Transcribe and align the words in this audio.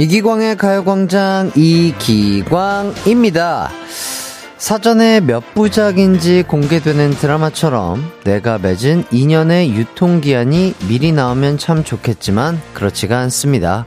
이기광의 0.00 0.56
가요광장 0.56 1.52
이기광입니다. 1.54 2.80
사전에 4.56 5.20
몇 5.20 5.54
부작인지 5.54 6.44
공개되는 6.44 7.10
드라마처럼 7.10 8.10
내가 8.24 8.56
맺은 8.56 9.04
2년의 9.12 9.74
유통기한이 9.74 10.72
미리 10.88 11.12
나오면 11.12 11.58
참 11.58 11.84
좋겠지만 11.84 12.58
그렇지가 12.72 13.18
않습니다. 13.18 13.84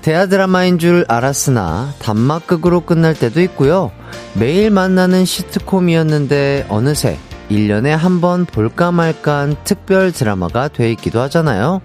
대하 0.00 0.26
드라마인 0.26 0.78
줄 0.78 1.04
알았으나 1.08 1.94
단막극으로 1.98 2.82
끝날 2.82 3.12
때도 3.14 3.40
있고요. 3.42 3.90
매일 4.34 4.70
만나는 4.70 5.24
시트콤이었는데 5.24 6.66
어느새 6.68 7.18
1년에 7.50 7.88
한 7.88 8.20
번 8.20 8.46
볼까 8.46 8.92
말까 8.92 9.38
한 9.38 9.56
특별 9.64 10.12
드라마가 10.12 10.68
돼 10.68 10.92
있기도 10.92 11.20
하잖아요. 11.22 11.80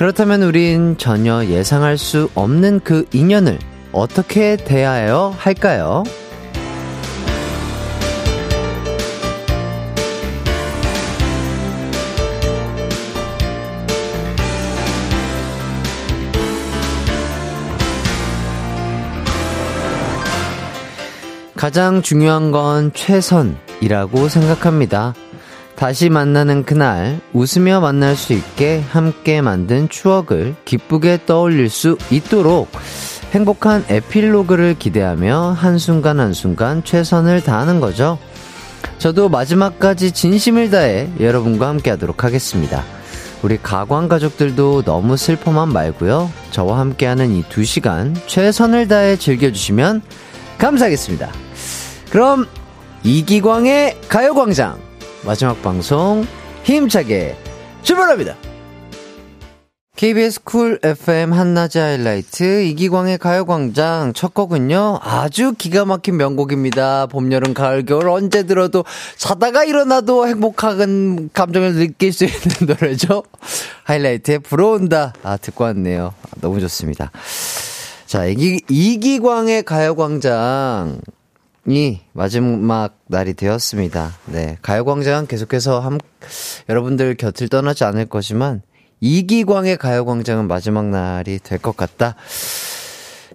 그렇다면 0.00 0.42
우린 0.42 0.96
전혀 0.96 1.44
예상할 1.44 1.98
수 1.98 2.30
없는 2.34 2.80
그 2.80 3.04
인연을 3.12 3.58
어떻게 3.92 4.56
대하여 4.56 5.34
할까요? 5.36 6.04
가장 21.54 22.00
중요한 22.00 22.52
건 22.52 22.90
최선이라고 22.94 24.30
생각합니다. 24.30 25.12
다시 25.80 26.10
만나는 26.10 26.64
그날 26.64 27.22
웃으며 27.32 27.80
만날 27.80 28.14
수 28.14 28.34
있게 28.34 28.84
함께 28.90 29.40
만든 29.40 29.88
추억을 29.88 30.54
기쁘게 30.66 31.20
떠올릴 31.24 31.70
수 31.70 31.96
있도록 32.10 32.70
행복한 33.32 33.86
에필로그를 33.88 34.76
기대하며 34.78 35.56
한순간 35.58 36.20
한순간 36.20 36.84
최선을 36.84 37.42
다하는 37.42 37.80
거죠. 37.80 38.18
저도 38.98 39.30
마지막까지 39.30 40.12
진심을 40.12 40.68
다해 40.68 41.08
여러분과 41.18 41.68
함께 41.68 41.88
하도록 41.88 42.24
하겠습니다. 42.24 42.84
우리 43.42 43.56
가광 43.56 44.08
가족들도 44.08 44.82
너무 44.82 45.16
슬퍼만 45.16 45.72
말고요. 45.72 46.30
저와 46.50 46.78
함께하는 46.78 47.30
이 47.30 47.42
두 47.48 47.64
시간 47.64 48.14
최선을 48.26 48.86
다해 48.86 49.16
즐겨주시면 49.16 50.02
감사하겠습니다. 50.58 51.32
그럼 52.10 52.46
이기광의 53.02 53.96
가요광장 54.10 54.89
마지막 55.24 55.60
방송 55.62 56.26
힘차게 56.64 57.36
출발합니다. 57.82 58.36
KBS 59.96 60.44
쿨 60.44 60.78
FM 60.82 61.30
한낮의 61.34 61.82
하이라이트 61.82 62.62
이기광의 62.62 63.18
가요광장. 63.18 64.14
첫 64.14 64.32
곡은요 64.32 65.00
아주 65.02 65.52
기가 65.52 65.84
막힌 65.84 66.16
명곡입니다. 66.16 67.06
봄 67.06 67.30
여름 67.32 67.52
가을 67.52 67.84
겨울 67.84 68.08
언제 68.08 68.44
들어도 68.44 68.84
자다가 69.18 69.64
일어나도 69.64 70.26
행복한 70.26 71.28
감정을 71.34 71.74
느낄 71.74 72.14
수 72.14 72.24
있는 72.24 72.40
노래죠. 72.80 73.24
하이라이트의 73.84 74.38
불어온다. 74.38 75.12
아 75.22 75.36
듣고 75.36 75.64
왔네요. 75.64 76.14
너무 76.40 76.60
좋습니다. 76.60 77.10
자 78.06 78.24
이기, 78.24 78.62
이기광의 78.70 79.64
가요광장 79.64 80.98
이 81.66 82.00
마지막 82.12 82.96
날이 83.06 83.34
되었습니다. 83.34 84.12
네. 84.26 84.56
가요광장은 84.62 85.26
계속해서 85.26 85.80
함, 85.80 85.98
여러분들 86.68 87.14
곁을 87.16 87.48
떠나지 87.48 87.84
않을 87.84 88.06
것이만, 88.06 88.62
이기광의 89.00 89.76
가요광장은 89.76 90.48
마지막 90.48 90.86
날이 90.86 91.38
될 91.38 91.58
것 91.58 91.76
같다. 91.76 92.16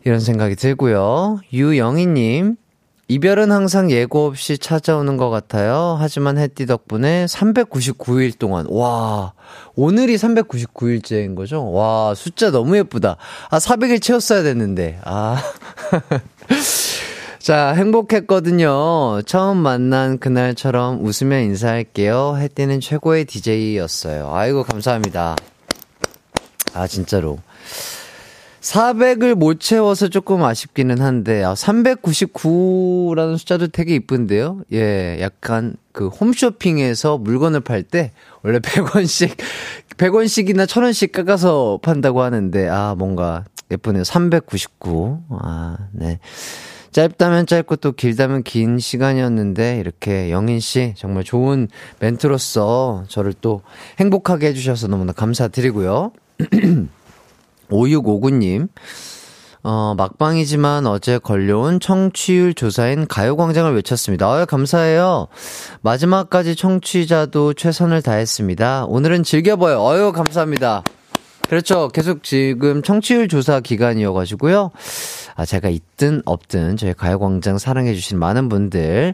이런 0.06 0.20
생각이 0.20 0.56
들고요. 0.56 1.40
유영희님, 1.54 2.56
이별은 3.08 3.52
항상 3.52 3.92
예고 3.92 4.26
없이 4.26 4.58
찾아오는 4.58 5.18
것 5.18 5.30
같아요. 5.30 5.96
하지만 6.00 6.38
햇띠 6.40 6.66
덕분에 6.66 7.26
399일 7.26 8.38
동안, 8.40 8.66
와, 8.70 9.34
오늘이 9.76 10.16
399일째인 10.16 11.36
거죠? 11.36 11.72
와, 11.72 12.14
숫자 12.16 12.50
너무 12.50 12.76
예쁘다. 12.78 13.18
아, 13.50 13.60
400일 13.60 14.02
채웠어야 14.02 14.42
됐는데, 14.44 15.00
아. 15.04 15.38
자, 17.46 17.76
행복했거든요. 17.76 19.22
처음 19.28 19.58
만난 19.58 20.18
그날처럼 20.18 21.06
웃으며 21.06 21.42
인사할게요. 21.42 22.38
해띠는 22.40 22.80
최고의 22.80 23.26
DJ였어요. 23.26 24.34
아이고, 24.34 24.64
감사합니다. 24.64 25.36
아, 26.74 26.88
진짜로. 26.88 27.38
400을 28.62 29.36
못 29.36 29.60
채워서 29.60 30.08
조금 30.08 30.44
아쉽기는 30.44 31.00
한데, 31.00 31.44
아, 31.44 31.54
399라는 31.54 33.38
숫자도 33.38 33.68
되게 33.68 33.94
이쁜데요? 33.94 34.62
예, 34.74 35.20
약간 35.22 35.76
그 35.92 36.08
홈쇼핑에서 36.08 37.20
물건을 37.20 37.60
팔 37.60 37.84
때, 37.84 38.12
원래 38.42 38.58
100원씩, 38.58 39.38
100원씩이나 39.98 40.66
1000원씩 40.66 41.12
깎아서 41.12 41.78
판다고 41.84 42.24
하는데, 42.24 42.68
아, 42.70 42.96
뭔가 42.98 43.44
예쁘네요. 43.70 44.04
399. 44.04 45.22
아, 45.30 45.78
네. 45.92 46.18
짧다면 46.96 47.46
짧고 47.46 47.76
또 47.76 47.92
길다면 47.92 48.44
긴 48.44 48.80
시간이었는데 48.80 49.80
이렇게 49.80 50.32
영인 50.32 50.62
씨 50.62 50.94
정말 50.96 51.26
좋은 51.26 51.68
멘트로서 52.00 53.04
저를 53.10 53.34
또 53.42 53.64
행복하게 54.00 54.48
해주셔서 54.48 54.88
너무나 54.88 55.12
감사드리고요. 55.12 56.14
5659님, 57.70 58.70
어, 59.64 59.94
막방이지만 59.98 60.88
어제 60.88 61.18
걸려온 61.18 61.82
청취율 61.82 62.54
조사인 62.54 63.08
가요광장을 63.08 63.76
외쳤습니다. 63.76 64.32
아 64.32 64.46
감사해요. 64.46 65.28
마지막까지 65.82 66.56
청취자도 66.56 67.56
최선을 67.56 68.04
다했습니다. 68.04 68.86
오늘은 68.86 69.24
즐겨봐요. 69.24 69.82
어유 69.82 70.14
감사합니다. 70.14 70.84
그렇죠. 71.50 71.90
계속 71.90 72.24
지금 72.24 72.82
청취율 72.82 73.28
조사 73.28 73.60
기간이어가지고요. 73.60 74.72
아, 75.36 75.46
제가 75.46 75.70
있든 75.70 76.22
없든 76.26 76.78
저희 76.78 76.94
가요광장 76.94 77.58
사랑해주신 77.58 78.18
많은 78.18 78.50
분들, 78.50 79.14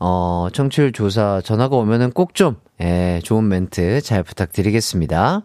어, 0.00 0.48
청취율 0.52 0.92
조사 0.92 1.40
전화가 1.44 1.76
오면은 1.76 2.10
꼭 2.10 2.34
좀, 2.34 2.56
예, 2.80 3.20
좋은 3.22 3.46
멘트 3.48 4.00
잘 4.00 4.22
부탁드리겠습니다. 4.24 5.42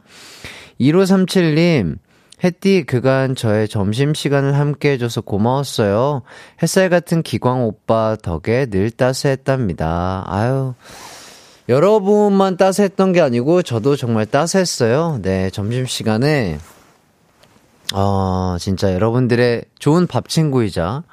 1537님, 0.79 1.97
햇띠 2.43 2.83
그간 2.83 3.35
저의 3.35 3.67
점심시간을 3.67 4.55
함께 4.55 4.91
해줘서 4.91 5.21
고마웠어요. 5.21 6.23
햇살 6.61 6.89
같은 6.89 7.21
기광 7.21 7.63
오빠 7.63 8.17
덕에 8.21 8.65
늘 8.65 8.91
따스했답니다. 8.91 10.25
아유. 10.27 10.73
여러분만 11.67 12.57
따스했던 12.57 13.13
게 13.13 13.21
아니고 13.21 13.63
저도 13.63 13.95
정말 13.95 14.25
따스했어요. 14.25 15.19
네, 15.21 15.49
점심시간에 15.49 16.59
어, 17.93 18.57
진짜 18.59 18.93
여러분들의 18.93 19.65
좋은 19.79 20.07
밥 20.07 20.27
친구이자 20.27 21.03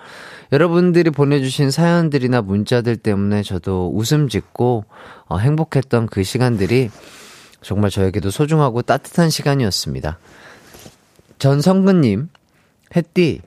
여러분들이 0.53 1.11
보내주신 1.11 1.71
사연들이나 1.71 2.43
문자들 2.43 2.97
때문에 2.97 3.43
저도 3.43 3.91
웃음 3.95 4.29
짓고 4.29 4.85
어, 5.27 5.39
행복했던 5.39 6.07
그 6.07 6.23
시간들이 6.23 6.91
정말 7.63 7.91
저에게도 7.91 8.31
소중하고 8.31 8.83
따뜻한 8.83 9.31
시간이었습니다. 9.31 10.19
전성근님, 11.39 12.29
햇띠, 12.97 13.41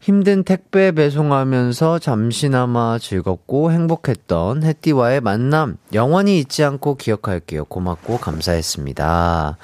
힘든 0.00 0.42
택배 0.42 0.90
배송하면서 0.90 2.00
잠시나마 2.00 2.98
즐겁고 2.98 3.70
행복했던 3.70 4.64
햇띠와의 4.64 5.20
만남 5.20 5.76
영원히 5.94 6.40
잊지 6.40 6.64
않고 6.64 6.96
기억할게요. 6.96 7.64
고맙고 7.64 8.18
감사했습니다. 8.18 9.58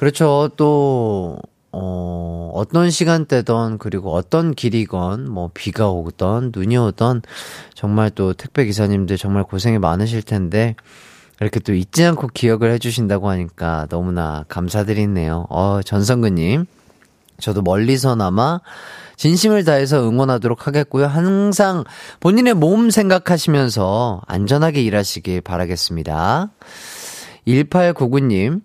그렇죠. 0.00 0.50
또 0.56 1.38
어, 1.72 2.50
어떤 2.54 2.90
시간대던, 2.90 3.78
그리고 3.78 4.12
어떤 4.12 4.54
길이건, 4.54 5.30
뭐, 5.30 5.50
비가 5.54 5.90
오던, 5.90 6.52
눈이 6.54 6.76
오던, 6.76 7.22
정말 7.74 8.10
또 8.10 8.32
택배 8.32 8.64
기사님들 8.64 9.16
정말 9.16 9.44
고생이 9.44 9.78
많으실 9.78 10.22
텐데, 10.22 10.74
이렇게 11.40 11.58
또 11.60 11.72
잊지 11.72 12.04
않고 12.04 12.28
기억을 12.28 12.70
해주신다고 12.72 13.30
하니까 13.30 13.86
너무나 13.88 14.44
감사드리네요. 14.48 15.46
어, 15.48 15.80
전성근님. 15.82 16.66
저도 17.40 17.62
멀리서나마 17.62 18.60
진심을 19.16 19.64
다해서 19.64 20.06
응원하도록 20.06 20.66
하겠고요. 20.66 21.06
항상 21.06 21.84
본인의 22.20 22.54
몸 22.54 22.90
생각하시면서 22.90 24.22
안전하게 24.26 24.82
일하시길 24.82 25.40
바라겠습니다. 25.40 26.50
1899님. 27.46 28.60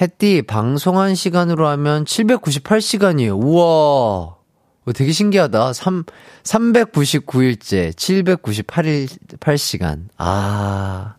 햇띠 0.00 0.42
방송한 0.42 1.14
시간으로 1.14 1.66
하면 1.68 2.04
798시간이에요. 2.04 3.42
우와. 3.42 3.64
어, 3.64 4.92
되게 4.94 5.12
신기하다. 5.12 5.72
3, 5.72 6.04
399일째, 6.44 7.92
798일, 7.92 9.08
8시간. 9.38 10.04
아, 10.16 11.16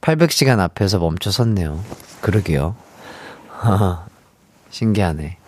800시간 0.00 0.60
앞에서 0.60 0.98
멈춰 0.98 1.30
섰네요. 1.30 1.82
그러게요. 2.20 2.76
신기하네. 4.70 5.38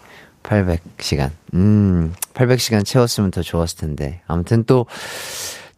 800시간. 0.42 1.30
음, 1.54 2.14
800시간 2.34 2.84
채웠으면 2.84 3.30
더 3.30 3.42
좋았을 3.42 3.78
텐데. 3.78 4.22
아무튼 4.26 4.64
또, 4.64 4.86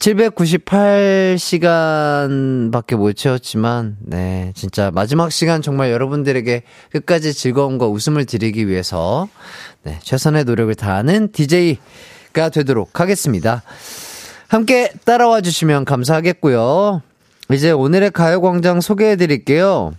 798시간밖에 0.00 2.96
못 2.96 3.12
채웠지만, 3.12 3.98
네, 4.00 4.52
진짜 4.56 4.90
마지막 4.90 5.30
시간 5.30 5.60
정말 5.60 5.90
여러분들에게 5.90 6.62
끝까지 6.90 7.34
즐거움과 7.34 7.86
웃음을 7.86 8.24
드리기 8.24 8.66
위해서, 8.66 9.28
네, 9.82 9.98
최선의 10.02 10.44
노력을 10.44 10.74
다하는 10.74 11.30
DJ가 11.32 12.48
되도록 12.50 12.98
하겠습니다. 12.98 13.62
함께 14.48 14.90
따라와 15.04 15.42
주시면 15.42 15.84
감사하겠고요. 15.84 17.02
이제 17.52 17.70
오늘의 17.70 18.12
가요광장 18.12 18.80
소개해 18.80 19.16
드릴게요. 19.16 19.92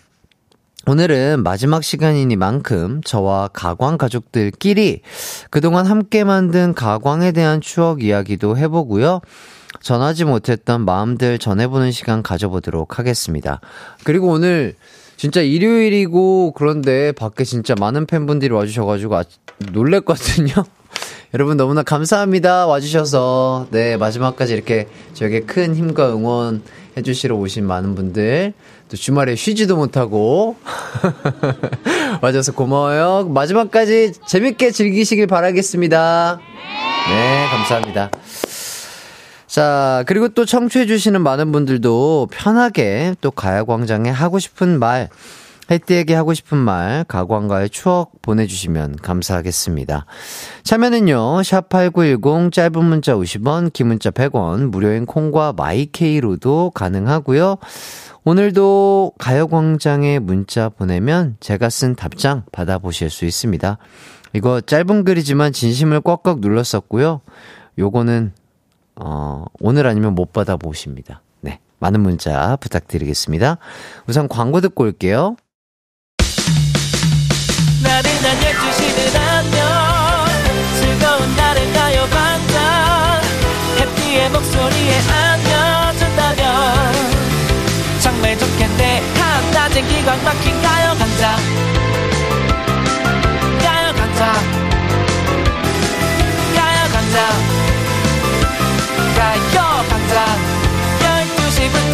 오늘은 0.88 1.44
마지막 1.44 1.84
시간이니만큼 1.84 3.02
저와 3.06 3.50
가광 3.50 4.00
가족들끼리 4.00 5.02
그동안 5.52 5.86
함께 5.86 6.24
만든 6.24 6.74
가광에 6.74 7.34
대한 7.34 7.62
추억 7.62 8.02
이야기도 8.02 8.58
해보고요. 8.58 9.22
전하지 9.82 10.26
못했던 10.26 10.86
마음들 10.86 11.40
전해보는 11.40 11.92
시간 11.92 12.24
가져보도록 12.24 13.00
하겠습니다. 13.00 13.60
그리고 14.04 14.30
오늘 14.30 14.76
진짜 15.18 15.42
일요일이고 15.42 16.54
그런데 16.54 17.12
밖에 17.12 17.44
진짜 17.44 17.76
많은 17.80 18.06
팬분들이 18.06 18.54
와주셔가지고 18.54 19.18
아, 19.18 19.24
놀랬거든요. 19.72 20.54
여러분 21.34 21.58
너무나 21.58 21.84
감사합니다. 21.84 22.68
와주셔서. 22.68 23.68
네, 23.72 23.98
마지막까지 23.98 24.54
이렇게 24.54 24.88
저에게 25.14 25.42
큰 25.42 25.76
힘과 25.76 26.12
응원 26.12 26.64
해주시러 26.98 27.36
오신 27.36 27.66
많은 27.66 27.96
분들. 27.96 28.54
또 28.90 28.98
주말에 28.98 29.36
쉬지도 29.36 29.78
못하고. 29.78 30.58
와줘서 32.22 32.52
고마워요. 32.52 33.30
마지막까지 33.30 34.14
재밌게 34.28 34.72
즐기시길 34.72 35.28
바라겠습니다. 35.28 36.40
네, 37.10 37.46
감사합니다. 37.50 38.12
자, 39.52 40.06
그리고 40.08 40.30
또 40.30 40.46
청취해주시는 40.46 41.22
많은 41.22 41.52
분들도 41.52 42.30
편하게 42.32 43.16
또 43.20 43.32
가야광장에 43.32 44.10
하고 44.10 44.40
싶은 44.40 44.80
말, 44.80 45.10
혜띠에게 45.70 46.16
하고 46.16 46.34
싶은 46.34 46.58
말, 46.58 47.04
가광과의 47.06 47.70
추억 47.70 48.22
보내주시면 48.22 48.96
감사하겠습니다. 49.02 50.06
참여는요, 50.64 51.42
샵8910, 51.42 52.54
짧은 52.54 52.86
문자 52.86 53.14
50원, 53.16 53.74
긴 53.74 53.88
문자 53.88 54.10
100원, 54.10 54.70
무료인 54.70 55.06
콩과 55.06 55.52
마이케이로도 55.58 56.72
가능하고요 56.74 57.58
오늘도 58.24 59.16
가요광장에 59.18 60.20
문자 60.20 60.70
보내면 60.70 61.36
제가 61.42 61.70
쓴 61.70 61.96
답장 61.96 62.44
받아보실 62.54 63.10
수 63.10 63.26
있습니다. 63.26 63.78
이거 64.32 64.62
짧은 64.62 65.04
글이지만 65.04 65.52
진심을 65.52 66.00
꽉꽉 66.00 66.40
눌렀었고요. 66.40 67.20
요거는 67.78 68.32
어, 69.04 69.46
오늘 69.60 69.88
아니면 69.88 70.14
못 70.14 70.32
받아보십니다. 70.32 71.24
네. 71.42 71.60
많은 71.80 72.02
문자 72.02 72.56
부탁드리겠습니다. 72.58 73.58
우선 74.08 74.28
광고 74.28 74.62
듣고 74.62 74.84
올게요. 74.84 75.36
나른한 77.82 78.38
12시는 78.38 79.20
안녕 79.20 80.26
즐거운 80.80 81.36
날을 81.36 81.74
가요 81.74 82.06
반짝 82.12 83.24
해피의 83.80 84.30
목소리에 84.30 85.00
안겨준다면 85.10 86.46
정말 88.02 88.38
좋겠네 88.38 89.02
한낮엔 89.18 89.88
기광 89.88 90.24
막힌 90.24 90.62
가요 90.62 90.94
강장 91.00 91.81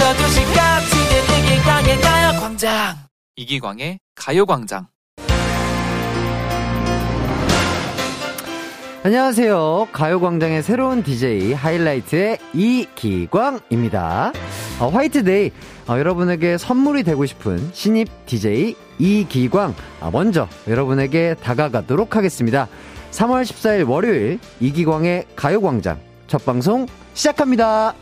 12시부터 0.08 0.14
2시까지 0.14 1.44
이기광의 1.44 2.00
가요광장 2.00 2.96
이기광의 3.36 4.00
가요광장 4.16 4.88
안녕하세요. 9.04 9.90
가요광장의 9.92 10.64
새로운 10.64 11.04
DJ 11.04 11.54
하이라이트의 11.54 12.38
이기광입니다. 12.54 14.32
어, 14.80 14.88
화이트데이 14.88 15.52
어, 15.88 15.98
여러분에게 15.98 16.58
선물이 16.58 17.04
되고 17.04 17.26
싶은 17.26 17.72
신입 17.74 18.08
DJ 18.28 18.76
이기광 19.00 19.76
어, 20.00 20.12
먼저 20.12 20.48
여러분에게 20.68 21.36
다가가도록 21.42 22.16
하겠습니다. 22.16 22.70
3월 23.12 23.44
14일 23.44 23.90
월요일 23.90 24.40
이기광의 24.62 25.26
가요광장 25.36 26.00
첫 26.28 26.46
방송 26.46 26.86
시작합니다. 27.14 27.94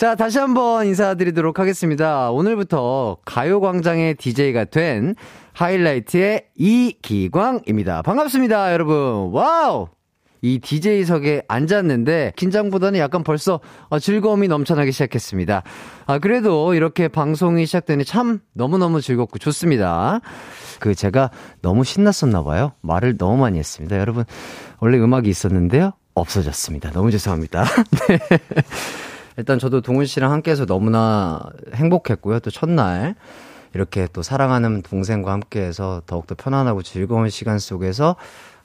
자, 0.00 0.14
다시 0.14 0.38
한번 0.38 0.86
인사드리도록 0.86 1.58
하겠습니다. 1.58 2.30
오늘부터 2.30 3.18
가요광장의 3.26 4.14
DJ가 4.14 4.64
된 4.64 5.14
하이라이트의 5.52 6.46
이기광입니다. 6.56 8.00
반갑습니다, 8.00 8.72
여러분. 8.72 9.28
와우! 9.34 9.88
이 10.40 10.58
DJ석에 10.58 11.42
앉았는데 11.48 12.32
긴장보다는 12.36 12.98
약간 12.98 13.22
벌써 13.22 13.60
어, 13.90 13.98
즐거움이 13.98 14.48
넘쳐나기 14.48 14.90
시작했습니다. 14.90 15.64
아, 16.06 16.18
그래도 16.18 16.72
이렇게 16.72 17.06
방송이 17.08 17.66
시작되니 17.66 18.06
참 18.06 18.40
너무너무 18.54 19.02
즐겁고 19.02 19.38
좋습니다. 19.38 20.20
그 20.78 20.94
제가 20.94 21.30
너무 21.60 21.84
신났었나 21.84 22.42
봐요. 22.42 22.72
말을 22.80 23.18
너무 23.18 23.36
많이 23.36 23.58
했습니다. 23.58 23.98
여러분, 23.98 24.24
원래 24.78 24.96
음악이 24.96 25.28
있었는데요. 25.28 25.92
없어졌습니다. 26.14 26.90
너무 26.92 27.10
죄송합니다. 27.10 27.64
네. 28.08 28.18
일단 29.40 29.58
저도 29.58 29.80
동훈 29.80 30.04
씨랑 30.04 30.32
함께 30.32 30.50
해서 30.50 30.66
너무나 30.66 31.40
행복했고요. 31.74 32.40
또 32.40 32.50
첫날 32.50 33.14
이렇게 33.72 34.06
또 34.12 34.20
사랑하는 34.20 34.82
동생과 34.82 35.32
함께 35.32 35.62
해서 35.62 36.02
더욱더 36.04 36.34
편안하고 36.34 36.82
즐거운 36.82 37.30
시간 37.30 37.58
속에서 37.58 38.16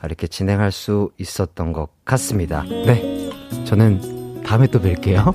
이렇게 0.04 0.28
진행할 0.28 0.74
수 0.74 1.12
있었던 1.18 1.72
것 1.72 1.88
같습니다. 2.04 2.64
네. 2.64 3.30
저는 3.64 4.44
다음에 4.44 4.68
또 4.68 4.82
뵐게요. 4.82 5.34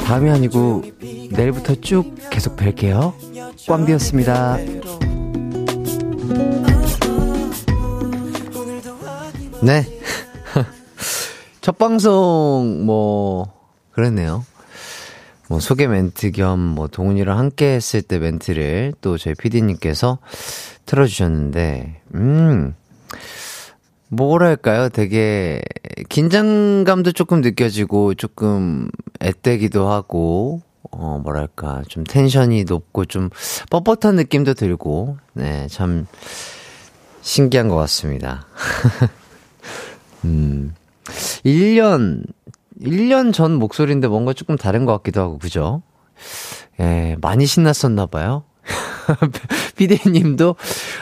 다음이 0.00 0.28
아니고 0.28 0.82
내일부터 1.30 1.76
쭉 1.76 2.12
계속 2.30 2.56
뵐게요. 2.56 3.12
꽝디였습니다. 3.68 4.56
네. 9.62 10.00
첫 11.60 11.78
방송 11.78 12.82
뭐 12.84 13.54
그랬네요. 13.92 14.44
뭐 15.54 15.60
소개 15.60 15.86
멘트 15.86 16.32
겸 16.32 16.58
뭐 16.58 16.88
동훈이랑 16.88 17.38
함께 17.38 17.74
했을 17.76 18.02
때 18.02 18.18
멘트를 18.18 18.92
또 19.00 19.16
저희 19.16 19.34
PD님께서 19.34 20.18
틀어주셨는데, 20.84 22.00
음, 22.16 22.74
뭐랄까요? 24.08 24.88
되게 24.88 25.62
긴장감도 26.08 27.12
조금 27.12 27.40
느껴지고 27.40 28.14
조금 28.14 28.88
앳되기도 29.20 29.88
하고, 29.88 30.60
어, 30.90 31.20
뭐랄까, 31.22 31.82
좀 31.86 32.02
텐션이 32.02 32.64
높고 32.64 33.04
좀 33.04 33.30
뻣뻣한 33.70 34.16
느낌도 34.16 34.54
들고, 34.54 35.18
네, 35.34 35.68
참 35.68 36.08
신기한 37.22 37.68
것 37.68 37.76
같습니다. 37.76 38.48
음. 40.24 40.74
1년, 41.44 42.24
1년 42.84 43.32
전 43.32 43.52
목소리인데 43.54 44.08
뭔가 44.08 44.32
조금 44.32 44.56
다른 44.56 44.84
것 44.84 44.92
같기도 44.92 45.20
하고, 45.20 45.38
그죠? 45.38 45.82
예, 46.80 47.16
많이 47.20 47.46
신났었나봐요. 47.46 48.44
피디님도 49.76 50.56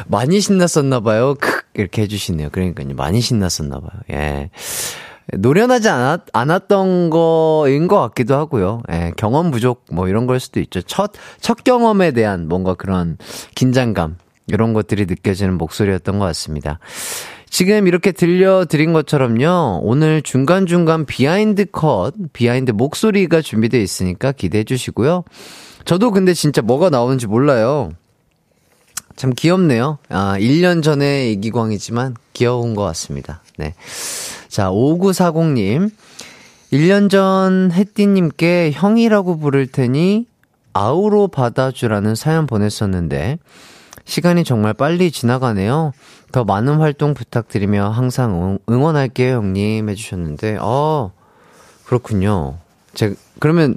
많이 0.07 0.41
신났었나봐요. 0.41 1.35
크, 1.35 1.63
이렇게 1.75 2.03
해주시네요. 2.03 2.51
그러니까요. 2.51 2.95
많이 2.95 3.21
신났었나봐요. 3.21 4.01
예. 4.11 4.51
노련하지 5.35 5.89
않았, 5.89 6.21
않았던 6.33 7.11
거인 7.11 7.87
것 7.89 8.01
같기도 8.01 8.35
하고요. 8.35 8.83
예, 8.91 9.13
경험 9.17 9.51
부족, 9.51 9.85
뭐 9.91 10.09
이런 10.09 10.27
걸 10.27 10.41
수도 10.41 10.61
있죠. 10.61 10.83
첫, 10.83 11.13
첫 11.41 11.65
경험에 11.65 12.11
대한 12.11 12.49
뭔가 12.49 12.75
그런 12.75 13.17
긴장감, 13.55 14.17
이런 14.49 14.73
것들이 14.73 15.07
느껴지는 15.07 15.57
목소리였던 15.59 16.19
것 16.19 16.25
같습니다. 16.27 16.81
지금 17.53 17.87
이렇게 17.87 18.13
들려드린 18.13 18.95
것처럼요, 18.95 19.81
오늘 19.83 20.23
중간중간 20.23 21.05
behind 21.05 21.67
컷, 21.71 22.15
behind 22.33 22.71
목소리가 22.71 23.43
준비되어 23.43 23.79
있으니까 23.79 24.33
기대해 24.33 24.65
주시고요. 24.65 25.25
저도 25.85 26.13
근데 26.13 26.33
진짜 26.33 26.63
뭐가 26.63 26.89
나오는지 26.89 27.27
몰라요. 27.27 27.91
참 29.17 29.35
귀엽네요. 29.37 29.99
아, 30.09 30.39
1년 30.39 30.83
전의 30.83 31.31
이기광이지만 31.33 32.17
귀여운 32.33 32.75
것 32.75 32.85
같습니다. 32.85 33.43
네. 33.59 33.75
자, 34.49 34.71
5940님. 34.71 35.91
1년 36.73 37.11
전 37.11 37.71
혜띠님께 37.71 38.71
형이라고 38.73 39.39
부를 39.39 39.67
테니 39.67 40.27
아우로 40.73 41.29
받아주라는 41.29 42.15
사연 42.15 42.47
보냈었는데, 42.47 43.39
시간이 44.07 44.45
정말 44.45 44.73
빨리 44.73 45.11
지나가네요. 45.11 45.93
더 46.33 46.45
많은 46.45 46.79
활동 46.79 47.15
부탁드리며 47.15 47.91
항상 47.91 48.59
응원할게요, 48.69 49.37
형님. 49.37 49.89
해주셨는데, 49.89 50.59
어, 50.61 51.13
그렇군요. 51.85 52.57
제, 52.95 53.15
그러면, 53.39 53.77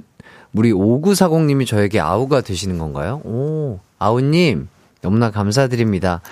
우리 0.54 0.72
5940님이 0.72 1.66
저에게 1.66 2.00
아우가 2.00 2.40
되시는 2.40 2.78
건가요? 2.78 3.20
오, 3.24 3.78
아우님, 3.98 4.68
너무나 5.02 5.30
감사드립니다. 5.30 6.22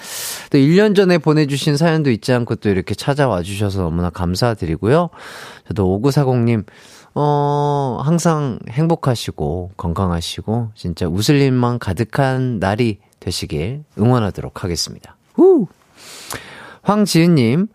또 0.50 0.58
1년 0.58 0.96
전에 0.96 1.18
보내주신 1.18 1.76
사연도 1.76 2.10
잊지 2.10 2.32
않고 2.32 2.56
또 2.56 2.70
이렇게 2.70 2.94
찾아와 2.94 3.42
주셔서 3.42 3.82
너무나 3.82 4.08
감사드리고요. 4.08 5.10
저도 5.68 6.00
5940님, 6.00 6.64
어, 7.14 8.00
항상 8.02 8.58
행복하시고, 8.70 9.72
건강하시고, 9.76 10.70
진짜 10.74 11.06
웃을 11.06 11.36
일만 11.36 11.78
가득한 11.78 12.58
날이 12.58 12.98
되시길 13.20 13.84
응원하도록 13.98 14.64
하겠습니다. 14.64 15.16
후! 15.34 15.68
황지은님, 16.84 17.68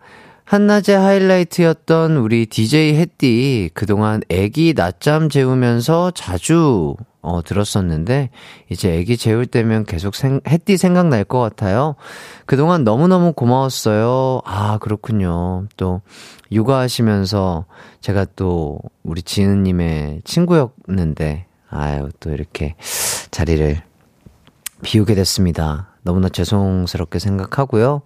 한낮의 0.44 0.96
하이라이트였던 0.96 2.16
우리 2.16 2.46
DJ 2.46 2.94
햇띠 2.94 3.70
그동안 3.74 4.20
애기 4.28 4.72
낮잠 4.74 5.28
재우면서 5.28 6.12
자주 6.12 6.96
어, 7.22 7.42
들었었는데 7.42 8.30
이제 8.70 8.94
애기 8.94 9.16
재울 9.16 9.46
때면 9.46 9.84
계속 9.84 10.14
생, 10.14 10.40
햇띠 10.48 10.76
생각날 10.76 11.24
것 11.24 11.38
같아요. 11.38 11.96
그동안 12.46 12.82
너무너무 12.82 13.32
고마웠어요. 13.32 14.40
아, 14.44 14.78
그렇군요. 14.78 15.66
또 15.76 16.00
육아하시면서 16.50 17.66
제가 18.00 18.26
또 18.36 18.80
우리 19.02 19.22
지은님의 19.22 20.22
친구였는데 20.24 21.46
아유, 21.68 22.08
또 22.20 22.30
이렇게 22.30 22.74
자리를 23.30 23.82
비우게 24.82 25.14
됐습니다. 25.14 25.90
너무나 26.02 26.28
죄송스럽게 26.28 27.18
생각하고요. 27.18 28.02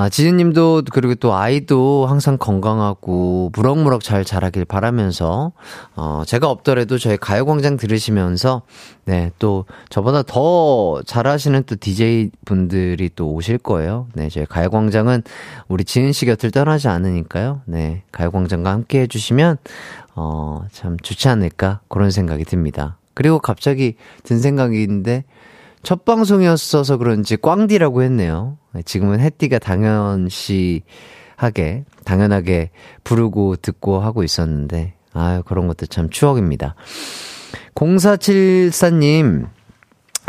아, 0.00 0.08
지은님도 0.08 0.84
그리고 0.92 1.16
또 1.16 1.34
아이도 1.34 2.06
항상 2.06 2.38
건강하고 2.38 3.50
무럭무럭 3.52 4.04
잘 4.04 4.24
자라길 4.24 4.64
바라면서 4.64 5.50
어 5.96 6.22
제가 6.24 6.48
없더라도 6.48 6.98
저희 6.98 7.16
가요광장 7.16 7.76
들으시면서 7.76 8.62
네 9.06 9.32
또 9.40 9.64
저보다 9.88 10.22
더 10.22 11.02
잘하시는 11.04 11.64
또 11.66 11.74
DJ 11.74 12.30
분들이 12.44 13.10
또 13.16 13.32
오실 13.32 13.58
거예요. 13.58 14.06
네 14.14 14.28
저희 14.28 14.46
가요광장은 14.46 15.24
우리 15.66 15.82
지은 15.82 16.12
씨 16.12 16.26
곁을 16.26 16.52
떠나지 16.52 16.86
않으니까요. 16.86 17.62
네 17.66 18.04
가요광장과 18.12 18.70
함께 18.70 19.00
해주시면 19.00 19.56
어 20.14 20.62
참 20.70 20.96
좋지 21.02 21.28
않을까 21.28 21.80
그런 21.88 22.12
생각이 22.12 22.44
듭니다. 22.44 22.98
그리고 23.14 23.40
갑자기 23.40 23.96
든 24.22 24.38
생각인데 24.38 25.24
첫 25.82 26.04
방송이었어서 26.04 26.96
그런지 26.96 27.36
꽝디라고 27.36 28.02
했네요. 28.02 28.58
지금은 28.84 29.20
해띠가 29.20 29.58
당연시하게, 29.58 30.84
당연하게 32.04 32.70
부르고 33.04 33.56
듣고 33.56 34.00
하고 34.00 34.22
있었는데, 34.22 34.94
아유, 35.12 35.42
그런 35.44 35.66
것도 35.66 35.86
참 35.86 36.10
추억입니다. 36.10 36.74
0474님, 37.74 39.48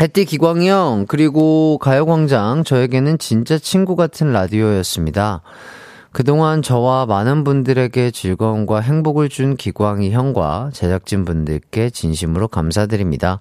해띠 0.00 0.24
기광형, 0.24 1.06
그리고 1.08 1.78
가요광장, 1.78 2.64
저에게는 2.64 3.18
진짜 3.18 3.58
친구 3.58 3.96
같은 3.96 4.32
라디오였습니다. 4.32 5.42
그동안 6.12 6.62
저와 6.62 7.06
많은 7.06 7.44
분들에게 7.44 8.10
즐거움과 8.10 8.80
행복을 8.80 9.28
준 9.28 9.56
기광이 9.56 10.10
형과 10.10 10.70
제작진 10.72 11.24
분들께 11.24 11.90
진심으로 11.90 12.48
감사드립니다. 12.48 13.40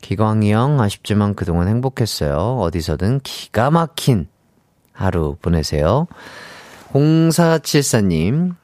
기광이 0.00 0.52
형, 0.52 0.80
아쉽지만 0.80 1.34
그동안 1.34 1.68
행복했어요. 1.68 2.58
어디서든 2.60 3.20
기가 3.22 3.70
막힌 3.70 4.28
하루 4.92 5.36
보내세요. 5.40 6.06
0474님, 6.92 8.54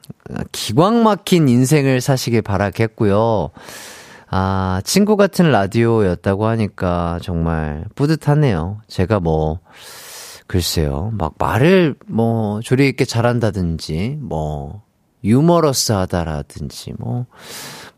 기광 0.51 1.03
막힌 1.03 1.47
인생을 1.47 2.01
사시길 2.01 2.41
바라겠고요. 2.41 3.51
아, 4.29 4.81
친구 4.83 5.15
같은 5.15 5.51
라디오였다고 5.51 6.45
하니까 6.47 7.19
정말 7.21 7.85
뿌듯하네요. 7.95 8.81
제가 8.87 9.19
뭐, 9.19 9.59
글쎄요, 10.47 11.11
막 11.13 11.35
말을 11.37 11.95
뭐, 12.07 12.59
조리 12.61 12.89
있게 12.89 13.05
잘한다든지, 13.05 14.17
뭐, 14.19 14.83
유머러스 15.23 15.91
하다라든지, 15.91 16.93
뭐, 16.99 17.25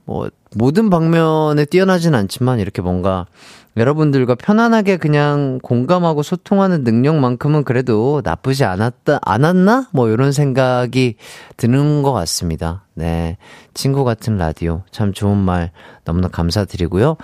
뭐, 0.07 0.29
모든 0.55 0.89
방면에 0.89 1.65
뛰어나진 1.65 2.15
않지만 2.15 2.59
이렇게 2.59 2.81
뭔가 2.81 3.27
여러분들과 3.75 4.35
편안하게 4.35 4.97
그냥 4.97 5.59
공감하고 5.61 6.23
소통하는 6.23 6.83
능력만큼은 6.83 7.63
그래도 7.63 8.21
나쁘지 8.23 8.63
않았다, 8.63 9.19
않았나? 9.21 9.89
뭐 9.91 10.09
이런 10.09 10.31
생각이 10.31 11.15
드는 11.57 12.01
것 12.01 12.13
같습니다. 12.13 12.85
네. 12.95 13.37
친구 13.75 14.03
같은 14.03 14.37
라디오. 14.37 14.81
참 14.89 15.13
좋은 15.13 15.37
말 15.37 15.71
너무나 16.05 16.29
감사드리고요. 16.29 17.17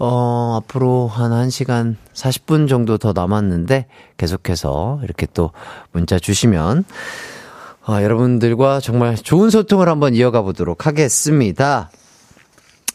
어, 0.00 0.60
앞으로 0.60 1.06
한 1.06 1.30
1시간 1.30 1.94
40분 2.12 2.68
정도 2.68 2.98
더 2.98 3.12
남았는데 3.12 3.86
계속해서 4.16 5.00
이렇게 5.04 5.28
또 5.32 5.52
문자 5.92 6.18
주시면 6.18 6.84
어, 7.86 8.00
여러분들과 8.00 8.78
정말 8.78 9.16
좋은 9.16 9.50
소통을 9.50 9.88
한번 9.88 10.14
이어가 10.14 10.42
보도록 10.42 10.86
하겠습니다. 10.86 11.90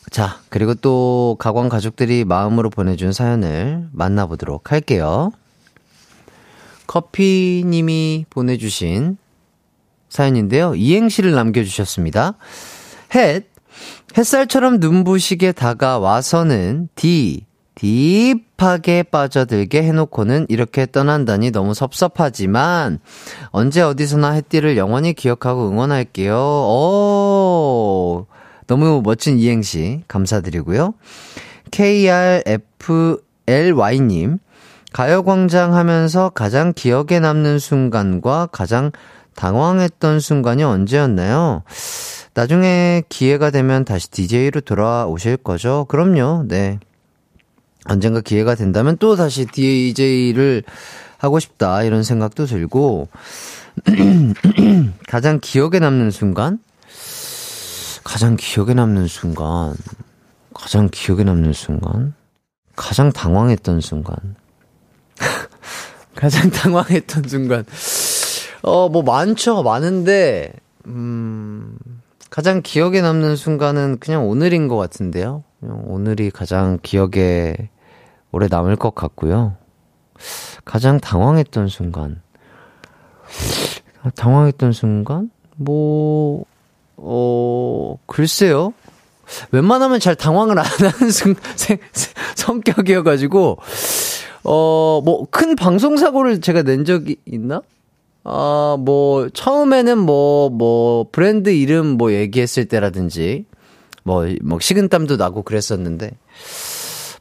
자, 0.10 0.40
그리고 0.48 0.74
또 0.76 1.36
가광 1.40 1.68
가족들이 1.68 2.24
마음으로 2.24 2.70
보내준 2.70 3.12
사연을 3.12 3.90
만나보도록 3.92 4.72
할게요. 4.72 5.32
커피님이 6.88 8.26
보내주신 8.30 9.18
사연인데요. 10.08 10.74
이행시를 10.76 11.34
남겨주셨습니다. 11.34 12.36
햇, 13.14 13.46
햇살처럼 14.18 14.80
눈부시게 14.80 15.52
다가와서는 15.52 16.88
디, 16.96 17.46
딥 17.76 18.47
하게 18.64 19.04
빠져들게 19.04 19.84
해놓고는 19.84 20.48
이렇게 20.50 20.86
떠난다니 20.86 21.52
너무 21.52 21.74
섭섭하지만 21.74 23.00
언제 23.48 23.82
어디서나 23.82 24.32
햇띠를 24.32 24.78
영원히 24.78 25.14
기억하고 25.14 25.70
응원할게요. 25.70 26.36
오, 26.36 28.26
너무 28.68 29.02
멋진 29.04 29.38
이행시 29.38 30.04
감사드리고요. 30.08 30.94
KRFLY님, 31.72 33.20
가요광장 34.94 35.76
하면서 35.76 36.30
가장 36.30 36.74
기억에 36.74 37.20
남는 37.20 37.60
순간과 37.60 38.48
가장 38.52 38.92
당황했던 39.36 40.20
순간이 40.20 40.64
언제였나요? 40.64 41.64
나중에 42.34 43.04
기회가 43.10 43.52
되면 43.52 43.86
다시 43.86 44.10
DJ로 44.10 44.62
돌아오실 44.62 45.38
거죠? 45.38 45.86
그럼요, 45.88 46.46
네. 46.48 46.80
언젠가 47.90 48.22
기회가 48.22 48.56
된다면 48.56 48.98
또 49.00 49.16
다시 49.16 49.46
DJ를 49.46 50.64
하고 51.18 51.40
싶다, 51.40 51.84
이런 51.84 52.04
생각도 52.04 52.46
들고, 52.46 53.10
가장 55.08 55.40
기억에 55.42 55.80
남는 55.80 56.12
순간? 56.12 56.60
가장 58.04 58.38
기억에 58.38 58.74
남는 58.74 59.08
순간, 59.08 59.76
가장 60.54 60.90
기억에 60.92 61.24
남는 61.24 61.54
순간, 61.54 62.14
가장 62.76 63.12
당황했던 63.12 63.82
순간, 63.82 64.16
가장 66.16 66.50
당황했던 66.50 67.28
순간, 67.28 67.66
어, 68.62 68.90
뭐 68.90 69.02
많죠. 69.02 69.64
많은데, 69.64 70.54
음, 70.86 71.78
가장 72.30 72.62
기억에 72.62 73.02
남는 73.02 73.36
순간은 73.36 73.98
그냥 74.00 74.28
오늘인 74.28 74.68
것 74.68 74.78
같은데요. 74.78 75.44
오늘이 75.62 76.30
가장 76.30 76.78
기억에 76.82 77.70
오래 78.32 78.48
남을 78.50 78.76
것 78.76 78.94
같고요. 78.96 79.56
가장 80.66 81.00
당황했던 81.00 81.68
순간. 81.68 82.22
당황했던 84.16 84.72
순간? 84.74 85.30
뭐, 85.56 86.46
어, 86.98 87.98
글쎄요. 88.06 88.74
웬만하면 89.52 90.00
잘 90.00 90.16
당황을 90.16 90.58
안 90.60 90.66
하는 90.66 91.12
성, 91.12 91.36
생, 91.56 91.78
성격이어가지고, 92.36 93.58
어, 94.44 95.02
뭐, 95.04 95.28
큰 95.30 95.56
방송사고를 95.56 96.42
제가 96.42 96.64
낸 96.64 96.86
적이 96.86 97.18
있나? 97.26 97.62
아, 98.24 98.78
뭐, 98.80 99.30
처음에는 99.30 99.98
뭐, 99.98 100.50
뭐, 100.50 101.08
브랜드 101.12 101.50
이름 101.50 101.98
뭐 101.98 102.14
얘기했을 102.14 102.66
때라든지, 102.66 103.46
뭐, 104.04 104.26
뭐, 104.42 104.60
식은땀도 104.60 105.18
나고 105.18 105.44
그랬었는데, 105.44 106.12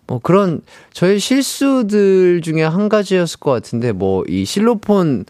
뭐 0.06 0.20
그런 0.20 0.62
저의 0.92 1.18
실수들 1.18 2.40
중에 2.42 2.62
한 2.62 2.88
가지였을 2.88 3.40
것 3.40 3.50
같은데, 3.50 3.92
뭐, 3.92 4.24
이 4.28 4.44
실로폰 4.44 5.24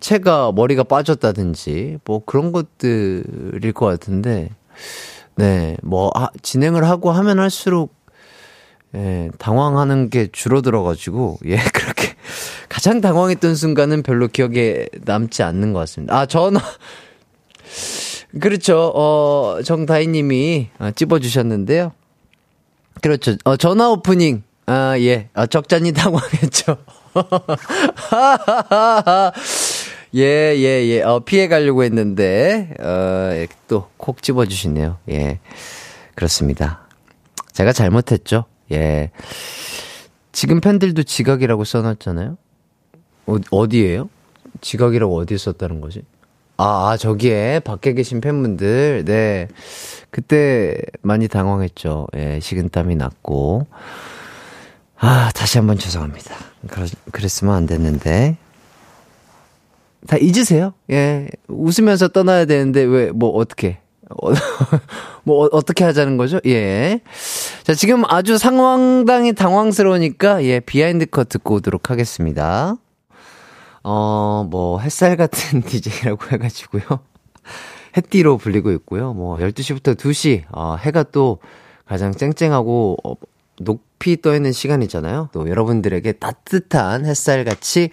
채가 0.00 0.52
머리가 0.52 0.84
빠졌다든지 0.84 1.98
뭐 2.04 2.24
그런 2.24 2.52
것들일 2.52 3.72
것 3.72 3.86
같은데 3.86 4.50
네, 5.36 5.76
뭐 5.82 6.10
아, 6.14 6.28
진행을 6.42 6.84
하고 6.84 7.10
하면 7.10 7.38
할수록 7.38 7.94
예, 8.94 9.30
당황하는 9.38 10.08
게 10.08 10.28
줄어들어 10.32 10.82
가지고 10.82 11.38
예, 11.46 11.56
그렇게 11.72 12.14
가장 12.68 13.00
당황했던 13.00 13.54
순간은 13.54 14.02
별로 14.02 14.28
기억에 14.28 14.88
남지 15.04 15.42
않는 15.42 15.72
것 15.72 15.80
같습니다. 15.80 16.18
아, 16.18 16.26
전화. 16.26 16.60
그렇죠. 18.40 18.92
어, 18.94 19.60
정다희 19.64 20.06
님이 20.08 20.68
어, 20.78 20.90
찝어주셨는데요. 20.90 21.92
그렇죠. 23.02 23.36
어, 23.44 23.56
전화 23.56 23.90
오프닝. 23.90 24.42
아, 24.66 24.98
예. 24.98 25.28
아, 25.34 25.46
적잖이 25.46 25.92
당황했죠. 25.92 26.76
예, 30.14 30.54
예, 30.56 30.86
예. 30.86 31.02
어, 31.02 31.20
피해 31.20 31.48
가려고 31.48 31.84
했는데, 31.84 32.74
어, 32.80 33.30
예, 33.32 33.46
또콕 33.68 34.22
집어주시네요. 34.22 34.98
예. 35.10 35.38
그렇습니다. 36.14 36.86
제가 37.52 37.72
잘못했죠. 37.72 38.44
예. 38.72 39.10
지금 40.32 40.60
팬들도 40.60 41.02
지각이라고 41.02 41.64
써놨잖아요? 41.64 42.38
어, 43.26 43.36
어디에요? 43.50 44.08
지각이라고 44.60 45.16
어디에 45.16 45.36
썼다는 45.36 45.80
거지? 45.80 46.02
아, 46.60 46.90
아, 46.90 46.96
저기에 46.96 47.60
밖에 47.60 47.94
계신 47.94 48.20
팬분들, 48.20 49.04
네. 49.04 49.46
그때 50.10 50.76
많이 51.02 51.28
당황했죠. 51.28 52.08
예, 52.16 52.40
식은땀이 52.40 52.96
났고. 52.96 53.66
아, 54.98 55.30
다시 55.36 55.58
한번 55.58 55.78
죄송합니다. 55.78 56.34
그러, 56.68 56.86
그랬으면 57.12 57.54
안 57.54 57.66
됐는데. 57.66 58.36
다 60.08 60.16
잊으세요. 60.16 60.74
예. 60.90 61.28
웃으면서 61.46 62.08
떠나야 62.08 62.44
되는데, 62.44 62.82
왜, 62.82 63.12
뭐, 63.12 63.30
어떻게. 63.30 63.78
어, 64.10 64.32
뭐, 65.22 65.44
어, 65.44 65.48
어떻게 65.52 65.84
하자는 65.84 66.16
거죠? 66.16 66.40
예. 66.44 67.00
자, 67.62 67.72
지금 67.72 68.02
아주 68.08 68.36
상황당이 68.36 69.32
당황스러우니까, 69.34 70.42
예, 70.42 70.58
behind 70.58 71.06
컷 71.06 71.28
듣고 71.28 71.56
오도록 71.56 71.90
하겠습니다. 71.90 72.74
어, 73.84 74.46
뭐, 74.48 74.80
햇살 74.80 75.16
같은 75.16 75.62
DJ라고 75.66 76.26
해가지고요. 76.32 76.82
햇디로 77.96 78.38
불리고 78.38 78.70
있고요. 78.72 79.12
뭐, 79.12 79.38
12시부터 79.38 79.96
2시, 79.96 80.44
어, 80.52 80.76
해가 80.76 81.04
또 81.04 81.38
가장 81.86 82.12
쨍쨍하고, 82.12 82.96
어, 83.04 83.14
높이 83.60 84.20
떠 84.20 84.34
있는 84.34 84.52
시간이잖아요. 84.52 85.30
또 85.32 85.48
여러분들에게 85.48 86.12
따뜻한 86.12 87.06
햇살 87.06 87.44
같이, 87.44 87.90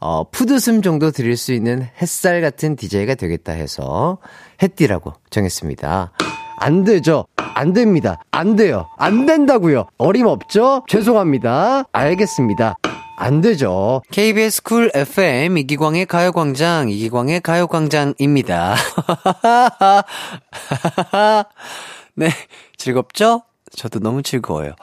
어, 0.00 0.24
푸드숨 0.30 0.82
정도 0.82 1.10
드릴 1.10 1.36
수 1.36 1.52
있는 1.52 1.86
햇살 2.00 2.40
같은 2.40 2.76
DJ가 2.76 3.14
되겠다 3.14 3.52
해서, 3.52 4.18
햇띠라고 4.62 5.12
정했습니다. 5.30 6.12
안 6.58 6.84
되죠? 6.84 7.26
안 7.36 7.72
됩니다. 7.72 8.20
안 8.30 8.56
돼요. 8.56 8.88
안 8.98 9.26
된다고요. 9.26 9.86
어림없죠? 9.98 10.84
죄송합니다. 10.88 11.84
알겠습니다. 11.92 12.76
안 13.16 13.40
되죠. 13.40 14.02
KBS 14.10 14.62
쿨 14.62 14.90
FM 14.94 15.58
이기광의 15.58 16.06
가요광장, 16.06 16.90
이기광의 16.90 17.40
가요광장입니다. 17.40 18.74
네, 22.14 22.28
즐겁죠? 22.76 23.42
저도 23.70 24.00
너무 24.00 24.22
즐거워요. 24.22 24.74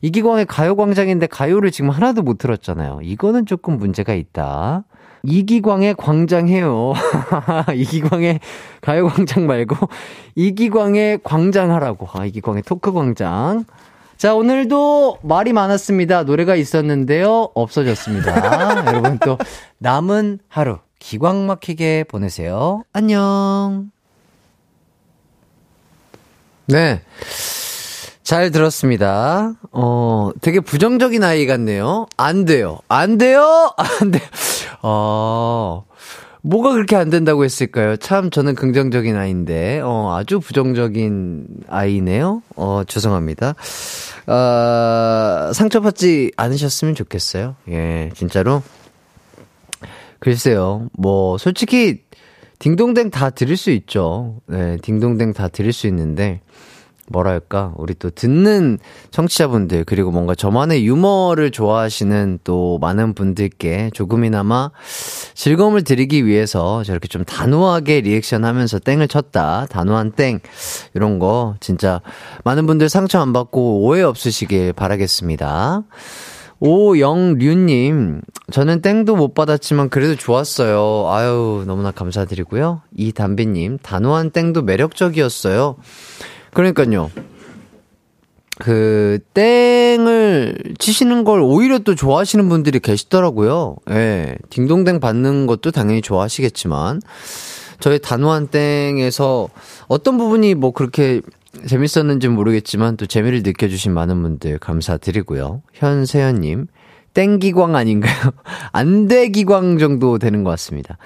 이기광의 0.00 0.46
가요광장인데 0.46 1.26
가요를 1.26 1.70
지금 1.70 1.90
하나도 1.90 2.22
못 2.22 2.38
들었잖아요. 2.38 3.00
이거는 3.02 3.46
조금 3.46 3.78
문제가 3.78 4.14
있다. 4.14 4.84
이기광의 5.24 5.96
광장해요. 5.96 6.92
이기광의 7.74 8.38
가요광장 8.80 9.46
말고, 9.46 9.76
이기광의 10.36 11.20
광장하라고. 11.24 12.06
아, 12.12 12.24
이기광의 12.24 12.62
토크광장. 12.62 13.64
자, 14.18 14.34
오늘도 14.34 15.18
말이 15.22 15.52
많았습니다. 15.52 16.24
노래가 16.24 16.56
있었는데요. 16.56 17.50
없어졌습니다. 17.54 18.82
여러분 18.90 19.18
또 19.20 19.38
남은 19.78 20.40
하루 20.48 20.78
기광 20.98 21.46
막히게 21.46 22.04
보내세요. 22.08 22.82
안녕. 22.92 23.92
네. 26.66 27.00
잘 28.24 28.50
들었습니다. 28.50 29.54
어, 29.70 30.30
되게 30.40 30.58
부정적인 30.58 31.22
아이 31.22 31.46
같네요. 31.46 32.06
안 32.16 32.44
돼요. 32.44 32.80
안 32.88 33.18
돼요? 33.18 33.72
안 34.00 34.10
돼요. 34.10 34.22
어, 34.82 35.84
뭐가 36.48 36.72
그렇게 36.72 36.96
안 36.96 37.10
된다고 37.10 37.44
했을까요? 37.44 37.98
참 37.98 38.30
저는 38.30 38.54
긍정적인 38.54 39.14
아이인데, 39.16 39.80
어, 39.84 40.16
아주 40.16 40.40
부정적인 40.40 41.46
아이네요. 41.68 42.42
어, 42.56 42.82
죄송합니다. 42.88 43.54
어, 44.26 45.52
상처받지 45.52 46.32
않으셨으면 46.38 46.94
좋겠어요. 46.94 47.54
예, 47.68 48.10
진짜로. 48.14 48.62
글쎄요, 50.20 50.88
뭐, 50.94 51.36
솔직히, 51.36 52.00
딩동댕 52.58 53.10
다 53.10 53.28
드릴 53.28 53.58
수 53.58 53.70
있죠. 53.70 54.40
네, 54.46 54.78
딩동댕 54.80 55.34
다 55.34 55.48
드릴 55.48 55.74
수 55.74 55.86
있는데, 55.86 56.40
뭐랄까, 57.10 57.72
우리 57.76 57.94
또 57.94 58.10
듣는 58.10 58.78
청취자분들, 59.10 59.84
그리고 59.84 60.10
뭔가 60.10 60.34
저만의 60.34 60.86
유머를 60.86 61.50
좋아하시는 61.50 62.40
또 62.44 62.78
많은 62.80 63.14
분들께 63.14 63.90
조금이나마 63.94 64.70
즐거움을 65.34 65.84
드리기 65.84 66.26
위해서 66.26 66.84
저렇게 66.84 67.08
좀 67.08 67.24
단호하게 67.24 68.02
리액션 68.02 68.44
하면서 68.44 68.78
땡을 68.78 69.08
쳤다. 69.08 69.66
단호한 69.70 70.12
땡. 70.12 70.40
이런 70.94 71.18
거 71.18 71.54
진짜 71.60 72.00
많은 72.44 72.66
분들 72.66 72.88
상처 72.88 73.20
안 73.20 73.32
받고 73.32 73.82
오해 73.82 74.02
없으시길 74.02 74.72
바라겠습니다. 74.74 75.82
오영류님, 76.60 78.20
저는 78.50 78.82
땡도 78.82 79.14
못 79.14 79.32
받았지만 79.32 79.90
그래도 79.90 80.16
좋았어요. 80.16 81.08
아유, 81.08 81.62
너무나 81.66 81.92
감사드리고요. 81.92 82.82
이담비님, 82.96 83.78
단호한 83.80 84.30
땡도 84.30 84.62
매력적이었어요. 84.62 85.76
그러니까요. 86.52 87.10
그, 88.58 89.20
땡을 89.34 90.56
치시는 90.78 91.24
걸 91.24 91.40
오히려 91.40 91.78
또 91.78 91.94
좋아하시는 91.94 92.48
분들이 92.48 92.80
계시더라고요. 92.80 93.76
예. 93.90 94.34
딩동댕 94.50 94.98
받는 95.00 95.46
것도 95.46 95.70
당연히 95.70 96.02
좋아하시겠지만, 96.02 97.00
저희 97.80 98.00
단호한 98.00 98.48
땡에서 98.48 99.48
어떤 99.86 100.18
부분이 100.18 100.54
뭐 100.54 100.72
그렇게 100.72 101.20
재밌었는지 101.66 102.28
모르겠지만 102.28 102.96
또 102.96 103.06
재미를 103.06 103.42
느껴주신 103.42 103.92
많은 103.92 104.20
분들 104.22 104.58
감사드리고요. 104.58 105.62
현세연님, 105.72 106.66
땡기광 107.14 107.74
아닌가요? 107.74 108.14
안돼기광 108.72 109.78
정도 109.78 110.18
되는 110.18 110.44
것 110.44 110.50
같습니다. 110.50 110.98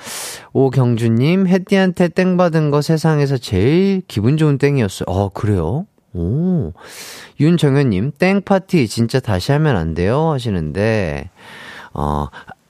오경주님, 0.53 1.47
혜띠한테 1.47 2.09
땡 2.09 2.37
받은 2.37 2.71
거 2.71 2.83
세상에서 2.83 3.39
제일 3.39 4.03
기분 4.09 4.37
좋은 4.37 4.59
땡이었어요. 4.59 5.07
어, 5.07 5.29
그래요? 5.31 5.87
오. 6.15 6.73
윤정현님, 7.41 8.13
땡 8.19 8.43
파티 8.43 8.87
진짜 8.87 9.19
다시 9.21 9.53
하면 9.53 9.77
안 9.77 9.95
돼요? 9.95 10.31
하시는데, 10.33 11.31
어, 11.95 12.27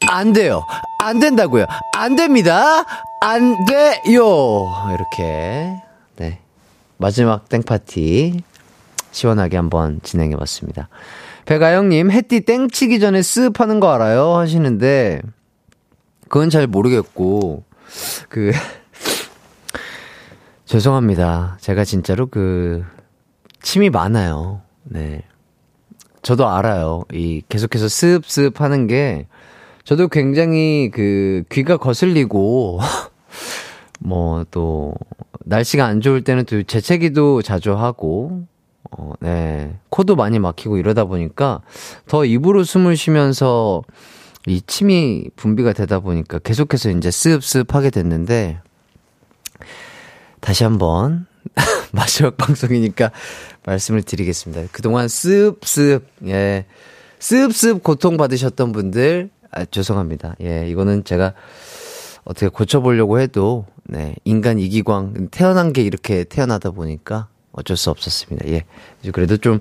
안 0.08 0.32
돼요. 0.32 0.64
안 1.00 1.18
된다고요. 1.18 1.66
안 1.96 2.16
됩니다. 2.16 2.84
안 3.20 3.64
돼요. 3.66 4.68
이렇게, 4.94 5.74
네. 6.16 6.38
마지막 6.98 7.48
땡 7.48 7.62
파티 7.62 8.42
시원하게 9.10 9.56
한번 9.56 10.00
진행해 10.02 10.36
봤습니다. 10.36 10.88
배가영님, 11.44 12.10
햇띠 12.10 12.42
땡치기 12.42 13.00
전에 13.00 13.20
쓱 13.20 13.58
하는 13.58 13.80
거 13.80 13.92
알아요? 13.92 14.36
하시는데, 14.36 15.20
그건 16.28 16.50
잘 16.50 16.66
모르겠고, 16.66 17.64
그, 18.28 18.52
죄송합니다. 20.64 21.58
제가 21.60 21.84
진짜로 21.84 22.26
그, 22.26 22.84
침이 23.60 23.90
많아요. 23.90 24.62
네. 24.84 25.22
저도 26.22 26.48
알아요. 26.48 27.04
이, 27.12 27.42
계속해서 27.48 27.88
습습 27.88 28.60
하는 28.60 28.86
게, 28.86 29.26
저도 29.84 30.08
굉장히 30.08 30.90
그, 30.92 31.42
귀가 31.50 31.76
거슬리고, 31.76 32.78
뭐, 33.98 34.44
또, 34.52 34.94
날씨가 35.44 35.84
안 35.84 36.00
좋을 36.00 36.22
때는 36.22 36.44
또 36.44 36.62
재채기도 36.62 37.42
자주 37.42 37.74
하고, 37.74 38.46
어, 38.98 39.12
네. 39.20 39.78
코도 39.88 40.16
많이 40.16 40.38
막히고 40.38 40.76
이러다 40.76 41.04
보니까 41.04 41.62
더 42.06 42.24
입으로 42.24 42.64
숨을 42.64 42.96
쉬면서 42.96 43.82
이 44.46 44.60
침이 44.60 45.28
분비가 45.36 45.72
되다 45.72 46.00
보니까 46.00 46.38
계속해서 46.38 46.90
이제 46.90 47.10
습습 47.10 47.74
하게 47.74 47.90
됐는데 47.90 48.60
다시 50.40 50.64
한번 50.64 51.26
마지막 51.92 52.36
방송이니까 52.36 53.12
말씀을 53.64 54.02
드리겠습니다. 54.02 54.68
그동안 54.72 55.08
습습, 55.08 56.06
예. 56.26 56.66
습습 57.18 57.82
고통 57.82 58.16
받으셨던 58.16 58.72
분들, 58.72 59.30
아, 59.52 59.64
죄송합니다. 59.64 60.34
예, 60.42 60.66
이거는 60.68 61.04
제가 61.04 61.34
어떻게 62.24 62.48
고쳐보려고 62.48 63.20
해도, 63.20 63.66
네, 63.84 64.16
인간 64.24 64.58
이기광, 64.58 65.28
태어난 65.30 65.72
게 65.72 65.82
이렇게 65.82 66.24
태어나다 66.24 66.70
보니까 66.70 67.28
어쩔 67.52 67.76
수 67.76 67.90
없었습니다. 67.90 68.48
예. 68.48 68.64
그래도 69.12 69.36
좀, 69.36 69.60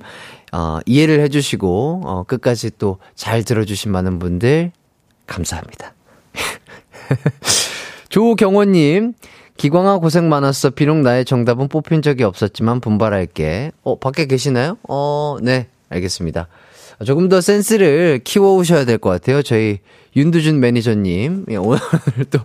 어, 0.52 0.80
이해를 0.86 1.20
해주시고, 1.22 2.02
어, 2.06 2.24
끝까지 2.24 2.72
또 2.78 2.98
잘 3.16 3.44
들어주신 3.44 3.92
많은 3.92 4.20
분들, 4.20 4.72
감사합니다. 5.28 5.94
조경호님, 8.10 9.14
기광아 9.58 10.00
고생 10.00 10.28
많았어. 10.30 10.72
비록 10.72 10.98
나의 10.98 11.24
정답은 11.26 11.68
뽑힌 11.68 12.02
적이 12.02 12.24
없었지만 12.24 12.80
분발할게. 12.82 13.72
어, 13.84 14.00
밖에 14.00 14.26
계시나요? 14.26 14.78
어, 14.88 15.38
네. 15.42 15.68
알겠습니다. 15.90 16.48
조금 17.06 17.30
더 17.30 17.42
센스를 17.42 18.22
키워오셔야 18.24 18.86
될 18.86 18.98
것 18.98 19.10
같아요. 19.10 19.42
저희 19.42 19.80
윤두준 20.16 20.60
매니저님. 20.60 21.46
예, 21.50 21.56
오늘 21.56 21.80
또, 22.30 22.40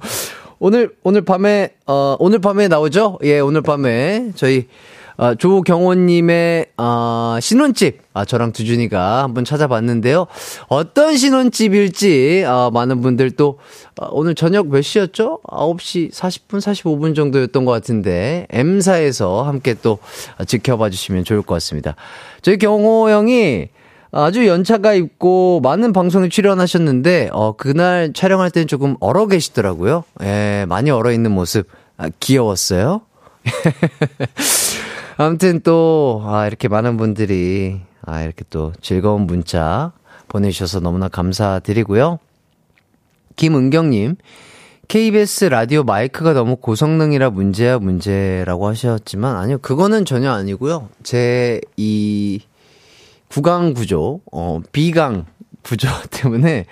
오늘, 0.59 0.94
오늘 1.02 1.22
밤에, 1.24 1.70
어, 1.87 2.16
오늘 2.18 2.38
밤에 2.38 2.68
나오죠? 2.68 3.18
예, 3.24 3.38
오늘 3.40 3.62
밤에 3.62 4.30
저희 4.35 4.68
어, 5.18 5.35
조경호님의 5.35 6.66
어, 6.76 7.38
신혼집 7.40 8.02
아, 8.12 8.24
저랑 8.24 8.52
두준이가 8.52 9.22
한번 9.22 9.44
찾아봤는데요. 9.44 10.26
어떤 10.68 11.16
신혼집일지 11.16 12.44
어, 12.46 12.70
많은 12.72 13.00
분들 13.00 13.33
또 13.33 13.59
어, 14.00 14.09
오늘 14.11 14.35
저녁 14.35 14.68
몇 14.68 14.83
시였죠? 14.83 15.40
9시 15.44 16.12
40분, 16.12 16.59
45분 16.59 17.14
정도였던 17.14 17.64
것 17.64 17.72
같은데 17.72 18.46
M사에서 18.50 19.42
함께 19.42 19.74
또 19.83 19.98
지켜봐 20.46 20.90
주시면 20.90 21.24
좋을 21.24 21.42
것 21.42 21.55
같습니다. 21.55 21.96
저희 22.42 22.59
경호 22.59 23.11
형이 23.11 23.68
아주 24.12 24.46
연차가 24.46 24.94
있고 24.94 25.61
많은 25.62 25.92
방송에 25.92 26.29
출연하셨는데 26.29 27.31
어 27.33 27.52
그날 27.57 28.12
촬영할 28.14 28.50
때는 28.50 28.66
조금 28.66 28.96
얼어 29.00 29.26
계시더라고요. 29.26 30.05
예, 30.22 30.64
많이 30.68 30.90
얼어 30.90 31.11
있는 31.11 31.33
모습 31.33 31.68
아, 31.96 32.09
귀여웠어요. 32.20 33.02
아무튼 35.16 35.61
또, 35.61 36.22
아, 36.26 36.46
이렇게 36.46 36.68
많은 36.68 36.96
분들이, 36.96 37.80
아, 38.02 38.22
이렇게 38.22 38.44
또 38.50 38.72
즐거운 38.80 39.22
문자 39.26 39.92
보내주셔서 40.28 40.80
너무나 40.80 41.09
감사드리고요. 41.09 42.18
김은경님, 43.37 44.16
KBS 44.88 45.46
라디오 45.46 45.82
마이크가 45.82 46.32
너무 46.32 46.56
고성능이라 46.56 47.30
문제야, 47.30 47.78
문제라고 47.78 48.68
하셨지만, 48.68 49.37
아니요, 49.37 49.59
그거는 49.59 50.04
전혀 50.04 50.30
아니고요. 50.32 50.88
제 51.02 51.61
이 51.76 52.40
구강 53.28 53.74
구조, 53.74 54.20
어, 54.32 54.61
비강 54.72 55.26
구조 55.62 55.88
때문에 56.11 56.66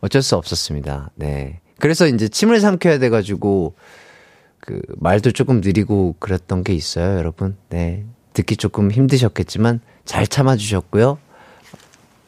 어쩔 0.00 0.22
수 0.22 0.36
없었습니다. 0.36 1.10
네. 1.16 1.60
그래서 1.78 2.06
이제 2.06 2.28
침을 2.28 2.60
삼켜야 2.60 2.98
돼가지고, 2.98 3.74
그 4.68 4.82
말도 4.98 5.30
조금 5.32 5.62
느리고 5.62 6.14
그랬던 6.18 6.62
게 6.62 6.74
있어요, 6.74 7.16
여러분. 7.16 7.56
네. 7.70 8.04
듣기 8.34 8.58
조금 8.58 8.90
힘드셨겠지만 8.90 9.80
잘 10.04 10.26
참아 10.26 10.56
주셨고요. 10.56 11.18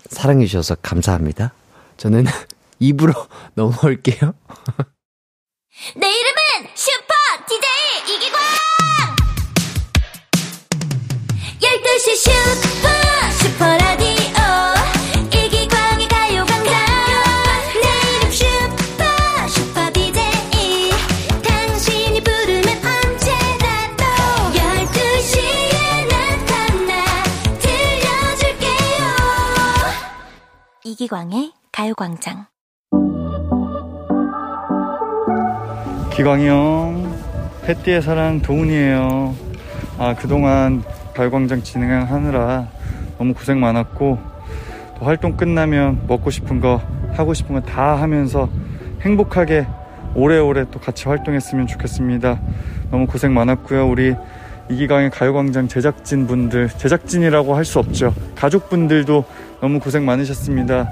사랑해 0.08 0.46
주셔서 0.46 0.74
감사합니다. 0.76 1.52
저는 1.98 2.24
입으로 2.80 3.12
넘어올게요. 3.56 4.16
내 5.96 6.06
이름은 6.08 6.70
슈퍼 6.74 7.14
DJ 7.46 8.14
이기광! 8.16 8.40
12시 11.60 12.16
슈퍼 12.16 12.99
이기광의 31.00 31.52
가요광장 31.72 32.44
기광이 36.12 36.46
형, 36.46 37.10
햇띠의 37.66 38.02
사랑 38.02 38.42
도훈이에요. 38.42 39.34
아, 39.96 40.14
그동안 40.14 40.82
가요광장 41.14 41.62
진행하느라 41.62 42.68
너무 43.16 43.32
고생 43.32 43.60
많았고, 43.60 44.18
또 44.98 45.06
활동 45.06 45.38
끝나면 45.38 46.04
먹고 46.06 46.30
싶은 46.30 46.60
거, 46.60 46.82
하고 47.14 47.32
싶은 47.32 47.54
거 47.54 47.62
다 47.62 47.98
하면서 47.98 48.50
행복하게 49.00 49.66
오래오래 50.14 50.66
또 50.70 50.80
같이 50.80 51.08
활동했으면 51.08 51.66
좋겠습니다. 51.66 52.38
너무 52.90 53.06
고생 53.06 53.32
많았고요. 53.32 53.88
우리 53.88 54.14
이기광의 54.68 55.08
가요광장 55.10 55.66
제작진 55.66 56.26
분들, 56.26 56.68
제작진이라고 56.68 57.56
할 57.56 57.64
수 57.64 57.78
없죠. 57.78 58.14
가족분들도 58.36 59.24
너무 59.60 59.78
고생 59.80 60.04
많으셨습니다. 60.04 60.88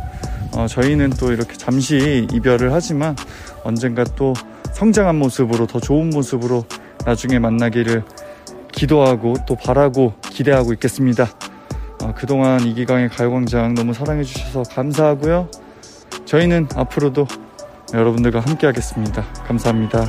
어, 0.52 0.66
저희는 0.66 1.10
또 1.10 1.32
이렇게 1.32 1.54
잠시 1.54 2.26
이별을 2.32 2.72
하지만 2.72 3.16
언젠가 3.64 4.04
또 4.04 4.34
성장한 4.72 5.18
모습으로 5.18 5.66
더 5.66 5.80
좋은 5.80 6.10
모습으로 6.10 6.64
나중에 7.04 7.38
만나기를 7.38 8.04
기도하고 8.72 9.34
또 9.46 9.56
바라고 9.56 10.14
기대하고 10.22 10.72
있겠습니다. 10.74 11.28
어, 12.02 12.14
그동안 12.14 12.60
이기광의 12.60 13.08
가요광장 13.08 13.74
너무 13.74 13.92
사랑해주셔서 13.92 14.62
감사하고요. 14.74 15.48
저희는 16.24 16.68
앞으로도 16.74 17.26
여러분들과 17.94 18.40
함께 18.40 18.66
하겠습니다. 18.66 19.24
감사합니다. 19.46 20.04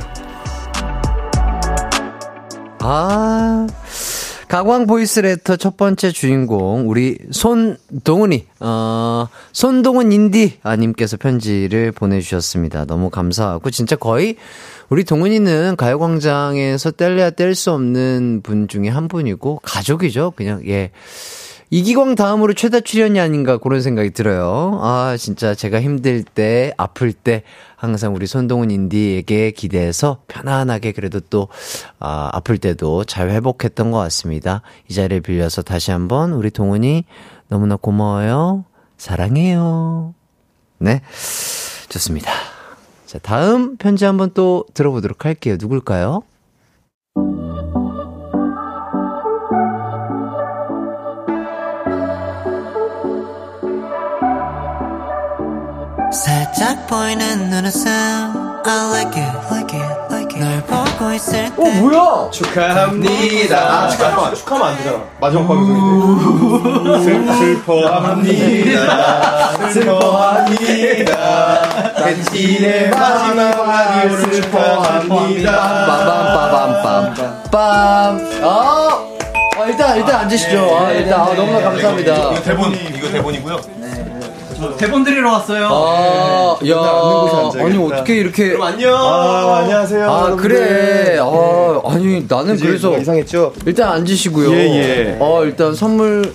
아, 2.82 3.66
가광 4.50 4.88
보이스레터 4.88 5.54
첫 5.54 5.76
번째 5.76 6.10
주인공, 6.10 6.88
우리 6.88 7.16
손동은이, 7.30 8.46
어, 8.58 9.28
손동은 9.52 10.10
인디, 10.10 10.58
아님께서 10.64 11.16
편지를 11.18 11.92
보내주셨습니다. 11.92 12.84
너무 12.86 13.10
감사하고, 13.10 13.70
진짜 13.70 13.94
거의, 13.94 14.34
우리 14.88 15.04
동은이는 15.04 15.76
가요광장에서 15.76 16.90
뗄래야 16.90 17.30
뗄 17.30 17.54
수 17.54 17.70
없는 17.70 18.40
분 18.42 18.66
중에 18.66 18.88
한 18.88 19.06
분이고, 19.06 19.60
가족이죠. 19.62 20.32
그냥, 20.34 20.62
예. 20.66 20.90
이기광 21.72 22.16
다음으로 22.16 22.52
최다 22.54 22.80
출연이 22.80 23.20
아닌가 23.20 23.56
그런 23.58 23.80
생각이 23.80 24.10
들어요. 24.10 24.80
아, 24.82 25.16
진짜 25.16 25.54
제가 25.54 25.80
힘들 25.80 26.24
때, 26.24 26.74
아플 26.76 27.12
때, 27.12 27.44
항상 27.76 28.12
우리 28.14 28.26
손동훈 28.26 28.72
인디에게 28.72 29.52
기대해서 29.52 30.22
편안하게 30.26 30.90
그래도 30.90 31.20
또, 31.20 31.46
아, 32.00 32.28
아플 32.32 32.58
때도 32.58 33.04
잘 33.04 33.30
회복했던 33.30 33.92
것 33.92 33.98
같습니다. 33.98 34.62
이 34.88 34.94
자리를 34.94 35.20
빌려서 35.20 35.62
다시 35.62 35.92
한번 35.92 36.32
우리 36.32 36.50
동훈이 36.50 37.04
너무나 37.46 37.76
고마워요. 37.76 38.64
사랑해요. 38.96 40.14
네. 40.78 41.02
좋습니다. 41.88 42.32
자, 43.06 43.18
다음 43.20 43.76
편지 43.76 44.04
한번 44.04 44.32
또 44.34 44.64
들어보도록 44.74 45.24
할게요. 45.24 45.56
누굴까요? 45.58 46.22
살짝 56.12 56.86
보이는 56.88 57.48
눈웃음 57.50 57.88
I 58.66 58.90
like 58.90 59.16
it, 59.16 59.38
like 59.50 59.72
it, 59.78 59.86
like 60.10 60.36
it. 60.36 60.44
널 60.44 60.60
보고 60.62 61.12
있을 61.14 61.44
때 61.54 61.62
어, 61.62 61.64
뭐야? 61.80 62.30
축하합니다. 62.30 63.56
아, 63.56 63.88
축하하면, 63.88 64.34
축하하면 64.34 64.68
안 64.68 64.76
되잖아. 64.76 64.98
마지막 65.20 65.48
방송인데. 65.48 67.04
슬, 67.04 67.32
슬퍼합니다. 67.38 68.76
슬퍼합니다. 69.72 71.14
햇띠의 72.04 72.90
마지막 72.90 73.66
라디오를 73.66 74.34
슬퍼합니다. 74.34 75.50
빰빰빰빰. 77.52 77.54
아, 77.54 78.18
아, 78.42 79.64
일단, 79.66 79.96
일단 79.96 80.20
앉으시죠. 80.20 80.76
아, 80.80 80.90
일단, 80.92 81.20
아, 81.20 81.34
너무나 81.34 81.60
감사합니다. 81.60 82.14
이거 82.14 82.42
대본, 82.42 82.74
이거 82.94 83.08
대본이고요. 83.08 83.80
대본 84.76 85.04
드리러 85.04 85.32
왔어요. 85.32 85.68
아, 85.70 86.56
야, 86.66 86.74
곳에 86.76 87.36
앉아야겠다. 87.36 87.64
아니, 87.64 87.78
어떻게 87.92 88.16
이렇게. 88.16 88.48
그럼 88.50 88.62
안녕. 88.62 88.94
아, 88.94 89.58
안녕하세요. 89.62 90.10
아, 90.10 90.22
여러분들. 90.24 90.48
그래. 90.48 91.18
아, 91.18 91.80
아니, 91.86 92.26
나는? 92.28 92.56
그래서. 92.56 92.90
뭐 92.90 92.98
이상했죠? 92.98 93.52
일단 93.66 93.92
앉으시고요. 93.92 94.52
예, 94.52 94.56
예. 94.56 95.16
어, 95.20 95.44
일단 95.44 95.74
선물, 95.74 96.32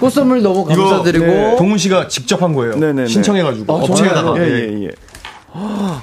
꽃 0.00 0.10
선물 0.10 0.42
너무 0.42 0.64
감사드리고. 0.64 1.24
네. 1.26 1.56
동훈 1.56 1.78
씨가 1.78 2.08
직접 2.08 2.42
한 2.42 2.54
거예요. 2.54 2.74
네네네. 2.76 3.06
신청해가지고. 3.06 3.72
아, 3.72 3.76
업체에다가. 3.82 4.34
예, 4.38 4.42
예, 4.42 4.84
예. 4.84 4.88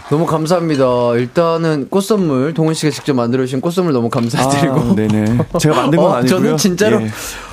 너무 0.09 0.27
감사합니다. 0.27 0.85
일단은 1.15 1.87
꽃 1.89 2.01
선물, 2.01 2.53
동훈 2.53 2.75
씨가 2.75 2.91
직접 2.91 3.15
만들어 3.15 3.43
주신 3.43 3.61
꽃 3.61 3.71
선물 3.71 3.93
너무 3.93 4.09
감사드리고. 4.09 4.79
아, 4.79 4.95
네네. 4.95 5.37
제가 5.59 5.75
만든 5.75 5.99
건 5.99 6.11
어, 6.11 6.15
아니고요. 6.15 6.39
저는 6.39 6.57
진짜로 6.57 7.01
예. 7.01 7.09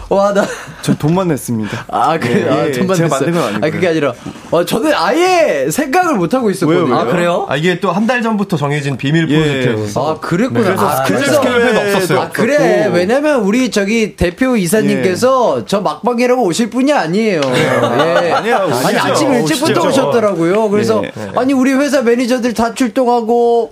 와, 0.08 0.32
나. 0.32 0.46
저 0.82 0.94
돈만 0.94 1.26
냈습니다. 1.28 1.86
아, 1.88 2.16
그래. 2.18 2.44
예, 2.46 2.48
아, 2.50 2.66
예, 2.68 2.72
돈만 2.72 2.96
제가 2.96 3.08
냈어요. 3.08 3.08
만든 3.08 3.32
건 3.32 3.42
아니고요. 3.44 3.66
아, 3.66 3.70
그게 3.72 3.88
아니라. 3.88 4.12
어, 4.52 4.64
저는 4.64 4.92
아예 4.94 5.68
생각을 5.68 6.14
못하고 6.14 6.48
있었거든요. 6.50 6.84
왜요, 6.84 6.94
왜요? 6.94 7.00
아, 7.00 7.04
그래요? 7.04 7.46
아, 7.48 7.56
이게 7.56 7.80
또 7.80 7.90
한 7.90 8.06
달 8.06 8.22
전부터 8.22 8.56
정해진 8.56 8.96
비밀 8.96 9.28
예. 9.28 9.36
프로젝트여서. 9.36 10.12
아, 10.14 10.20
그랬구나. 10.20 10.60
그래서 10.62 10.88
아, 10.88 10.96
스케줄 11.04 11.16
그래서- 11.26 11.42
스케줄표가 11.42 11.80
없었어요. 11.80 12.20
아, 12.20 12.28
그래. 12.28 12.88
왜냐면 12.94 13.40
우리 13.40 13.68
저기 13.72 14.14
대표 14.14 14.56
이사님께서 14.56 15.64
저 15.66 15.80
막방이라고 15.80 16.40
오실 16.44 16.70
분이 16.70 16.92
아니에요. 16.92 17.40
예. 17.44 18.30
아니야, 18.32 18.58
아니, 18.58 18.72
오시죠. 18.72 18.98
아침 19.00 19.32
일찍부터 19.34 19.80
오시죠. 19.80 19.88
오셨더라고요. 19.88 20.68
그래서 20.70 21.02
예. 21.04 21.10
아니, 21.34 21.52
우리 21.52 21.72
회사 21.72 22.02
매니저들 22.02 22.54
다 22.54 22.74
출동하고 22.74 23.70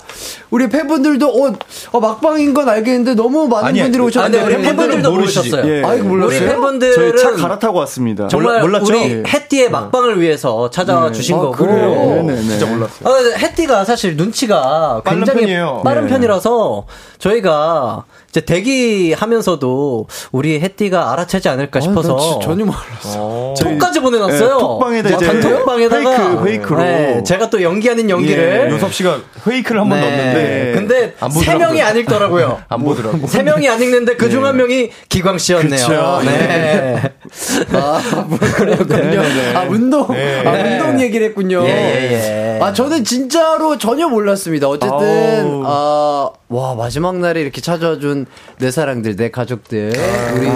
우리 0.50 0.68
팬분들도 0.68 1.28
어, 1.28 1.52
어, 1.92 2.00
막방인 2.00 2.54
건 2.54 2.68
알겠는데 2.68 3.14
너무 3.14 3.46
많은 3.46 3.68
아니, 3.68 3.82
분들이 3.82 4.02
아, 4.02 4.06
오셨는데 4.06 4.42
우리 4.44 4.62
팬분들도 4.62 5.10
모르시지. 5.12 5.50
모르셨어요. 5.50 5.72
예. 5.72 5.82
아, 5.84 5.94
이거 5.94 6.04
몰랐어요? 6.04 6.23
우리 6.26 6.38
팬분들은 6.40 6.94
저희 6.94 7.16
차 7.16 7.32
갈아타고 7.32 7.78
왔습니다. 7.80 8.28
정말 8.28 8.60
몰라- 8.60 8.78
몰랐죠? 8.80 8.92
우리 8.92 9.02
예. 9.10 9.22
해띠의 9.26 9.70
막방을 9.70 10.20
위해서 10.20 10.70
찾아와 10.70 11.12
주신 11.12 11.36
아, 11.36 11.40
거고. 11.40 11.52
그래요? 11.52 11.90
네네네. 11.90 12.42
진짜 12.42 12.66
몰랐어요. 12.66 13.08
어, 13.08 13.16
해띠가 13.38 13.84
사실 13.84 14.16
눈치가 14.16 15.02
굉장히 15.04 15.40
편이에요. 15.40 15.82
빠른 15.84 16.04
네. 16.04 16.08
편이라서 16.10 16.86
저희가 17.18 18.04
이제 18.34 18.40
대기하면서도 18.40 20.08
우리 20.32 20.60
해띠가 20.60 21.12
알아채지 21.12 21.48
않을까 21.48 21.78
싶어서 21.80 22.14
아, 22.14 22.16
나 22.16 22.22
진짜 22.22 22.40
전혀 22.46 22.64
몰랐어. 22.64 23.54
톡까지 23.62 24.00
보내놨어요. 24.00 24.54
예, 24.56 24.58
톡방에다 24.58 25.08
뭐 25.10 25.16
이제 25.18 25.26
단톡방에다가 25.26 26.16
페이크, 26.16 26.44
페이크로. 26.44 26.78
네, 26.82 27.22
제가 27.22 27.48
또 27.50 27.62
연기 27.62 27.88
아닌 27.88 28.10
연기를 28.10 28.66
예. 28.68 28.74
요섭 28.74 28.92
씨가 28.92 29.20
페이크를 29.44 29.80
한번 29.82 30.00
네. 30.00 30.06
넣었는데. 30.08 30.72
근데 30.74 31.14
안 31.20 31.30
세. 31.30 31.54
명이 31.54 31.80
안 31.80 31.96
읽더라고요. 31.96 32.60
안 32.68 32.82
보더라고. 32.82 33.24
세 33.28 33.44
명이 33.44 33.68
안 33.68 33.80
읽는데 33.80 34.16
그 34.16 34.28
중 34.28 34.44
한 34.44 34.56
명이 34.56 34.90
기광 35.08 35.38
씨였네요. 35.38 35.86
그쵸. 35.86 36.20
네. 36.24 37.00
아, 37.72 38.24
뭐 38.28 38.36
그랬군요. 38.38 38.96
네네네. 39.00 39.54
아, 39.54 39.62
운동. 39.70 40.08
네. 40.12 40.42
아, 40.44 40.50
운동 40.50 41.00
얘기를 41.00 41.28
했군요. 41.28 41.62
예, 41.64 41.68
예, 41.70 42.56
예. 42.56 42.60
아, 42.60 42.72
저는 42.72 43.04
진짜로 43.04 43.78
전혀 43.78 44.08
몰랐습니다. 44.08 44.68
어쨌든, 44.68 45.62
아우. 45.64 45.64
아, 45.64 46.30
와, 46.48 46.74
마지막 46.74 47.16
날에 47.18 47.40
이렇게 47.40 47.60
찾아 47.60 47.96
내 48.58 48.70
사랑들, 48.70 49.16
내 49.16 49.30
가족들. 49.30 49.92
우리, 50.36 50.48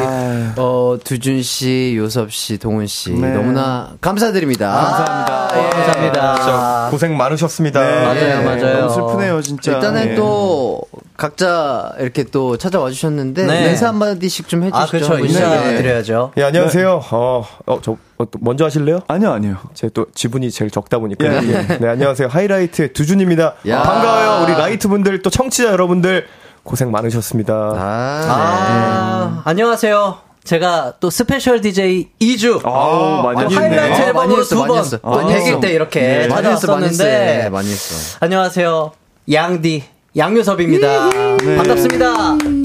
어, 0.57 0.97
두준 1.03 1.43
씨, 1.43 1.95
요섭 1.97 2.33
씨, 2.33 2.59
동훈 2.59 2.87
씨. 2.87 3.11
네. 3.13 3.33
너무나 3.33 3.93
감사드립니다. 4.01 4.71
감사합니다. 4.73 5.49
아, 5.53 5.59
예. 5.59 5.71
감사합니다. 5.71 6.35
진짜 6.37 6.89
고생 6.91 7.17
많으셨습니다. 7.17 7.81
네. 7.81 8.03
맞아요, 8.05 8.43
맞아요. 8.45 8.79
너무 8.89 8.95
슬프네요, 8.95 9.43
진짜. 9.43 9.73
일단은 9.73 10.11
예. 10.11 10.15
또 10.15 10.81
각자 11.17 11.93
이렇게 11.99 12.25
또 12.25 12.57
찾아와 12.57 12.91
주셨는데 12.91 13.45
네. 13.47 13.71
인사 13.71 13.89
한 13.89 13.97
마디씩 13.97 14.49
좀 14.49 14.63
해주시죠. 14.63 14.79
아, 14.79 14.87
그렇죠. 14.87 15.15
우리. 15.15 15.25
인사 15.29 15.41
드려야죠. 15.63 16.33
예, 16.37 16.45
안녕하세요. 16.45 17.03
어, 17.11 17.45
어, 17.67 17.79
저, 17.83 17.93
어, 18.19 18.25
또 18.31 18.39
먼저 18.41 18.65
하실래요? 18.65 19.01
아니요, 19.09 19.33
아니요. 19.33 19.57
제 19.75 19.89
또 19.95 20.07
지분이 20.15 20.51
제일 20.51 20.71
적다 20.71 20.99
보니까. 20.99 21.25
예. 21.25 21.49
예. 21.49 21.79
네, 21.79 21.89
안녕하세요. 21.89 22.29
하이라이트의 22.29 22.93
두준입니다. 22.93 23.55
야. 23.69 23.83
반가워요. 23.83 24.45
우리 24.45 24.53
라이트 24.53 24.87
분들, 24.89 25.23
또 25.23 25.31
청취자 25.31 25.71
여러분들, 25.73 26.27
고생 26.69 26.91
많으셨습니다. 26.91 27.55
아, 27.55 28.27
아, 28.29 29.43
안녕하세요. 29.47 30.19
제가 30.45 30.93
또 31.01 31.09
special 31.09 31.63
DJ 31.63 32.11
2주. 32.21 32.61
아우, 32.63 33.23
많이 33.23 33.43
또 33.43 33.51
했네. 33.63 33.75
하이라이트 33.79 33.95
아, 33.95 34.13
많이 34.13 34.35
앨범으로 34.35 34.41
했어, 34.43 34.49
두 34.55 34.61
많이 34.61 34.69
번. 34.69 34.79
했어. 34.81 34.97
또 34.99 35.09
많이 35.09 35.33
100일 35.33 35.47
했어. 35.47 35.61
때 35.61 35.73
이렇게 35.73 36.01
네, 36.01 36.29
많이 36.29 36.47
했어, 36.49 36.73
많이 36.73 36.85
했어. 36.89 37.05
네, 37.05 37.11
찾아왔었는데. 37.11 37.49
많이 37.51 37.71
했어. 37.71 38.19
안녕하세요. 38.21 38.93
양디. 39.33 39.85
양요섭입니다. 40.15 41.11
반갑습니다. 41.57 42.58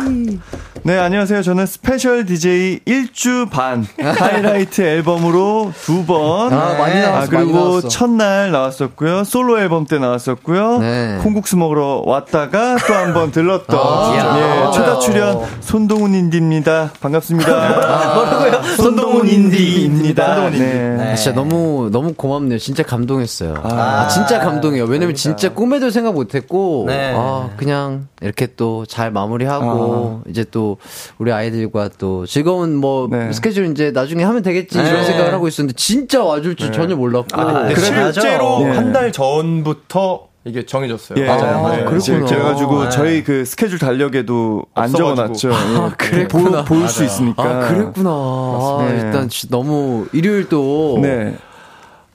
네, 0.86 0.98
안녕하세요. 1.00 1.44
저는 1.44 1.66
special 1.66 2.26
DJ 2.26 2.80
1주 2.86 3.50
반 3.50 3.88
하이라이트 3.98 4.82
앨범으로 4.82 5.72
두 5.86 6.06
번. 6.06 6.52
아, 6.52 6.78
많이 6.78 7.00
나왔어, 7.00 7.18
아, 7.22 7.26
그리고 7.30 7.52
많이 7.54 7.54
나왔어. 7.70 7.88
첫날 7.88 8.52
나왔었고요. 8.52 9.24
솔로 9.24 9.62
앨범 9.62 9.86
때 9.86 9.98
나왔었고요. 9.98 10.80
네. 10.80 11.20
콩국수 11.24 11.56
먹으러 11.56 12.04
왔다가 12.06 12.76
또 12.86 12.94
한 12.94 13.14
번 13.14 13.32
들렀던 13.32 13.80
아, 13.80 14.14
예, 14.14 14.20
아. 14.66 14.72
최다 14.72 15.00
출연 15.00 15.40
손동운 15.62 16.14
인디입니다. 16.16 16.92
반갑습니다. 17.00 18.14
뭐라고요? 18.16 18.64
손동운 18.76 19.28
인디입니다. 19.30 20.26
손동운 20.36 20.54
인디. 20.54 20.66
네. 20.66 21.12
아, 21.12 21.16
진짜 21.16 21.34
너무 21.34 21.90
너무 21.94 22.14
고맙네요. 22.14 22.60
진짜 22.60 22.84
감동했어요. 22.84 23.56
아, 23.64 24.10
진짜 24.10 24.38
감동이에요. 24.40 24.84
왜냐면 24.84 25.16
진짜 25.16 25.54
꿈에도 25.54 25.90
생각 25.92 26.14
못 26.14 26.36
했고, 26.36 26.84
네. 26.88 27.14
아 27.16 27.52
그냥 27.56 28.08
이렇게 28.22 28.48
또 28.48 28.84
잘 28.86 29.12
마무리하고 29.12 30.24
이제 30.28 30.44
또 30.52 30.73
우리 31.18 31.32
아이들과 31.32 31.90
또 31.98 32.26
즐거운 32.26 32.76
뭐 32.76 33.08
네. 33.12 33.32
스케줄 33.32 33.66
이제 33.72 33.92
나중에 33.92 34.24
하면 34.24 34.42
되겠지 34.44 34.78
네. 34.78 34.90
이런 34.90 35.06
생각을 35.06 35.34
하고 35.34 35.48
있었는데 35.48 35.76
진짜 35.76 36.24
와줄 36.24 36.56
줄 36.56 36.72
전혀 36.72 36.96
몰랐고. 36.96 37.40
아, 37.40 37.68
네, 37.68 37.76
실제로 37.76 38.60
맞아. 38.60 38.78
한달 38.80 39.12
전부터 39.12 40.28
이게 40.46 40.66
정해졌어요. 40.66 41.22
예, 41.22 41.26
맞아요, 41.26 41.62
맞아요. 41.62 41.86
그렇구나. 41.86 42.26
그래가지고 42.26 42.84
네. 42.84 42.90
저희 42.90 43.24
그 43.24 43.46
스케줄 43.46 43.80
달력에도 43.80 44.66
안. 44.74 44.92
적어놨죠. 44.92 45.50
예. 45.52 45.96
그랬구나. 45.98 46.66
보, 46.66 46.76
볼수 46.76 47.04
있으니까. 47.06 47.44
아 47.44 47.68
그랬구나. 47.70 48.10
아, 48.10 48.86
네. 48.90 49.00
일단 49.00 49.30
진짜 49.30 49.56
너무 49.56 50.06
일요일도 50.12 51.00
네. 51.02 51.38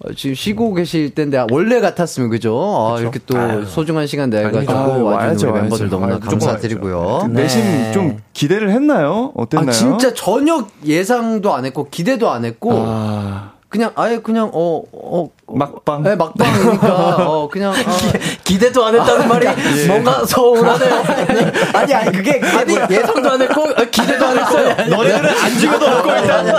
어, 0.00 0.12
지금 0.14 0.34
쉬고 0.34 0.74
계실 0.74 1.12
텐데 1.14 1.38
아, 1.38 1.46
원래 1.50 1.80
같았으면 1.80 2.30
그죠? 2.30 2.94
아, 2.96 3.00
이렇게 3.00 3.18
또 3.26 3.64
소중한 3.64 4.06
시간 4.06 4.30
내가지고 4.30 4.72
아유, 4.72 5.04
와야죠, 5.04 5.50
우리 5.50 5.60
멤버들. 5.60 5.88
너무나 5.88 6.14
아유, 6.14 6.20
감사드리고요. 6.20 7.18
그 7.22 7.26
네. 7.28 7.42
내심 7.42 7.92
좀 7.92 8.18
기대를 8.32 8.70
했나요? 8.70 9.32
어땠나요? 9.34 9.68
아 9.68 9.72
진짜 9.72 10.14
전혀 10.14 10.66
예상도 10.84 11.52
안 11.54 11.64
했고 11.64 11.88
기대도 11.90 12.30
안 12.30 12.44
했고 12.44 12.72
아, 12.74 13.52
그냥 13.68 13.90
아예 13.96 14.18
그냥 14.18 14.50
어 14.52 14.82
어. 14.92 15.28
막방. 15.50 16.02
네, 16.02 16.14
막방이니까 16.14 17.16
어 17.26 17.48
그냥 17.50 17.72
아, 17.72 17.74
기 18.44 18.58
대도 18.58 18.84
안 18.84 18.94
했다는 18.94 19.28
말이 19.28 19.46
뭔가 19.86 20.22
서운하네요. 20.26 21.02
아니 21.72 21.94
아니 21.94 22.12
그게 22.12 22.38
아니, 22.42 22.74
예상도 22.90 23.30
안 23.30 23.40
했고, 23.40 23.62
어, 23.62 23.84
기대도 23.90 24.26
안 24.26 24.38
했어요. 24.38 24.68
너네들은 24.90 25.30
안 25.30 25.52
있다. 25.52 25.96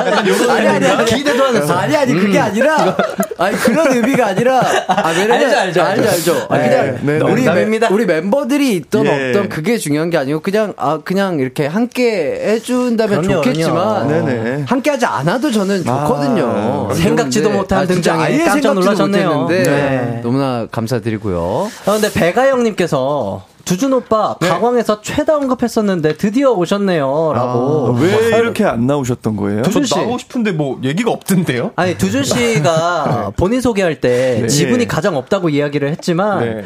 약간 0.08 0.28
요런 0.28 0.50
아니 0.50 0.68
아니 0.68 0.88
아니 0.88 1.06
기대도 1.06 1.46
안 1.46 1.56
했어. 1.56 1.74
아니 1.76 1.96
아니 1.96 2.14
그게 2.16 2.40
아니라 2.40 2.98
아니 3.38 3.58
그런 3.58 3.94
의미가 3.94 4.26
아니라 4.28 4.60
아 4.88 5.10
왜냐면 5.12 5.54
알죠, 5.54 5.60
알죠, 5.60 5.84
알죠. 5.84 6.10
알죠 6.10 6.48
아, 6.50 6.58
그냥 6.58 6.98
네, 7.04 7.20
네, 7.20 7.24
우리. 7.32 7.44
멤- 7.44 7.92
우리 7.92 8.06
멤버들이 8.06 8.76
있던 8.76 9.06
예. 9.06 9.28
없던 9.30 9.50
그게 9.50 9.78
중요한 9.78 10.10
게 10.10 10.18
아니고 10.18 10.40
그냥 10.40 10.74
아 10.78 11.00
그냥 11.04 11.40
이렇게 11.40 11.68
함께 11.68 12.40
해준다면 12.44 13.22
그럼요, 13.22 13.42
좋겠지만 13.44 14.08
그럼요. 14.08 14.26
네네. 14.26 14.64
함께하지 14.68 15.06
않아도 15.06 15.52
저는 15.52 15.84
좋거든요 15.84 16.88
아, 16.90 16.94
생각지도 17.02 17.44
그런데- 17.50 17.58
못한 17.62 17.80
아, 17.80 17.86
등장에 17.86 18.20
깜짝 18.20 18.38
생각지도 18.38 18.74
놀라셨네요. 18.74 19.48
네. 19.50 20.20
너무나 20.24 20.68
감사드리고요. 20.72 21.70
아, 21.86 21.92
근데 21.92 22.12
배가영님께서 22.12 23.46
두준 23.70 23.94
오빠 23.94 24.36
네. 24.42 24.50
가광에서 24.50 25.02
최다 25.04 25.38
언급했었는데 25.38 26.18
드디어 26.18 26.54
오셨네요. 26.54 27.34
라고. 27.36 27.96
왜 28.00 28.40
이렇게 28.40 28.66
안 28.66 28.88
나오셨던 28.88 29.36
거예요? 29.36 29.62
저 29.62 29.70
두준 29.70 29.86
씨. 29.86 29.96
나오고 29.96 30.18
싶은데 30.18 30.54
뭐 30.54 30.80
얘기가 30.84 31.12
없던데요? 31.12 31.74
아니, 31.76 31.96
두준 31.96 32.24
씨가 32.24 33.34
본인 33.38 33.62
소개할 33.62 34.02
때 34.02 34.48
지분이 34.48 34.88
가장 34.88 35.16
없다고 35.16 35.50
이야기를 35.50 35.92
했지만 35.92 36.40
네. 36.40 36.66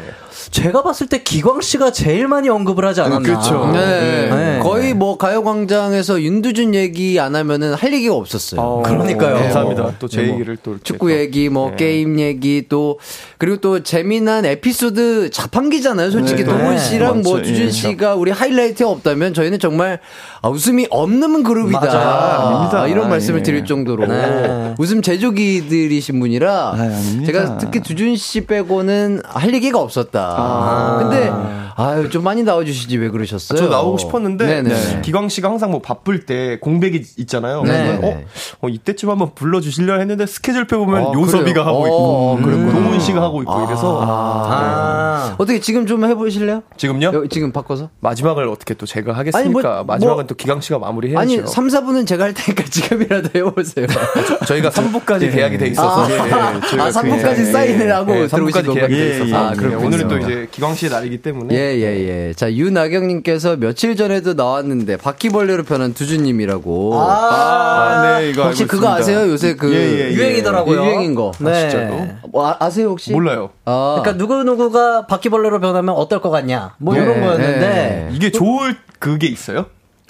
제가 0.50 0.82
봤을 0.82 1.06
때 1.08 1.22
기광 1.22 1.60
씨가 1.60 1.92
제일 1.92 2.26
많이 2.26 2.48
언급을 2.48 2.84
하지 2.86 3.02
않았나. 3.02 3.38
그쵸. 3.38 3.70
네. 3.72 4.30
네. 4.30 4.60
거의 4.62 4.94
뭐 4.94 5.18
가요광장에서 5.18 6.22
윤두준 6.22 6.74
얘기 6.74 7.20
안 7.20 7.36
하면은 7.36 7.74
할 7.74 7.92
얘기가 7.92 8.14
없었어요. 8.14 8.60
어, 8.60 8.82
그러니까요. 8.82 9.34
감사합니다. 9.34 9.82
뭐, 9.82 9.94
또제 9.98 10.20
네, 10.22 10.26
뭐 10.28 10.34
얘기를 10.36 10.56
또 10.62 10.70
이렇게 10.72 10.84
축구 10.84 11.08
또. 11.08 11.12
얘기, 11.12 11.48
뭐 11.48 11.70
네. 11.70 11.76
게임 11.76 12.18
얘기 12.18 12.66
또 12.68 12.98
그리고 13.38 13.58
또 13.58 13.82
재미난 13.82 14.44
에피소드 14.44 15.30
자판기잖아요. 15.30 16.10
솔직히 16.10 16.44
네, 16.44 16.50
동훈 16.50 16.70
네. 16.70 16.78
씨랑 16.94 17.22
뭐. 17.22 17.42
두준 17.42 17.66
예. 17.66 17.70
씨가 17.70 18.14
우리 18.14 18.30
하이라이트가 18.30 18.88
없다면 18.90 19.34
저희는 19.34 19.58
정말 19.58 20.00
아, 20.42 20.48
웃음이 20.48 20.86
없는 20.90 21.42
그룹이다. 21.42 21.80
아닙니다. 21.80 22.82
아, 22.82 22.86
이런 22.86 23.08
말씀을 23.08 23.40
예. 23.40 23.42
드릴 23.42 23.64
정도로 23.64 24.06
네. 24.06 24.74
웃음 24.78 25.02
제조기들이신 25.02 26.20
분이라 26.20 26.52
아. 26.76 27.22
제가 27.26 27.58
특히 27.58 27.80
두준 27.80 28.16
씨 28.16 28.46
빼고는 28.46 29.22
할 29.24 29.54
얘기가 29.54 29.80
없었다. 29.80 30.20
아. 30.20 30.98
근데 31.00 31.32
아유 31.76 32.08
좀 32.08 32.22
많이 32.22 32.42
나와주시지 32.44 32.98
왜 32.98 33.08
그러셨어요? 33.08 33.58
저 33.58 33.68
나오고 33.68 33.98
싶었는데 33.98 34.46
네네. 34.62 35.00
기광 35.02 35.28
씨가 35.28 35.48
항상 35.48 35.72
뭐 35.72 35.80
바쁠 35.80 36.24
때 36.24 36.58
공백이 36.60 37.02
있잖아요. 37.18 37.62
네. 37.64 37.98
어, 38.02 38.22
어, 38.60 38.68
이때쯤 38.68 39.10
한번 39.10 39.34
불러주실려 39.34 39.98
했는데 39.98 40.26
스케줄표 40.26 40.78
보면 40.84 41.06
아, 41.06 41.12
요섭이가 41.12 41.64
그래요? 41.64 41.66
하고 41.66 41.86
있고 41.86 41.96
어, 41.96 42.38
그랬구나. 42.42 42.72
동훈 42.72 43.00
씨가 43.00 43.20
하고 43.22 43.42
있고 43.42 43.64
이래서 43.66 44.00
아. 44.06 45.34
어떻게 45.38 45.58
지금 45.58 45.86
좀 45.86 46.04
해보실래요? 46.04 46.62
지금요? 46.84 47.10
여- 47.14 47.26
지금 47.28 47.50
바꿔서? 47.52 47.88
마지막을 48.00 48.46
어떻게 48.48 48.74
또 48.74 48.84
제가 48.86 49.12
하겠습니까? 49.14 49.38
아니, 49.38 49.48
뭐- 49.48 49.84
마지막은 49.84 50.16
뭐- 50.22 50.26
또 50.26 50.34
기강 50.34 50.60
씨가 50.60 50.78
마무리해야죠. 50.78 51.20
아니, 51.20 51.46
3, 51.46 51.68
4분은 51.68 52.06
제가 52.06 52.24
할 52.24 52.34
테니까 52.34 52.64
지금이라도 52.70 53.30
해보세요. 53.34 53.86
저희가 54.46 54.70
3부까지 54.70 55.32
계약이 55.32 55.58
돼 55.58 55.68
있어서 55.68 56.04
아, 56.04 56.10
예, 56.10 56.18
저희가 56.18 56.84
아, 56.86 56.90
3부까지 56.90 57.36
그- 57.36 57.44
사인을 57.52 57.94
하고 57.94 58.12
예, 58.16 58.26
들어오신 58.26 58.60
3부까지 58.62 58.74
계약이 58.74 58.94
돼 58.94 59.08
건가요? 59.18 59.24
있어서 59.24 59.36
아, 59.48 59.52
예, 59.52 59.56
그렇군요. 59.56 59.86
오늘은 59.86 60.08
또 60.08 60.18
이제 60.18 60.48
기광 60.50 60.74
씨의 60.74 60.90
날이기 60.92 61.22
때문에 61.22 61.54
예, 61.54 61.58
예, 61.76 62.28
예. 62.28 62.34
자, 62.34 62.52
유나경님께서 62.52 63.56
며칠 63.56 63.96
전에도 63.96 64.34
나왔는데, 64.34 64.96
바퀴벌레로 64.98 65.62
변한 65.64 65.94
두주님이라고. 65.94 67.00
아, 67.00 68.18
네, 68.18 68.30
이거 68.30 68.44
혹시 68.44 68.66
그거 68.66 68.86
있습니다. 68.88 68.94
아세요? 68.94 69.30
요새 69.30 69.54
그. 69.54 69.72
예, 69.74 69.78
예, 69.78 70.10
예. 70.10 70.12
유행이더라고요. 70.12 70.84
유행인 70.84 71.14
거. 71.14 71.32
네. 71.38 71.68
진짜로? 71.70 72.06
뭐, 72.30 72.46
아, 72.48 72.56
아세요, 72.60 72.88
혹시? 72.88 73.12
몰라요. 73.12 73.50
아. 73.64 73.96
그러니까 74.00 74.18
누구 74.18 74.42
누구가 74.44 75.06
바퀴벌레로 75.06 75.60
변하면 75.60 75.94
어떨 75.94 76.20
것 76.20 76.30
같냐. 76.30 76.63
뭐 76.78 76.94
네, 76.94 77.02
이런 77.02 77.20
거였는데. 77.20 77.58
네. 77.60 78.08
이게 78.12 78.30
좋을 78.30 78.76
그게 78.98 79.26
있어요? 79.26 79.66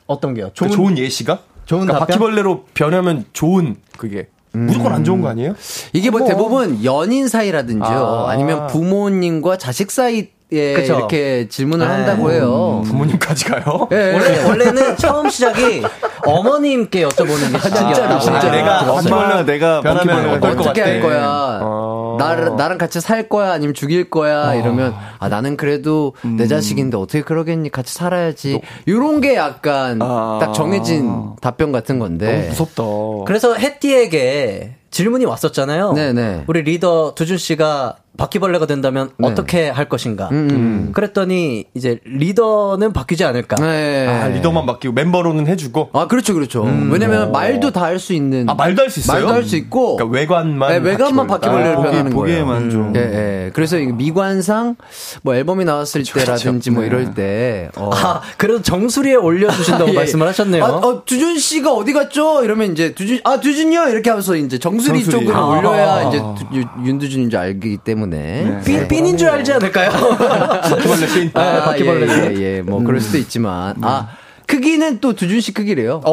어떤 0.07 0.35
게요? 0.35 0.51
좋은, 0.55 0.71
좋은 0.71 0.99
예시가? 0.99 1.41
좋은 1.67 1.81
그러니까 1.83 2.01
답변? 2.01 2.19
바퀴벌레로 2.19 2.65
변하면 2.75 3.25
좋은 3.33 3.77
그게 3.97 4.29
무조건 4.53 4.93
안 4.93 5.03
좋은 5.03 5.21
거 5.21 5.29
아니에요? 5.29 5.55
이게 5.93 6.11
뭐, 6.11 6.25
대부분 6.25 6.85
연인 6.85 7.27
사이라든지요. 7.27 7.97
아. 7.97 8.31
아. 8.31 8.37
니면 8.37 8.69
부모님과 8.69 9.59
자식 9.59 9.91
사이 9.91 10.29
에 10.53 10.75
그쵸. 10.75 10.97
이렇게 10.97 11.49
질문을 11.49 11.87
네. 11.87 11.93
한다고 11.93 12.31
해요. 12.31 12.83
부모님까지 12.85 13.47
가요? 13.47 13.89
예, 13.93 13.97
예. 13.97 14.13
원래, 14.13 14.45
원래는 14.45 14.97
처음 14.99 15.29
시작이 15.31 15.83
어머님께 16.27 17.07
여쭤보는 17.09 17.51
게 17.53 17.59
시작이야. 17.59 17.95
진짜로, 17.95 18.21
진짜로. 18.21 18.51
내가 18.51 18.85
그렇죠. 18.85 19.15
엄마 19.15 19.43
내가 19.43 19.81
변하면 19.81 20.29
어떨 20.31 20.55
것 20.57 20.67
어떻게 20.67 20.81
같아? 20.83 20.93
할 20.93 21.01
거야? 21.01 21.61
어. 21.63 22.17
나, 22.19 22.35
나랑 22.35 22.79
같이 22.79 23.01
살 23.01 23.29
거야? 23.29 23.53
아니면 23.53 23.75
죽일 23.75 24.11
거야? 24.11 24.55
이러면, 24.55 24.95
아, 25.19 25.29
나는 25.29 25.57
그래도 25.57 26.13
음. 26.25 26.37
내 26.37 26.47
자식인데 26.47 26.97
어떻게 26.99 27.23
그러겠니? 27.23 27.71
같이 27.71 27.95
살아야지. 27.95 28.61
요런 28.87 29.21
게 29.23 29.35
약간 29.37 29.99
아. 30.03 30.39
딱 30.41 30.53
정해진 30.53 31.37
답변 31.41 31.73
같은 31.73 31.99
건데. 31.99 32.47
무섭다. 32.51 32.83
그래서 33.27 33.55
해띠에게 33.55 34.77
질문이 34.91 35.25
왔었잖아요. 35.25 35.93
네네. 35.95 36.45
우리 36.47 36.63
리더 36.63 37.15
두준 37.17 37.39
씨가 37.39 37.97
바퀴벌레가 38.17 38.67
된다면 38.67 39.11
네. 39.19 39.29
어떻게 39.29 39.69
할 39.69 39.89
것인가. 39.89 40.29
음. 40.31 40.91
그랬더니 40.93 41.65
이제 41.75 41.99
리더는 42.05 42.93
바뀌지 42.93 43.25
않을까. 43.25 43.57
네. 43.57 44.07
아, 44.07 44.29
리더만 44.29 44.67
맡기고 44.67 44.95
멤버로는 44.95 45.47
해주고. 45.49 45.91
아, 45.93 46.07
그렇죠, 46.07 46.33
그렇죠. 46.35 46.63
왜냐면 46.91 47.33
말도 47.33 47.71
다 47.73 47.85
할 47.85 47.99
수 47.99 48.13
있는. 48.13 48.49
아, 48.49 48.55
말도 48.55 48.83
할 48.83 48.91
수 48.91 49.01
있어요? 49.01 49.19
말도 49.27 49.35
할 49.35 49.45
수 49.45 49.57
있고. 49.57 49.97
그러니까 49.97 50.17
외관만. 50.19 50.71
네, 50.83 50.91
외관만 50.91 51.27
바퀴벌레를 51.27 51.73
아, 51.73 51.77
보기- 51.77 51.83
변하는 51.85 52.15
거예요. 52.15 52.45
보기에만 52.47 52.71
좀. 52.71 52.93
예, 52.97 53.01
예. 53.01 53.51
그래서 53.53 53.79
이 53.79 53.87
미관상 53.87 54.77
뭐 55.23 55.35
앨범이 55.35 55.65
나왔을 55.65 56.03
때라든지 56.05 56.71
뭐 56.71 56.85
이럴 56.85 57.15
때. 57.15 57.69
어. 57.77 57.91
아, 57.93 58.21
그래도 58.37 58.63
정수리에 58.63 59.15
올려주신다고 59.17 59.91
예. 59.93 59.93
말씀을 59.95 60.27
하셨네요. 60.29 60.65
아, 60.65 60.69
어, 60.69 61.03
두준 61.05 61.39
씨가 61.39 61.73
어디 61.73 61.93
갔죠? 61.93 62.43
이러면 62.45 62.73
이제 62.73 62.95
두준 62.95 63.21
아 63.25 63.41
두준이요 63.41 63.89
이렇게 63.89 64.11
하면서 64.11 64.35
이제 64.37 64.59
정수리, 64.59 65.03
정수리. 65.05 65.11
쪽으로 65.27 65.37
아. 65.37 65.59
올려야 65.59 66.09
이제 66.09 66.19
두- 66.19 66.57
유- 66.57 66.87
윤두준인 66.87 67.29
줄 67.31 67.39
알기 67.41 67.79
때문에. 67.79 68.04
삔, 68.11 68.89
삔인 68.89 69.17
줄 69.17 69.29
알지 69.29 69.53
않을까요? 69.55 69.91
바퀴벌레 70.63 71.07
씬. 71.07 71.31
아, 71.35 71.65
바퀴벌레. 71.65 72.07
예, 72.09 72.35
예, 72.37 72.57
예. 72.57 72.63
뭐 72.63 72.83
그럴 72.83 73.01
수도 73.01 73.19
있지만 73.19 73.77
아 73.83 74.09
크기는 74.47 75.01
또 75.01 75.15
두준 75.15 75.41
씨 75.41 75.53
크기래요. 75.55 76.01
오! 76.07 76.11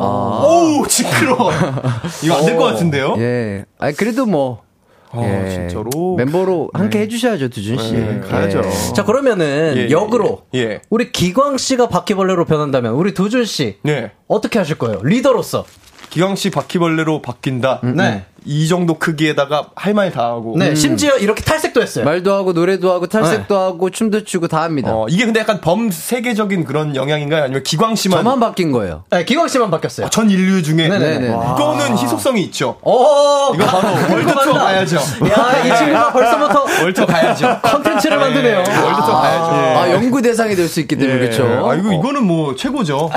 어우, 0.00 0.88
시끄러워. 0.88 1.52
이거 2.22 2.34
안 2.36 2.44
될 2.46 2.56
것 2.56 2.64
같은데요? 2.64 3.14
예. 3.18 3.64
아 3.78 3.92
그래도 3.92 4.26
뭐. 4.26 4.62
아, 5.10 5.22
예. 5.22 5.48
진짜로? 5.48 6.16
멤버로 6.16 6.68
함께 6.74 6.98
해주셔야죠 7.00 7.48
두준 7.48 7.78
씨. 7.78 7.94
네, 7.94 8.20
가야죠. 8.20 8.60
예. 8.62 8.92
자, 8.94 9.04
그러면은 9.04 9.72
예, 9.76 9.86
예, 9.86 9.90
역으로 9.90 10.42
예. 10.54 10.58
예. 10.58 10.80
우리 10.90 11.12
기광 11.12 11.56
씨가 11.56 11.88
바퀴벌레로 11.88 12.44
변한다면 12.44 12.92
우리 12.92 13.14
두준 13.14 13.46
씨 13.46 13.78
네. 13.84 14.10
어떻게 14.28 14.58
하실 14.58 14.76
거예요? 14.76 15.00
리더로서. 15.02 15.64
기광 16.10 16.36
씨 16.36 16.50
바퀴벌레로 16.50 17.22
바뀐다. 17.22 17.80
네. 17.82 18.24
이 18.44 18.66
정도 18.68 18.94
크기에다가 18.94 19.66
할 19.74 19.92
말 19.94 20.10
다 20.12 20.22
하고. 20.24 20.54
네, 20.56 20.74
심지어 20.74 21.16
이렇게 21.18 21.42
탈색도 21.42 21.82
했어요. 21.82 22.04
말도 22.06 22.32
하고 22.32 22.52
노래도 22.52 22.90
하고 22.92 23.06
탈색도 23.06 23.58
하고 23.58 23.90
춤도 23.90 24.24
추고 24.24 24.48
다 24.48 24.62
합니다. 24.62 24.90
어, 24.94 25.06
이게 25.10 25.24
근데 25.26 25.40
약간 25.40 25.60
범 25.60 25.90
세계적인 25.90 26.64
그런 26.64 26.94
영향인가요? 26.96 27.42
아니면 27.42 27.62
기광 27.62 27.94
씨만? 27.94 28.20
저만 28.20 28.40
바뀐 28.40 28.72
거예요. 28.72 29.04
네, 29.10 29.24
기광 29.24 29.48
씨만 29.48 29.70
바뀌었어요. 29.70 30.06
아, 30.06 30.10
전 30.10 30.30
인류 30.30 30.62
중에. 30.62 30.88
네네네. 30.88 31.28
와. 31.30 31.54
이거는 31.56 31.98
희소성이 31.98 32.42
있죠. 32.44 32.78
오, 32.82 33.52
이거 33.54 33.66
바로 33.66 33.88
world 34.14 34.32
tour 34.32 34.52
가야죠. 34.54 34.96
야, 34.96 35.64
이 35.66 35.76
친구가 35.76 36.12
벌써부터 36.12 36.64
world 36.82 36.94
tour 36.94 37.06
가야죠. 37.06 37.58
컨텐츠를 37.62 38.16
만드네요. 38.18 38.56
world 38.58 38.70
tour 38.70 39.20
가야죠. 39.20 39.78
아 39.78 39.90
연구 39.90 40.22
대상이 40.22 40.54
될 40.54 40.68
수 40.68 40.80
있기 40.80 40.96
때문에 40.96 41.18
그렇죠. 41.18 41.68
아, 41.68 41.74
이거, 41.74 41.92
이거는 41.92 42.22
뭐, 42.24 42.54
최고죠. 42.54 43.10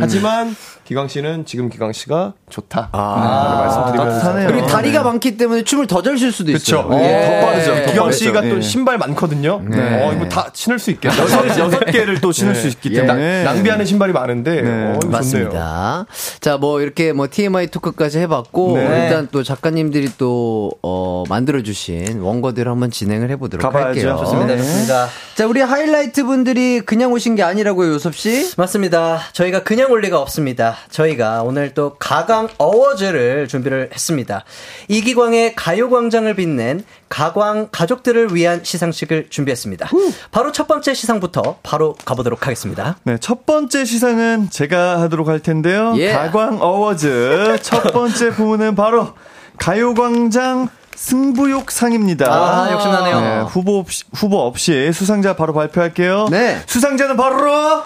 하지만, 0.00 0.54
기광 0.86 1.08
씨는 1.08 1.44
지금 1.46 1.68
기광 1.68 1.92
씨가 1.92 2.34
좋다. 2.48 2.90
아, 2.92 3.62
말씀드리면서. 3.64 4.20
따뜻하네요. 4.20 4.46
그리고 4.48 4.66
다리가 4.68 5.02
많기 5.02 5.36
때문에 5.36 5.64
춤을 5.64 5.88
더 5.88 6.00
잘 6.00 6.16
출 6.16 6.30
수도. 6.30 6.52
있어요. 6.52 6.88
예. 6.92 7.40
더 7.40 7.46
빠르죠. 7.46 7.74
기광 7.86 8.04
빠르죠. 8.04 8.12
씨가 8.12 8.40
또 8.42 8.56
예. 8.58 8.60
신발 8.60 8.96
많거든요. 8.98 9.54
어, 9.64 10.12
이거 10.14 10.28
다 10.28 10.48
신을 10.52 10.78
수 10.78 10.92
있겠다. 10.92 11.18
여섯, 11.20 11.48
여섯 11.58 11.80
개를 11.86 12.20
또 12.20 12.30
신을 12.30 12.54
수 12.54 12.68
있기 12.68 12.90
예. 12.92 13.00
때문에. 13.00 13.42
나- 13.42 13.52
낭비하는 13.54 13.84
신발이 13.84 14.12
많은데, 14.12 14.62
네. 14.62 14.92
어. 14.94 14.98
맞습니다. 15.06 16.06
자, 16.40 16.56
뭐 16.56 16.80
이렇게 16.80 17.12
뭐 17.12 17.26
TMI 17.28 17.66
토크까지 17.66 18.20
해 18.20 18.26
봤고 18.28 18.76
네. 18.76 18.82
일단 19.04 19.26
또 19.32 19.42
작가님들이 19.42 20.10
또 20.18 20.70
어, 20.82 21.24
만들어 21.28 21.62
주신 21.64 22.20
원고대로 22.20 22.70
한번 22.70 22.92
진행을 22.92 23.28
해 23.30 23.36
보도록 23.36 23.62
가봐야죠. 23.62 23.88
할게요. 23.88 24.16
좋습니다. 24.20 24.46
네, 24.54 24.58
좋습니다. 24.58 25.08
자, 25.34 25.46
우리 25.48 25.60
하이라이트 25.60 26.22
분들이 26.24 26.80
그냥 26.80 27.12
오신 27.12 27.34
게 27.34 27.42
아니라고요, 27.42 27.94
요섭 27.94 28.14
씨. 28.14 28.52
맞습니다. 28.56 29.18
저희가 29.32 29.64
그냥 29.64 29.90
올 29.90 30.00
리가 30.02 30.20
없습니다. 30.20 30.75
저희가 30.90 31.42
오늘 31.42 31.74
또 31.74 31.96
가광 31.98 32.48
어워즈를 32.58 33.48
준비를 33.48 33.90
했습니다. 33.92 34.44
이기광의 34.88 35.54
가요광장을 35.54 36.34
빛낸 36.34 36.84
가광 37.08 37.68
가족들을 37.70 38.34
위한 38.34 38.60
시상식을 38.62 39.28
준비했습니다. 39.30 39.88
바로 40.30 40.52
첫 40.52 40.66
번째 40.66 40.94
시상부터 40.94 41.58
바로 41.62 41.94
가보도록 42.04 42.46
하겠습니다. 42.46 42.96
네, 43.04 43.18
첫 43.18 43.46
번째 43.46 43.84
시상은 43.84 44.50
제가 44.50 45.00
하도록 45.02 45.28
할 45.28 45.40
텐데요. 45.40 45.94
예. 45.96 46.12
가광 46.12 46.58
어워즈 46.60 47.58
첫 47.62 47.92
번째 47.92 48.30
부문은 48.30 48.74
바로 48.74 49.14
가요광장 49.58 50.68
승부욕 50.96 51.70
상입니다. 51.70 52.26
아, 52.32 52.72
욕심나네요. 52.72 53.20
네, 53.20 53.40
후보 53.42 53.78
없이, 53.78 54.04
후보 54.14 54.38
없이 54.40 54.90
수상자 54.92 55.36
바로 55.36 55.52
발표할게요. 55.52 56.28
네. 56.30 56.62
수상자는 56.66 57.16
바로 57.16 57.82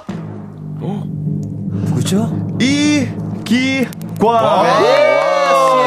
누 0.78 1.49
구죠? 2.10 2.28
이기광. 2.60 4.64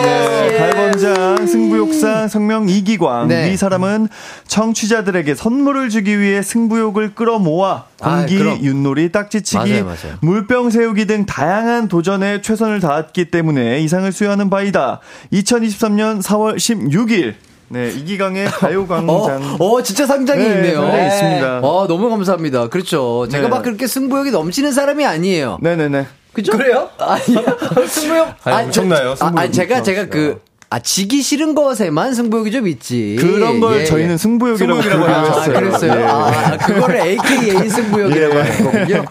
네, 0.04 0.58
가요광장 0.58 1.46
승부욕상 1.46 2.30
성명 2.30 2.70
이기광. 2.70 3.28
네. 3.28 3.52
이 3.52 3.58
사람은 3.58 4.08
청취자들에게 4.48 5.36
선물을 5.36 5.90
주기 5.90 6.22
위해 6.22 6.42
승부욕을 6.42 7.16
끌어모아 7.16 7.84
아, 8.00 8.18
공기, 8.20 8.38
그럼. 8.38 8.58
윷놀이, 8.64 9.12
딱지치기, 9.12 9.58
맞아요, 9.58 9.84
맞아요. 9.84 10.18
물병 10.22 10.70
세우기 10.70 11.08
등 11.08 11.26
다양한 11.26 11.90
도전에 11.90 12.42
최선을 12.42 12.80
다했기 12.80 13.26
때문에 13.26 13.82
이상을 13.82 14.10
수여하는 14.10 14.50
바이다. 14.50 15.02
2023년 15.34 16.22
4월 16.22 16.56
16일. 16.56 17.34
네, 17.74 17.90
이기광의 17.90 18.46
어, 18.48 18.50
가요광장. 18.52 19.58
어, 19.60 19.82
진짜 19.82 20.06
상장이 20.06 20.44
네, 20.44 20.50
있네요. 20.56 20.82
상장이 20.82 21.08
있습니다. 21.08 21.60
어, 21.64 21.88
너무 21.88 22.10
감사합니다. 22.12 22.68
그렇죠. 22.70 23.28
제가 23.32 23.46
네. 23.46 23.50
막 23.50 23.64
그렇게 23.64 23.88
승부욕이 23.88 24.30
넘치는 24.30 24.72
사람이 24.72 25.04
아니에요. 25.06 25.58
네네네. 25.62 26.06
그죠? 26.34 26.52
그래요? 26.56 26.90
아니요. 27.00 27.42
승부욕? 27.88 28.28
아니, 28.44 28.66
엄청나요, 28.66 29.12
아, 29.12 29.16
승부욕 29.16 29.40
아니, 29.40 29.52
제가, 29.52 29.82
제가 29.84 30.06
그, 30.08 30.40
아, 30.70 30.80
지기 30.80 31.22
싫은 31.22 31.54
것에만 31.54 32.14
승부욕이 32.16 32.52
좀 32.52 32.68
있지. 32.68 33.18
그런 33.20 33.60
걸 33.60 33.82
예, 33.82 33.86
저희는 33.86 34.14
예. 34.14 34.18
승부욕이라고, 34.18 34.82
승부욕이라고 34.82 35.14
하죠. 35.14 35.40
아, 35.40 35.42
했어요. 35.42 35.60
그랬어요? 35.60 36.00
예. 36.00 36.04
아, 36.06 36.58
그거를 36.58 36.96
AKA 37.02 37.70
승부욕이라고 37.70 38.36
예. 38.36 38.40
하는 38.42 38.64
거군요. 38.64 39.06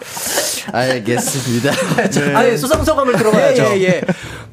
알겠습니다. 0.73 1.71
아니, 2.37 2.57
수상소감을 2.57 3.15
들어봐야죠. 3.15 3.63
예, 3.63 3.77
예, 3.77 3.83
예. 3.83 4.01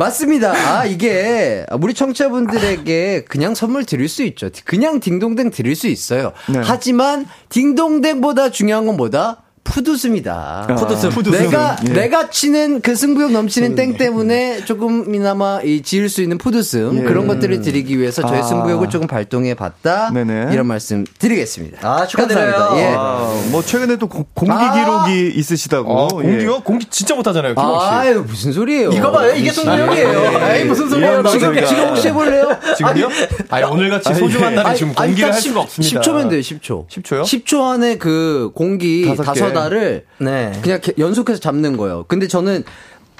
맞습니다. 0.00 0.52
아, 0.52 0.86
이게, 0.86 1.66
우리 1.78 1.92
청취자분들에게 1.92 3.24
그냥 3.28 3.54
선물 3.54 3.84
드릴 3.84 4.08
수 4.08 4.22
있죠. 4.22 4.48
그냥 4.64 4.98
딩동댕 4.98 5.50
드릴 5.50 5.76
수 5.76 5.88
있어요. 5.88 6.32
네. 6.48 6.58
하지만, 6.64 7.26
딩동댕보다 7.50 8.50
중요한 8.50 8.86
건 8.86 8.96
뭐다? 8.96 9.42
푸드슴이다. 9.64 10.66
푸드슴. 10.78 11.10
내가 11.32 11.76
예. 11.88 11.92
내가 11.92 12.30
치는 12.30 12.80
그 12.80 12.94
승부욕 12.94 13.30
넘치는 13.32 13.74
땡 13.74 13.96
때문에 13.96 14.64
조금이나마 14.64 15.60
이 15.62 15.82
지을 15.82 16.08
수 16.08 16.22
있는 16.22 16.38
푸드슴 16.38 16.98
예. 16.98 17.02
그런 17.02 17.26
것들을 17.26 17.60
드리기 17.60 17.98
위해서 17.98 18.22
저의 18.26 18.40
아. 18.40 18.44
승부욕을 18.44 18.88
조금 18.88 19.06
발동해 19.06 19.54
봤다. 19.54 20.10
네네. 20.12 20.50
이런 20.52 20.66
말씀 20.66 21.04
드리겠습니다. 21.18 21.78
아, 21.88 22.06
축하드려요. 22.06 22.50
감사합니다. 22.52 22.80
예. 22.90 22.94
아, 22.96 23.42
뭐 23.50 23.62
최근에 23.62 23.96
또 23.96 24.08
고- 24.08 24.26
공기 24.34 24.52
아. 24.54 24.72
기록이 25.06 25.32
있으시다고. 25.36 25.92
어, 25.92 26.08
예. 26.24 26.28
공기요? 26.28 26.60
공기 26.60 26.86
진짜 26.90 27.14
못 27.14 27.26
하잖아요, 27.26 27.52
기광 27.54 27.80
씨. 27.80 27.86
아유 27.86 28.24
무슨 28.26 28.52
소리예요? 28.52 28.90
이거 28.90 29.10
봐요. 29.12 29.32
이게 29.34 29.52
승부욕이에요. 29.52 30.50
에이 30.56 30.64
무슨 30.64 30.88
소리예요? 30.88 31.22
지금 31.28 31.54
지금 31.66 31.88
혹시 31.88 32.08
해 32.08 32.12
볼래요? 32.12 32.48
지금요? 32.76 33.08
아니, 33.50 33.64
오늘 33.64 33.90
같이 33.90 34.14
소중한 34.14 34.54
날에 34.54 34.74
지금 34.74 34.94
공기를 34.94 35.28
딱할 35.30 35.42
수가 35.42 35.60
없습니다. 35.60 36.00
10초면 36.00 36.30
돼요, 36.30 36.40
10초. 36.40 36.88
10초요? 36.88 37.22
10초 37.22 37.62
안에 37.70 37.98
그 37.98 38.50
공기 38.54 39.14
다섯 39.16 39.49
다섯 39.52 39.68
개. 39.70 39.76
알을 39.76 40.04
네. 40.18 40.52
그냥 40.62 40.80
개- 40.80 40.92
연속해서 40.98 41.40
잡는 41.40 41.76
거예요. 41.76 42.04
근데 42.08 42.26
저는 42.28 42.64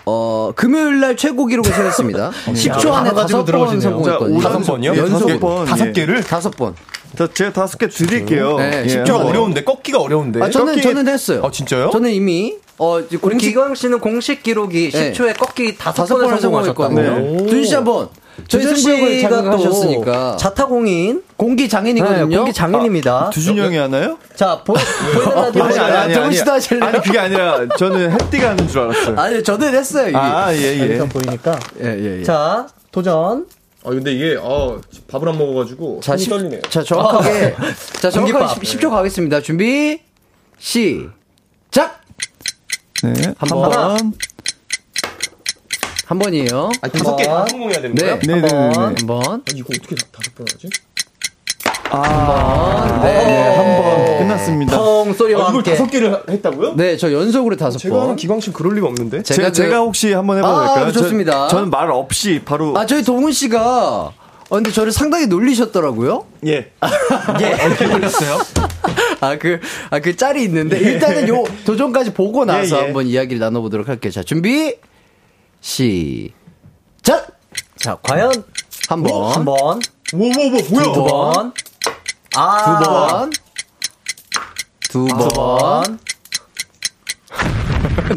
어, 0.07 0.53
금요일 0.57 1.01
날 1.01 1.17
최고 1.17 1.47
기록을 1.47 1.71
세웠습니다. 1.73 2.31
10초 2.47 2.91
안에 2.93 3.11
다섯 3.13 3.45
번. 3.45 3.81
성공했거든요. 3.81 4.41
자, 4.41 4.49
다섯? 4.49 4.79
예, 4.83 4.89
다섯 4.89 4.99
연속으로. 5.03 5.39
번. 5.41 5.67
다섯 5.67 5.87
예. 5.89 5.93
개를? 5.93 6.23
다섯 6.25 6.51
번. 6.57 6.75
자, 7.17 7.29
제가 7.33 7.53
다섯 7.53 7.77
개 7.77 7.89
드릴게요. 7.89 8.57
네, 8.59 8.85
예, 8.87 9.05
좀 9.05 9.17
한번. 9.17 9.27
어려운데, 9.27 9.63
꺾기가 9.65 10.01
어려운데. 10.01 10.41
아, 10.43 10.49
저는 10.49 10.77
꺾기- 10.77 10.83
저는 10.83 11.07
했어요. 11.09 11.43
아, 11.45 11.51
진짜요? 11.51 11.91
저는 11.91 12.11
이미 12.13 12.57
어, 12.79 12.95
우리 12.97 13.17
공식 13.19 13.49
기광 13.49 13.75
씨는 13.75 13.99
공식 14.01 14.43
기록이 14.43 14.91
네. 14.91 15.13
10초에 15.13 15.37
꺾기 15.39 15.77
다섯 15.77 16.05
다섯 16.05 16.17
번을. 16.17 16.41
성공했거든요. 16.41 17.47
준씨 17.47 17.75
한번 17.75 18.09
두준 18.49 18.75
승부욕을 18.77 19.17
씨가 19.21 19.29
자극하셨으니까 19.31 20.31
또 20.33 20.37
자타공인 20.37 21.23
공기 21.37 21.69
장인이거든요. 21.69 22.27
네, 22.27 22.37
공기 22.37 22.53
장인입니다. 22.53 23.31
두준이 23.31 23.61
형이 23.61 23.77
하나요? 23.77 24.19
자, 24.35 24.63
보, 24.65 24.73
보이는 24.75 25.35
라디오 25.37 25.65
아니, 25.65 25.79
아니, 25.79 26.15
아니. 26.15 26.37
씨도 26.37 26.51
하실래요? 26.53 26.85
아니, 26.85 27.01
그게 27.03 27.19
아니라 27.19 27.67
저는 27.79 28.11
햇띠가 28.13 28.51
하는 28.51 28.69
줄 28.69 28.81
알았어요. 28.81 29.17
아니, 29.19 29.43
저는 29.43 29.75
했어요, 29.75 30.09
이게. 30.09 30.17
아, 30.17 30.53
예, 30.55 30.59
예. 30.59 30.75
일단 30.87 31.09
보이니까. 31.09 31.59
예, 31.83 31.87
예, 31.87 32.19
예. 32.21 32.23
자, 32.25 32.67
도전. 32.91 33.47
아, 33.85 33.89
근데 33.91 34.13
이게, 34.13 34.37
어, 34.41 34.81
밥을 35.09 35.29
안 35.29 35.39
먹어가지고. 35.39 36.01
자, 36.03 36.17
십- 36.17 36.29
떨리네요. 36.31 36.61
자, 36.69 36.83
정확하게. 36.83 37.55
자, 38.01 38.11
정확하게 38.11 38.33
공깃밥. 38.45 38.65
10, 38.65 38.81
초 38.81 38.91
가겠습니다. 38.91 39.41
준비, 39.41 40.01
시작! 40.59 42.01
네, 43.03 43.13
한 43.39 43.49
번. 43.49 44.13
번. 46.11 46.17
한 46.17 46.19
번이에요. 46.19 46.71
아, 46.83 46.89
다섯 46.89 47.17
개다 47.17 47.31
번. 47.39 47.49
성공해야 47.49 47.81
되는 47.81 47.95
네. 47.95 48.03
거예요? 48.03 48.19
네, 48.19 48.27
네, 48.27 48.41
네. 48.41 48.49
네. 48.49 48.73
한 48.77 48.95
번. 49.07 49.23
아, 49.25 49.41
이거 49.55 49.69
어떻게 49.71 49.95
다- 49.95 50.07
다섯 50.13 50.35
번 50.35 50.47
하지? 50.53 50.69
아, 51.93 53.01
네, 53.03 53.57
한 53.57 53.83
번. 53.83 54.19
끝났습니다. 54.19 54.79
펑 54.79 55.13
소리와 55.13 55.41
아, 55.41 55.43
이걸 55.51 55.55
함께. 55.57 55.71
다섯 55.73 55.91
개를 55.91 56.23
했다고요? 56.29 56.75
네, 56.77 56.97
저 56.97 57.13
연속으로 57.13 57.57
다섯 57.57 57.79
제가 57.79 57.95
하는 57.97 58.07
번. 58.09 58.17
기광 58.17 58.41
씨 58.41 58.53
그럴 58.53 58.75
리가 58.75 58.87
없는데? 58.87 59.23
제가 59.23 59.37
제가, 59.37 59.49
그- 59.51 59.55
제가 59.55 59.79
혹시 59.81 60.13
한번 60.13 60.39
해봐도 60.39 60.57
아, 60.61 60.75
될까요? 60.75 60.93
좋습니다. 60.93 61.49
저, 61.49 61.59
는 61.61 61.71
말 61.71 61.91
없이 61.91 62.41
바로. 62.45 62.77
아, 62.77 62.87
저희 62.87 63.03
동훈 63.03 63.33
씨가, 63.33 63.61
어, 64.51 64.55
근데 64.57 64.71
저를 64.71 64.93
상당히 64.93 65.27
놀리셨더라고요. 65.27 66.25
예. 66.47 66.71
어떻게 66.81 67.87
걸렸어요? 67.89 68.39
아, 69.21 69.37
그, 69.39 69.61
아, 69.91 69.99
그 70.01 70.17
짤이 70.17 70.43
있는데, 70.45 70.79
일단은 70.79 71.29
요 71.29 71.45
도전까지 71.65 72.15
보고 72.15 72.45
나서 72.45 72.77
예, 72.77 72.81
예. 72.81 72.85
한번 72.85 73.07
이야기를 73.07 73.39
나눠보도록 73.41 73.89
할게요. 73.89 74.11
자, 74.13 74.23
준비, 74.23 74.75
시작! 75.61 77.39
자, 77.77 77.97
과연 78.03 78.45
한 78.89 79.03
번. 79.03 79.33
한 79.33 79.45
번, 79.45 79.57
뭐, 79.57 79.81
뭐, 80.13 80.51
뭐, 80.51 80.61
뭐야? 80.71 80.93
두 80.93 81.05
번, 81.05 81.53
아, 82.35 82.65
두 82.65 82.85
번. 82.85 83.31
두 84.89 85.07
번. 85.07 85.19
두 85.19 85.29
번. 85.35 85.99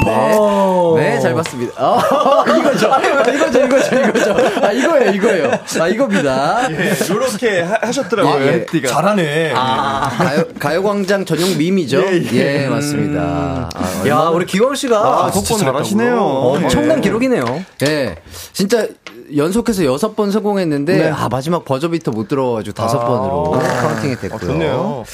네. 0.04 0.36
오. 0.36 0.94
네, 0.98 1.18
잘 1.20 1.34
봤습니다. 1.34 1.72
아, 1.76 2.44
이거죠. 2.58 2.92
아, 2.92 2.98
이거죠, 3.00 3.64
이거죠, 3.64 3.96
이거죠. 3.96 4.36
아, 4.62 4.72
이거예요, 4.72 5.10
이거예요. 5.12 5.50
아, 5.80 5.88
이겁니다. 5.88 6.68
요렇게 7.08 7.60
하- 7.62 7.78
하셨더라고요, 7.80 8.34
아, 8.34 8.40
예. 8.46 8.52
햇띠가. 8.52 8.88
잘하네. 8.88 9.52
가요, 9.52 10.44
가요광장 10.58 11.24
전용 11.24 11.56
밈이죠? 11.56 12.02
예, 12.34 12.68
맞습니다. 12.68 13.70
아, 13.74 14.08
야, 14.08 14.18
우리 14.32 14.44
기광 14.46 14.74
씨가 14.74 14.98
아, 15.26 15.30
진짜 15.30 15.56
잘하시네요. 15.56 16.18
엄청난 16.20 16.98
예. 16.98 17.02
기록이네요. 17.02 17.64
예. 17.86 18.16
진짜 18.52 18.86
연속해서 19.34 19.84
여섯 19.86 20.14
번 20.16 20.30
성공했는데, 20.30 20.96
네. 20.98 21.10
아, 21.10 21.28
마지막 21.30 21.64
buzzer 21.64 21.87
beater 21.87 22.10
못 22.10 22.28
들어가지고 22.28 22.74
다섯 22.74 22.98
번으로 22.98 23.52
counting이 23.52 24.16
됐고요. 24.16 24.40
좋네요. 24.40 25.04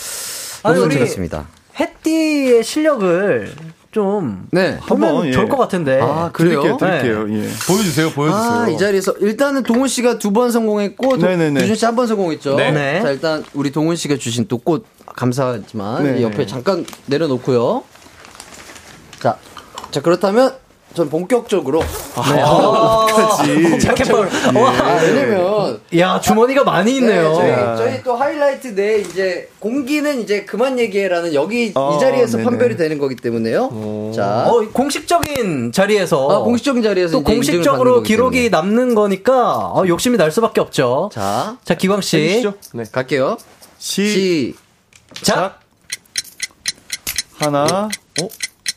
아니, 0.64 0.80
우리 0.80 0.94
드렸습니다. 0.96 1.46
해띠의 1.78 2.64
실력을 2.64 3.52
좀 3.90 4.46
네. 4.52 4.78
한번, 4.82 5.26
예. 5.26 5.32
좋을 5.32 5.48
것 5.48 5.56
같은데. 5.56 6.00
아, 6.00 6.30
그래요? 6.32 6.62
드릴게요, 6.62 6.76
드릴게요. 6.76 7.26
예. 7.30 7.48
보여주세요, 7.66 8.10
보여주세요. 8.10 8.50
아, 8.52 8.68
이 8.68 8.78
자리에서 8.78 9.12
일단은 9.18 9.64
동훈 9.64 9.88
씨가 9.88 10.18
두 10.18 10.30
번 10.32 10.52
성공했고. 10.52 11.18
두준 11.18 11.74
씨 11.74 11.84
한 11.84 11.96
번 11.96 12.06
성공했죠. 12.06 12.54
네. 12.54 12.70
네. 12.70 13.02
자, 13.02 13.10
일단 13.10 13.44
우리 13.52 13.72
동훈 13.72 13.96
씨가 13.96 14.16
주신 14.16 14.46
또 14.46 14.58
꽃 14.58 14.84
감사하지만 15.16 16.04
네. 16.04 16.20
이 16.20 16.22
옆에 16.22 16.46
잠깐 16.46 16.84
내려놓고요. 17.06 17.82
자, 19.20 19.36
자 19.90 20.00
그렇다면 20.00 20.54
전 20.92 21.08
본격적으로 21.08 21.80
그렇지. 22.14 23.78
자켓볼. 23.78 24.28
아, 24.28 25.00
왜냐면 25.02 25.80
야, 25.96 26.20
주머니가 26.20 26.64
많이 26.64 26.96
있네요. 26.96 27.38
네, 27.38 27.54
저희, 27.54 27.76
저희 27.76 28.02
또 28.02 28.16
하이라이트 28.16 28.74
내 28.74 28.98
이제 28.98 29.48
공기는 29.60 30.20
이제 30.20 30.44
그만 30.44 30.78
얘기해라는 30.80 31.32
여기 31.34 31.70
어, 31.76 31.94
이 31.96 32.00
자리에서 32.00 32.38
네네. 32.38 32.44
판별이 32.50 32.76
되는 32.76 32.98
거기 32.98 33.14
때문에요. 33.14 34.12
자, 34.14 34.46
어, 34.48 34.68
공식적인 34.72 35.70
자리에서 35.72 36.28
아, 36.28 36.38
공식적인 36.42 36.82
자리에서 36.82 37.18
또 37.18 37.22
공식적으로 37.24 38.02
기록이. 38.02 38.50
남는 38.50 38.94
거니까 38.96 39.56
어, 39.72 39.84
욕심이 39.86 40.16
날 40.16 40.32
수밖에 40.32 40.60
없죠. 40.60 41.10
자, 41.12 41.56
자, 41.64 41.74
기광 41.74 42.00
씨. 42.00 42.18
해주시죠. 42.18 42.54
네. 42.72 42.82
갈게요. 42.90 43.36
시, 43.78 44.08
시, 44.12 44.54
하나, 47.38 47.88
어? 48.20 48.28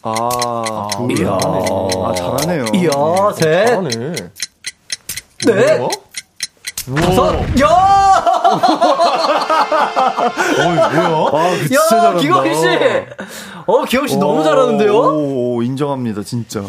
아, 0.02 0.88
둘. 0.98 1.20
이야. 1.20 1.38
아, 1.42 2.14
잘하네요. 2.16 2.66
이야, 2.74 2.90
셋, 3.36 3.68
잘하네. 3.68 4.16
넷, 5.46 5.78
뭐야? 5.78 5.90
다섯, 6.98 7.36
야! 7.62 7.68
어이, 10.60 10.76
뭐야? 10.76 11.30
아, 11.32 11.56
진짜 11.68 12.06
야. 12.06 12.14
기광 12.16 12.54
씨! 12.54 12.66
어, 13.66 13.84
기광 13.86 14.08
씨 14.08 14.18
너무 14.18 14.44
잘하는데요? 14.44 14.94
오, 14.94 15.62
인정합니다, 15.64 16.24
진짜. 16.24 16.62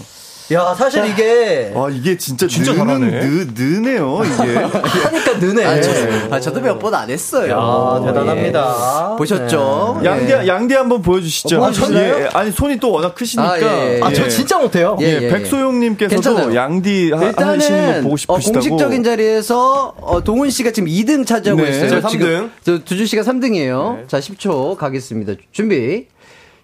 야, 0.52 0.74
사실 0.76 1.06
이게 1.06 1.72
아, 1.74 1.88
이게 1.90 2.18
진짜, 2.18 2.46
진짜 2.46 2.72
느는. 2.74 3.00
느, 3.00 3.46
느네요, 3.62 4.20
이게. 4.24 4.54
하니까 4.60 5.38
느네. 5.38 5.64
아, 5.64 5.80
저, 5.80 5.90
아, 6.30 6.38
저도 6.38 6.60
몇 6.60 6.78
번 6.78 6.92
안 6.94 7.08
했어요. 7.08 7.56
아, 7.58 8.02
대단합니다. 8.04 9.10
예. 9.14 9.16
보셨죠? 9.16 10.00
네. 10.02 10.08
양디, 10.10 10.32
예. 10.32 10.46
양디 10.46 10.74
한번 10.74 11.00
보여주시죠. 11.00 11.56
어, 11.56 11.60
보여주시나요? 11.60 12.20
예, 12.24 12.28
아니, 12.34 12.50
손이 12.52 12.78
또 12.78 12.90
워낙 12.92 13.14
크시니까. 13.14 13.52
아, 13.52 13.58
예, 13.58 13.96
예. 13.96 14.00
아, 14.02 14.12
저 14.12 14.28
진짜 14.28 14.58
못해요. 14.58 14.98
예, 15.00 15.04
예, 15.06 15.08
예, 15.08 15.22
예. 15.22 15.28
백소용님께서도 15.30 16.14
괜찮아요. 16.22 16.54
양디 16.54 17.12
하, 17.12 17.16
하시는 17.18 17.32
거 17.34 17.54
일단은 17.54 18.02
보고 18.02 18.14
어, 18.14 18.16
싶으시다고. 18.18 18.52
공식적인 18.52 19.02
자리에서 19.02 19.94
어, 19.98 20.22
동훈 20.22 20.50
씨가 20.50 20.72
지금 20.72 20.90
2등 20.90 21.26
차지하고 21.26 21.62
네. 21.62 21.70
있어요. 21.70 21.88
제가 21.88 22.08
지금 22.08 22.26
3등. 22.26 22.50
저 22.64 22.84
두준 22.84 23.06
씨가 23.06 23.22
3등이에요. 23.22 24.06
자, 24.08 24.18
10초 24.20 24.76
가겠습니다. 24.76 25.32
준비. 25.52 26.06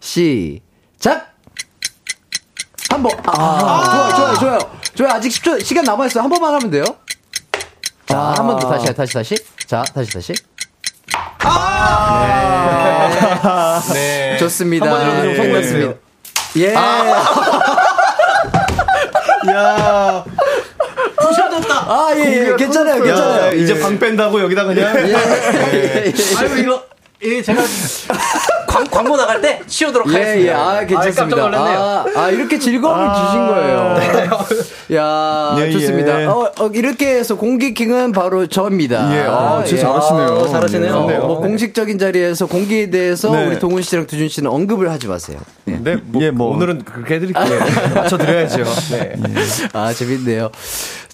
시작. 0.00 1.30
한 2.90 3.02
번. 3.02 3.12
아, 3.26 4.10
좋아요, 4.12 4.14
좋아요, 4.14 4.34
좋아요. 4.38 4.58
좋아요. 4.94 5.12
아직 5.12 5.28
10초 5.30 5.64
시간 5.64 5.84
남아 5.84 6.06
있어요. 6.06 6.24
한 6.24 6.30
번만 6.30 6.54
하면 6.54 6.70
돼요. 6.70 6.84
자, 8.06 8.34
한번 8.36 8.58
더 8.58 8.68
다시 8.68 8.92
다시 8.92 9.14
다시. 9.14 9.34
자, 9.66 9.82
다시 9.94 10.12
다시. 10.12 10.34
네. 13.94 14.36
좋습니다. 14.38 14.86
한 14.86 14.92
번이라도 14.92 15.22
좀 15.22 15.36
성공했어요. 15.36 15.94
예. 16.56 16.74
야 19.50 20.24
부셔졌다. 21.16 21.74
아, 21.74 22.12
예, 22.16 22.20
예. 22.50 22.56
괜찮아요. 22.56 23.02
괜찮아요. 23.02 23.46
야, 23.46 23.52
이제 23.52 23.78
방 23.80 23.98
뺀다고 23.98 24.42
여기다 24.42 24.64
그냥. 24.64 24.94
예, 24.96 25.02
예, 25.72 26.04
예. 26.06 26.12
아유, 26.38 26.58
이거, 26.58 26.82
이 27.22 27.42
제가 27.42 27.62
광, 28.66 28.84
광고 28.86 29.16
나갈 29.16 29.42
때 29.42 29.60
치우도록 29.66 30.08
예, 30.10 30.12
하겠습니다. 30.14 30.52
예, 30.52 30.54
아, 30.54 30.86
괜찮습니다. 30.86 31.20
깜짝 31.20 31.36
놀랐네요. 31.36 31.80
아, 31.80 32.04
아, 32.16 32.30
이렇게 32.30 32.58
즐거움을 32.58 33.08
주신 33.14 33.46
거예요. 33.46 33.96
야, 34.94 35.56
예, 35.58 35.70
좋습니다. 35.70 36.22
예. 36.22 36.26
어, 36.26 36.52
어, 36.58 36.66
이렇게 36.72 37.16
해서 37.16 37.36
공기킹은 37.36 38.12
바로 38.12 38.46
저입니다. 38.46 39.14
예, 39.14 39.26
아, 39.28 39.62
진짜 39.66 39.82
예. 39.82 39.86
잘하시네요. 39.86 40.44
아, 40.44 40.48
잘하시네요. 40.48 41.06
네, 41.06 41.18
뭐 41.18 41.40
공식적인 41.40 41.98
자리에서 41.98 42.46
공기에 42.46 42.88
대해서 42.88 43.30
네. 43.32 43.46
우리 43.48 43.58
동훈 43.58 43.82
씨랑 43.82 44.06
두준 44.06 44.28
씨는 44.28 44.50
언급을 44.50 44.90
하지 44.90 45.06
마세요. 45.06 45.38
네, 45.64 45.96
뭐, 46.02 46.22
예, 46.22 46.30
뭐. 46.30 46.54
오늘은 46.54 46.84
그렇게 46.84 47.16
해드릴게요. 47.16 47.44
맞춰드려야죠. 47.94 48.64
네. 48.92 49.14
아, 49.74 49.92
재밌네요. 49.92 50.50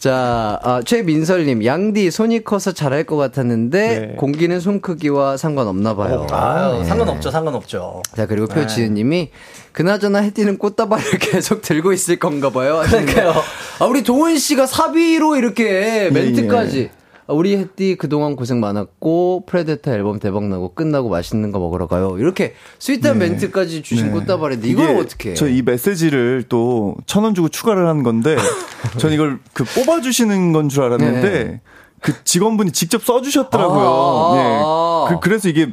자, 0.07 0.61
아, 0.63 0.83
최민설님, 0.85 1.65
양디 1.65 2.13
손이 2.13 2.45
커서 2.45 2.71
잘할 2.71 3.03
것 3.03 3.17
같았는데 3.17 3.99
네. 3.99 4.15
공기는 4.17 4.61
손 4.61 4.81
크기와 4.81 5.37
상관없나 5.37 5.97
봐요. 5.97 6.29
아유, 6.31 6.79
예. 6.79 6.85
상관없죠, 6.85 7.33
상관없죠. 7.33 8.03
자, 8.17 8.27
그리고 8.27 8.47
표지은님이 8.47 9.31
그나저나 9.73 10.21
해띠는 10.21 10.59
꽃다발을 10.59 11.05
계속 11.19 11.61
들고 11.61 11.93
있을 11.93 12.21
건가 12.21 12.51
봐요. 12.51 12.83
그러니까요. 12.85 13.35
아, 13.81 13.85
우리 13.87 14.05
동운 14.05 14.39
씨가 14.39 14.67
사비로 14.67 15.35
이렇게 15.35 16.09
멘트까지. 16.13 16.91
예. 17.29 17.33
아, 17.33 17.35
우리 17.35 17.57
해띠 17.57 17.97
그동안 17.97 18.37
고생 18.37 18.61
많았고 18.61 19.45
프레데터 19.47 19.93
앨범 19.93 20.19
대박 20.19 20.45
나고 20.45 20.75
끝나고 20.75 21.09
맛있는 21.09 21.51
거 21.53 21.59
먹으러 21.59 21.87
가요. 21.87 22.17
이렇게 22.19 22.55
sweet한 22.79 23.19
멘트까지 23.19 23.83
주신 23.83 24.13
꽃다발인데 24.13 24.69
이걸 24.69 24.87
네. 24.95 25.01
어떻게? 25.01 25.35
저 25.35 25.49
이 25.49 25.63
메시지를 25.63 26.45
또 26.49 26.97
천 27.07 27.25
원 27.25 27.35
주고 27.35 27.49
추가를 27.49 27.89
한 27.89 28.03
건데 28.03 28.37
전 28.99 29.13
이걸 29.13 29.39
그 29.53 29.65
뽑아주시는 29.65 30.53
건 30.53 30.69
줄 30.69 30.83
알았는데 30.85 31.21
네. 31.45 31.61
그 32.01 32.13
직원분이 32.25 32.73
직접 32.73 33.03
써주셨더라고요. 33.03 33.87
아. 33.89 35.07
예. 35.11 35.15
그, 35.15 35.21
그래서 35.21 35.49
이게 35.49 35.73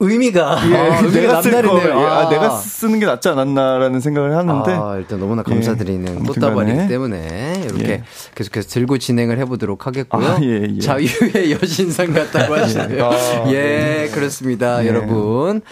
의미가. 0.00 0.70
예, 0.70 0.76
아, 0.76 0.98
의미가 1.02 1.20
내가 1.20 1.42
쓸 1.42 1.52
남다르네요. 1.52 1.94
거, 1.94 2.00
예, 2.00 2.04
아, 2.04 2.18
아. 2.26 2.28
내가 2.28 2.50
쓰는 2.56 3.00
게 3.00 3.06
낫지 3.06 3.28
않았나라는 3.28 4.00
생각을 4.00 4.36
하는데 4.36 4.72
아, 4.72 4.96
일단 4.96 5.18
너무나 5.20 5.42
감사드리는 5.42 6.20
예, 6.20 6.26
꽃다발이기. 6.26 6.88
때문에 6.88 7.62
이렇게 7.64 7.88
예. 7.90 8.02
계속해서 8.34 8.68
들고 8.68 8.98
진행을 8.98 9.38
해보도록 9.38 9.86
하겠고요. 9.86 10.26
아, 10.26 10.38
예, 10.42 10.66
예. 10.76 10.78
자유의 10.80 11.58
여신상 11.60 12.12
같다고 12.12 12.54
하시네요. 12.54 13.10
예, 13.52 14.10
그렇습니다. 14.14 14.84
예. 14.84 14.88
여러분. 14.88 15.62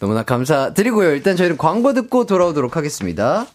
너무나 0.00 0.22
감사드리고요. 0.22 1.10
일단 1.10 1.36
저희는 1.36 1.58
광고 1.58 1.92
듣고 1.92 2.24
돌아오도록 2.24 2.76
하겠습니다. 2.76 3.46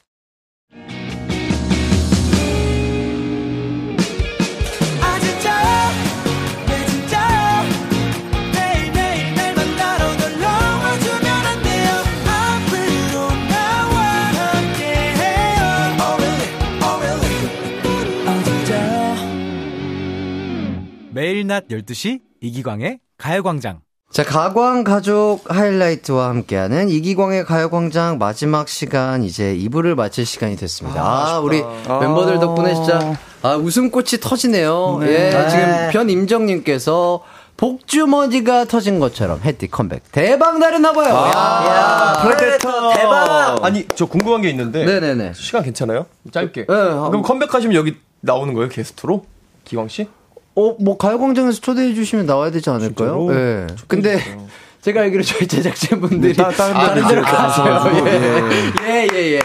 매일 21.36 21.48
낮 21.48 21.68
12시 21.68 22.22
이기광의 22.40 23.00
가요광장. 23.18 23.82
자, 24.10 24.24
가광 24.24 24.86
가족 24.86 25.42
하이라이트와 25.50 26.30
함께하는 26.30 26.88
이기광의 26.88 27.44
가요광장 27.44 28.18
마지막 28.20 28.70
시간 28.70 29.22
이제 29.22 29.54
2부를 29.58 29.96
마칠 29.96 30.26
시간이 30.26 30.56
됐습니다. 30.56 31.02
아, 31.04 31.40
우리 31.42 31.62
멤버들 31.62 32.40
덕분에 32.40 32.74
진짜 32.74 33.18
아, 33.42 33.56
웃음꽃이 33.56 34.22
터지네요. 34.22 35.00
예, 35.02 35.32
지금 35.50 35.90
변임정님께서 35.92 37.22
복주머니가 37.58 38.64
터진 38.64 39.00
것처럼 39.02 39.42
해띠 39.44 39.68
컴백 39.68 40.04
대박 40.14 40.58
나려나 40.60 40.93
봐요. 40.94 41.14
야. 41.14 42.22
프레데터 42.24 42.94
대박! 42.94 43.58
아니, 43.66 43.86
저 43.96 44.06
궁금한 44.06 44.42
게 44.42 44.50
있는데. 44.52 44.86
네네네. 44.86 45.34
시간 45.36 45.64
괜찮아요? 45.64 46.06
짧게. 46.32 46.66
네, 46.68 46.74
한- 46.74 47.10
그럼 47.10 47.24
컴백하시면 47.24 47.76
여기 47.76 47.98
나오는 48.22 48.54
거예요? 48.54 48.70
게스트로? 48.70 49.26
기광 49.66 49.90
씨? 49.90 50.08
어, 50.56 50.76
뭐 50.80 50.97
가요광장에서 50.97 51.60
초대해 51.62 51.93
주시면 51.93 52.26
나와야 52.26 52.51
되지 52.51 52.70
않을까요? 52.70 53.28
예. 53.34 53.68
근데 53.88 54.20
제가 54.82 55.01
알기로 55.01 55.24
저희 55.24 55.47
제작진분들이 55.47 56.34
네, 56.34 56.43
따- 56.43 56.51
다른 56.51 57.08
데로 57.08 57.22
가세요. 57.24 57.66
가셔가지고, 57.66 58.08
예. 58.08 58.74
예, 58.88 59.08
예, 59.14 59.34
예. 59.36 59.39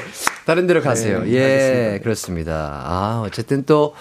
다른 0.44 0.66
데로 0.66 0.82
가세요. 0.82 1.22
네, 1.24 1.94
예, 1.94 1.98
그렇습니다. 2.02 2.82
아, 2.84 3.22
어쨌든 3.24 3.64
또 3.64 3.94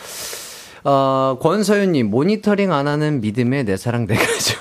어, 0.83 1.37
권서윤님, 1.41 2.09
모니터링 2.09 2.71
안 2.71 2.87
하는 2.87 3.21
믿음의 3.21 3.65
내 3.65 3.75
사랑 3.77 4.05
내가죠. 4.05 4.57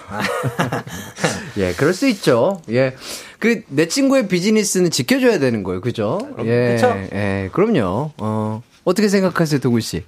예, 1.58 1.72
그럴 1.74 1.92
수 1.94 2.06
있죠. 2.08 2.60
예. 2.70 2.94
그, 3.38 3.62
내 3.68 3.86
친구의 3.88 4.26
비즈니스는 4.28 4.90
지켜줘야 4.90 5.38
되는 5.38 5.62
거예요. 5.62 5.80
그죠? 5.80 6.18
예. 6.44 6.74
그쵸? 6.74 6.96
예, 7.12 7.48
그럼요. 7.52 8.12
어, 8.18 8.62
어떻게 8.84 9.08
생각하세요, 9.08 9.60
동훈 9.60 9.80
씨? 9.80 10.04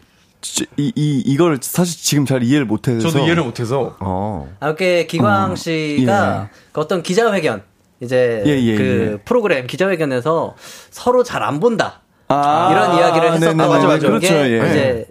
이, 0.77 0.93
이, 0.95 1.23
이걸 1.27 1.59
사실 1.61 2.01
지금 2.01 2.25
잘 2.25 2.43
이해를 2.43 2.65
못해서 2.67 3.01
저도 3.01 3.25
이해를 3.25 3.43
못해서. 3.43 3.97
어. 4.01 4.49
아, 4.61 4.67
이렇게 4.69 5.07
기광 5.07 5.53
어, 5.53 5.57
씨가 5.57 6.49
그 6.73 6.81
어떤 6.81 7.03
기자회견, 7.03 7.63
이제 8.01 8.43
예, 8.47 8.51
예, 8.51 8.77
그 8.77 9.11
예. 9.19 9.25
프로그램 9.25 9.67
기자회견에서 9.67 10.55
서로 10.91 11.23
잘 11.23 11.43
안 11.43 11.61
본다. 11.61 12.01
아, 12.29 12.69
이런 12.71 12.97
이야기를 12.97 13.33
했었던 13.33 13.57
네네네. 13.57 13.87
맞아, 13.87 13.99
그렇죠, 13.99 14.19
게 14.19 14.29
예. 14.53 14.71
이제 14.71 15.07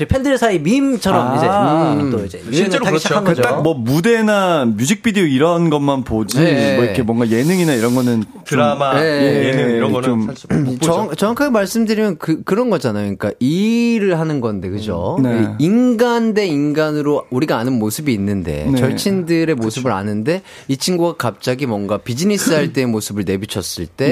저희 0.00 0.08
팬들 0.08 0.38
사이 0.38 0.58
밈처럼 0.58 1.20
아, 1.32 1.36
이제 1.36 2.02
음. 2.04 2.10
또 2.10 2.24
이제 2.24 2.40
실제로 2.50 2.86
그렇죠. 2.86 3.00
시작한 3.00 3.24
그 3.24 3.30
거죠. 3.32 3.42
딱뭐 3.42 3.74
무대나 3.74 4.64
뮤직비디오 4.64 5.24
이런 5.24 5.68
것만 5.68 6.04
보지 6.04 6.38
네. 6.40 6.76
뭐 6.76 6.84
이렇게 6.86 7.02
뭔가 7.02 7.28
예능이나 7.28 7.74
이런 7.74 7.94
거는 7.94 8.22
좀- 8.22 8.40
드라마, 8.46 8.98
예, 9.04 9.44
예능 9.48 9.76
이런 9.76 9.92
거는 9.92 10.08
좀- 10.08 10.26
사실 10.26 10.48
못 10.64 10.78
보죠. 10.78 10.80
정, 10.80 11.14
정확하게 11.14 11.50
말씀드리면 11.50 12.16
그, 12.18 12.42
그런 12.44 12.70
거잖아요. 12.70 13.02
그러니까 13.16 13.30
일을 13.40 14.18
하는 14.18 14.40
건데, 14.40 14.70
그죠? 14.70 15.18
네. 15.22 15.48
인간 15.58 16.32
대 16.34 16.46
인간으로 16.46 17.26
우리가 17.30 17.58
아는 17.58 17.74
모습이 17.78 18.10
있는데, 18.14 18.66
네. 18.72 18.76
절친들의 18.78 19.54
모습을 19.54 19.92
아는데, 19.92 20.40
이 20.66 20.76
친구가 20.78 21.16
갑자기 21.16 21.66
뭔가 21.66 21.98
비즈니스 21.98 22.52
할 22.54 22.72
때의 22.72 22.86
모습을 22.88 23.24
내비쳤을 23.26 23.86
때, 23.86 24.06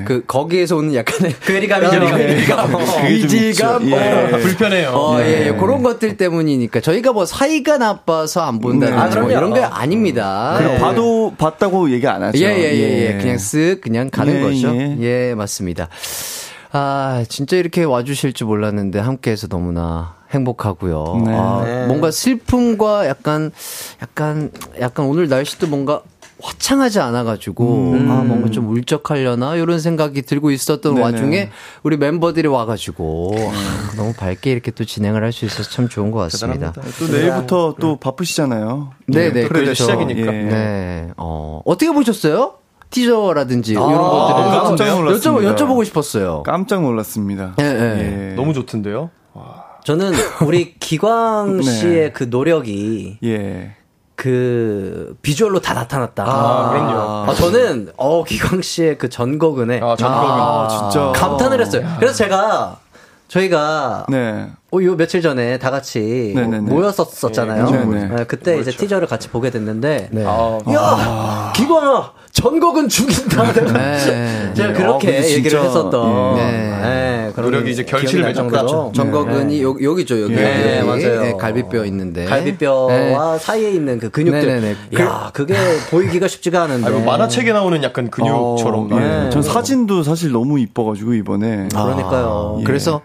예. 0.00 0.04
그, 0.06 0.24
거기에서 0.26 0.76
오는 0.76 0.94
약간의. 0.94 1.34
괴리감이죠. 1.44 1.96
아, 2.02 2.16
괴리감. 2.16 3.90
예. 3.90 3.94
어, 4.32 4.38
불편해요. 4.38 4.88
어, 4.90 5.20
예, 5.20 5.33
네. 5.38 5.46
예. 5.48 5.52
그런 5.52 5.82
것들 5.82 6.16
때문이니까. 6.16 6.80
저희가 6.80 7.12
뭐 7.12 7.26
사이가 7.26 7.78
나빠서 7.78 8.42
안 8.42 8.60
본다든지 8.60 9.14
네. 9.14 9.20
아, 9.20 9.22
뭐. 9.22 9.30
이런 9.30 9.54
게 9.54 9.62
아닙니다. 9.62 10.54
그리고 10.58 10.74
예. 10.74 10.78
봐도 10.78 11.34
봤다고 11.36 11.90
얘기 11.90 12.06
안 12.06 12.22
하죠. 12.22 12.38
예, 12.38 12.44
예, 12.44 12.74
예, 12.74 13.06
예. 13.14 13.18
그냥 13.18 13.36
쓱, 13.36 13.80
그냥 13.80 14.10
가는 14.10 14.34
예, 14.36 14.40
거죠. 14.40 14.74
예. 14.74 14.96
예. 15.00 15.34
맞습니다. 15.34 15.88
아, 16.72 17.24
진짜 17.28 17.56
이렇게 17.56 17.84
와주실 17.84 18.32
줄 18.32 18.48
몰랐는데, 18.48 18.98
함께해서 18.98 19.46
너무나 19.46 20.16
행복하고요. 20.32 21.22
네. 21.24 21.32
아, 21.32 21.62
네. 21.64 21.86
뭔가 21.86 22.10
슬픔과 22.10 23.06
약간, 23.06 23.52
약간, 24.02 24.50
약간 24.80 25.06
오늘 25.06 25.28
날씨도 25.28 25.68
뭔가 25.68 26.02
화창하지 26.44 27.00
않아가지고, 27.00 27.94
아, 28.08 28.22
뭔가 28.22 28.50
좀 28.50 28.68
울적하려나? 28.68 29.56
이런 29.56 29.80
생각이 29.80 30.20
들고 30.22 30.50
있었던 30.50 30.94
네네. 30.94 31.02
와중에, 31.04 31.50
우리 31.82 31.96
멤버들이 31.96 32.48
와가지고, 32.48 33.34
아, 33.38 33.96
너무 33.96 34.12
밝게 34.12 34.52
이렇게 34.52 34.70
또 34.70 34.84
진행을 34.84 35.22
할 35.24 35.32
수 35.32 35.46
있어서 35.46 35.68
참 35.70 35.88
좋은 35.88 36.10
것 36.10 36.18
같습니다. 36.20 36.72
또 36.98 37.06
내일부터 37.08 37.74
또 37.80 37.96
바쁘시잖아요. 37.96 38.90
네, 39.08 39.20
예, 39.20 39.24
네, 39.32 39.48
프레데터. 39.48 39.52
그렇죠. 39.54 39.74
시작이니까. 39.74 40.32
예. 40.34 40.42
네. 40.42 41.08
어, 41.16 41.60
어떻게 41.64 41.90
보셨어요? 41.90 42.54
teaser라든지 42.90 43.72
이런 43.72 43.88
깜짝 43.90 44.62
것들을 44.84 44.90
놀랐습니다. 44.92 45.50
여쭤, 45.52 45.56
여쭤보고 45.56 45.84
싶었어요. 45.84 46.42
깜짝 46.44 46.82
놀랐습니다. 46.82 47.54
예, 47.60 47.64
예. 47.64 48.30
예. 48.30 48.34
너무 48.36 48.52
좋던데요? 48.54 49.10
저는 49.84 50.12
우리 50.46 50.74
기광 50.78 51.56
네. 51.58 51.62
씨의 51.64 52.12
그 52.12 52.24
노력이 52.30 53.18
예. 53.24 53.74
그 54.24 55.14
비주얼로 55.20 55.60
다 55.60 55.74
나타났다. 55.74 56.24
아, 56.26 56.70
그럼요. 56.70 57.30
아, 57.30 57.34
저는 57.34 57.90
어 57.98 58.24
기광 58.24 58.62
씨의 58.62 58.96
그 58.96 59.10
전곡은에 59.10 59.82
아, 59.82 59.94
전곡은. 59.96 60.30
아, 60.30 60.68
진짜. 60.70 61.12
감탄을 61.14 61.60
했어요. 61.60 61.86
그래서 61.98 62.14
제가 62.14 62.78
저희가 63.28 64.06
네. 64.08 64.50
어, 64.74 64.82
요 64.82 64.96
며칠 64.96 65.22
전에 65.22 65.56
다 65.58 65.70
같이 65.70 66.32
뭐 66.34 66.42
네네네. 66.42 66.68
모였었잖아요. 66.72 67.68
예, 67.68 67.76
네네. 67.76 68.08
네, 68.16 68.24
그때 68.24 68.58
이제 68.58 68.72
티저를 68.72 69.06
같이 69.06 69.28
보게 69.28 69.50
됐는데, 69.50 70.08
네. 70.10 70.24
아, 70.26 70.58
야, 70.72 71.52
기광아, 71.54 72.10
전곡은 72.32 72.88
죽인다. 72.88 73.52
네. 73.52 74.50
제가 74.54 74.70
아, 74.70 74.72
그렇게 74.72 75.12
근데 75.12 75.30
얘기를 75.34 75.62
했었던. 75.62 76.38
예. 76.38 76.42
네, 76.42 77.32
그런 77.36 77.52
노력이 77.52 77.70
이제 77.70 77.84
결실을 77.84 78.22
날 78.22 78.32
맺었다. 78.32 78.58
정도로 78.66 78.92
정거근이 78.92 79.62
여, 79.62 79.76
여기죠, 79.80 80.22
여기. 80.22 80.34
네, 80.34 80.80
여기. 80.80 80.86
맞아요. 81.06 81.20
네, 81.22 81.32
갈비뼈 81.34 81.84
있는데. 81.86 82.24
갈비뼈와 82.24 83.38
사이에 83.38 83.70
있는 83.70 84.00
그 84.00 84.10
근육들. 84.10 84.44
네네네. 84.44 84.76
야, 85.00 85.30
그게 85.32 85.54
보이기가 85.90 86.26
쉽지가 86.26 86.62
않은데. 86.62 86.86
아니, 86.86 86.96
뭐 86.96 87.04
만화책에 87.12 87.52
나오는 87.52 87.80
약간 87.84 88.10
근육처럼. 88.10 88.92
어, 88.92 88.98
네. 88.98 89.26
예. 89.26 89.30
전 89.30 89.40
사진도 89.40 90.02
사실 90.02 90.32
너무 90.32 90.58
이뻐가지고 90.58 91.14
이번에. 91.14 91.68
그러니까요. 91.70 92.56
예. 92.60 92.64
그래서 92.64 93.02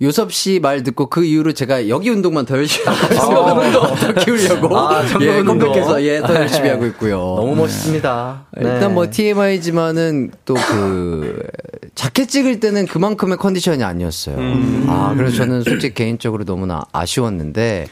요섭 0.00 0.32
씨 0.32 0.60
말 0.60 0.84
듣고 0.84 1.06
그 1.06 1.24
이후로 1.24 1.52
제가 1.52 1.88
여기 1.88 2.08
운동만 2.10 2.46
더 2.46 2.56
열심히 2.56 2.86
하고 2.86 3.14
있어요. 3.14 3.38
운동 3.66 3.82
더 3.96 4.14
키우려고. 4.24 4.78
아, 4.78 5.02
예. 5.20 5.42
컴백해서 5.42 6.02
예, 6.04 6.20
더 6.20 6.34
열심히 6.36 6.62
네. 6.64 6.70
하고 6.70 6.86
있고요. 6.86 7.16
너무 7.18 7.56
멋있습니다. 7.56 8.46
일단 8.58 8.80
네. 8.80 8.88
뭐 8.88 9.10
TMI지만은 9.10 10.30
또 10.44 10.54
그 10.54 11.42
자켓 11.94 12.28
찍을 12.28 12.60
때는 12.60 12.86
그만큼의 12.86 13.38
컨디션이 13.38 13.82
아니었어요. 13.82 14.36
아 14.86 15.14
그래서 15.16 15.36
저는 15.38 15.62
솔직히 15.62 15.94
개인적으로 15.94 16.44
너무나 16.44 16.82
아쉬웠는데 16.92 17.88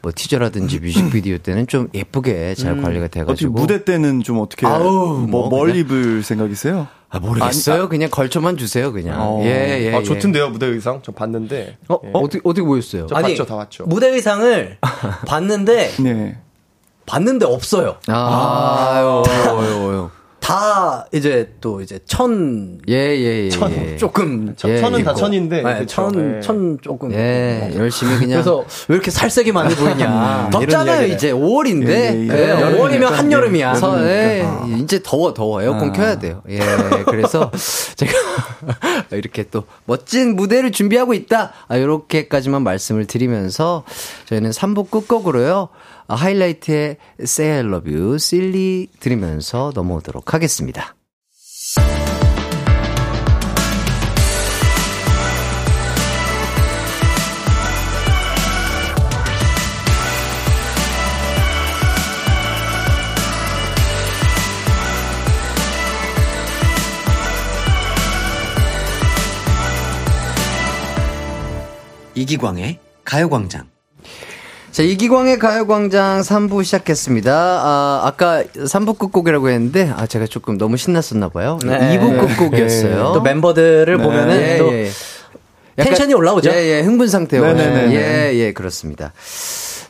뭐 0.00 0.12
티저라든지 0.14 0.78
뮤직비디오 0.78 1.38
때는 1.38 1.66
좀 1.66 1.88
예쁘게 1.92 2.54
잘 2.54 2.80
관리가 2.80 3.06
어떻게 3.06 3.20
돼가지고 3.20 3.52
무대 3.54 3.84
때는 3.84 4.22
좀 4.22 4.38
어떻게 4.38 4.64
아우, 4.66 5.26
뭐, 5.26 5.48
뭐 5.48 5.48
뭘 5.48 5.72
그냥- 5.72 5.80
입을 5.80 6.22
생각이세요? 6.22 6.86
아, 7.10 7.18
모르겠어요. 7.20 7.88
그냥 7.88 8.10
걸쳐만 8.10 8.56
주세요, 8.58 8.92
그냥. 8.92 9.16
어. 9.18 9.40
예, 9.42 9.86
예. 9.86 9.94
아, 9.94 9.98
예. 10.00 10.02
좋던데요, 10.02 10.50
무대 10.50 10.66
의상? 10.66 11.00
저 11.02 11.12
봤는데. 11.12 11.78
어, 11.88 11.98
예. 12.04 12.10
어떻게, 12.12 12.40
어떻게 12.44 12.62
보였어요? 12.66 13.06
저 13.06 13.14
봤죠, 13.14 13.46
다 13.46 13.56
봤죠. 13.56 13.86
무대 13.86 14.08
의상을 14.08 14.78
봤는데 15.26 15.90
네. 16.00 16.38
봤는데 17.06 17.46
없어요. 17.46 17.96
아, 18.08 18.92
아유, 18.92 19.22
아유, 19.26 19.90
아유. 19.90 20.10
다 20.48 21.04
이제 21.12 21.52
또 21.60 21.82
이제 21.82 21.98
천 22.06 22.78
예, 22.88 22.94
예, 22.94 23.44
예. 23.44 23.50
천. 23.50 23.70
예. 23.70 23.98
조금 23.98 24.54
천- 24.56 24.70
예, 24.70 24.80
천은 24.80 25.04
다 25.04 25.10
있고. 25.10 25.20
천인데. 25.20 25.60
네, 25.62 25.78
그쵸. 25.80 25.86
천, 26.10 26.36
예. 26.36 26.40
천 26.40 26.78
조금. 26.80 27.12
예, 27.12 27.70
열심히 27.76 28.14
그냥. 28.16 28.30
그래서 28.42 28.64
왜 28.88 28.94
이렇게 28.94 29.10
살색이 29.10 29.52
많이 29.52 29.74
보이냐. 29.74 30.48
덥잖아요, 30.50 31.02
이런 31.04 31.14
이제 31.14 31.32
5월인데. 31.32 31.88
예, 31.90 31.92
예, 31.92 32.22
예. 32.22 32.26
네, 32.28 32.50
여름이니까. 32.62 32.78
5월이면 32.82 33.10
한여름이야. 33.10 33.74
서, 33.74 34.02
예, 34.08 34.48
이제 34.78 35.02
더워, 35.04 35.34
더워. 35.34 35.62
에어컨 35.62 35.92
켜야 35.92 36.18
돼요. 36.18 36.40
예, 36.48 36.60
그래서 37.04 37.50
제가 37.96 38.12
이렇게 39.12 39.44
또 39.50 39.64
멋진 39.84 40.34
무대를 40.34 40.72
준비하고 40.72 41.12
있다. 41.12 41.52
아, 41.68 41.76
이렇게까지만 41.76 42.62
말씀을 42.62 43.04
드리면서 43.06 43.84
저희는 44.24 44.52
3부 44.52 44.88
끝곡으로요. 44.90 45.68
아, 46.10 46.14
하이라이트의 46.14 46.96
Say 47.20 47.58
I 47.60 47.66
Love 47.66 47.94
You, 47.94 48.14
Silly 48.14 48.86
들으면서 48.98 49.72
넘어오도록 49.74 50.32
하겠습니다. 50.32 50.94
이기광의 72.14 72.80
가요광장. 73.04 73.77
자, 74.78 74.84
이기광의 74.84 75.40
가요광장 75.40 76.20
3부 76.20 76.62
시작했습니다. 76.62 77.32
아, 77.34 78.00
아까 78.04 78.44
3부 78.44 78.96
끝곡이라고 78.96 79.48
했는데, 79.48 79.92
아, 79.96 80.06
제가 80.06 80.26
조금 80.26 80.56
너무 80.56 80.76
신났었나봐요. 80.76 81.58
네. 81.66 81.98
2부 81.98 82.28
끝곡이었어요. 82.28 83.10
또 83.12 83.20
멤버들을 83.20 83.98
보면은 83.98 84.40
예, 84.40 84.56
또 84.58 84.72
예. 84.72 84.88
텐션이 85.82 86.14
올라오죠. 86.14 86.50
예, 86.50 86.76
예, 86.76 86.80
흥분 86.82 87.08
상태요. 87.08 87.42
네네네. 87.42 87.92
예, 87.92 88.34
예, 88.36 88.52
그렇습니다. 88.52 89.12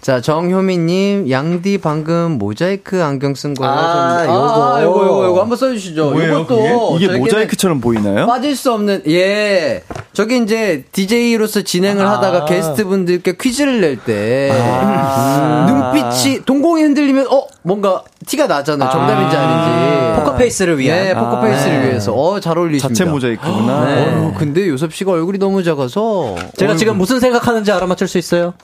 자, 0.01 0.21
정효민님, 0.21 1.29
양디 1.29 1.79
방금 1.79 2.39
모자이크 2.39 3.03
안경 3.03 3.35
쓴 3.35 3.53
거. 3.53 3.67
아, 3.67 4.25
좀- 4.25 4.35
요거. 4.35 4.77
아, 4.77 4.83
요거, 4.83 5.07
요거, 5.07 5.25
요거 5.27 5.41
한번 5.41 5.59
써주시죠. 5.59 6.13
뭐예요, 6.13 6.47
그게? 6.47 6.73
이게 7.05 7.19
모자이크처럼 7.19 7.81
보이나요? 7.81 8.27
빠질 8.27 8.55
수 8.57 8.73
없는, 8.73 9.03
예. 9.09 9.83
저기 10.13 10.39
이제 10.43 10.85
DJ로서 10.93 11.63
진행을 11.63 12.07
아. 12.07 12.13
하다가 12.13 12.45
게스트분들께 12.47 13.37
퀴즈를 13.39 13.81
낼 13.81 13.97
때, 13.99 14.51
음, 14.53 15.67
눈빛이, 15.67 16.45
동공이 16.47 16.83
흔들리면, 16.85 17.27
어, 17.31 17.47
뭔가 17.63 18.03
티가 18.27 18.47
나잖아요. 18.47 18.91
정답인지 18.91 19.37
아닌지. 19.37 20.21
포커페이스를 20.21 20.79
위한. 20.79 21.05
네, 21.05 21.15
포커페이스를 21.15 21.77
아, 21.77 21.81
네. 21.83 21.89
위해서. 21.91 22.13
어, 22.15 22.41
잘 22.41 22.57
어울리십니다. 22.57 22.89
자체 22.97 23.11
모자이크구나. 23.11 23.85
네. 23.85 24.15
어, 24.15 24.35
근데 24.39 24.69
요섭 24.69 24.95
씨가 24.95 25.11
얼굴이 25.13 25.39
너무 25.39 25.63
작아서. 25.63 26.35
제가 26.57 26.71
얼굴- 26.73 26.77
지금 26.79 26.97
무슨 26.99 27.21
생각하는지 27.21 27.71
알아맞힐 27.73 28.07
수 28.09 28.17
있어요? 28.19 28.55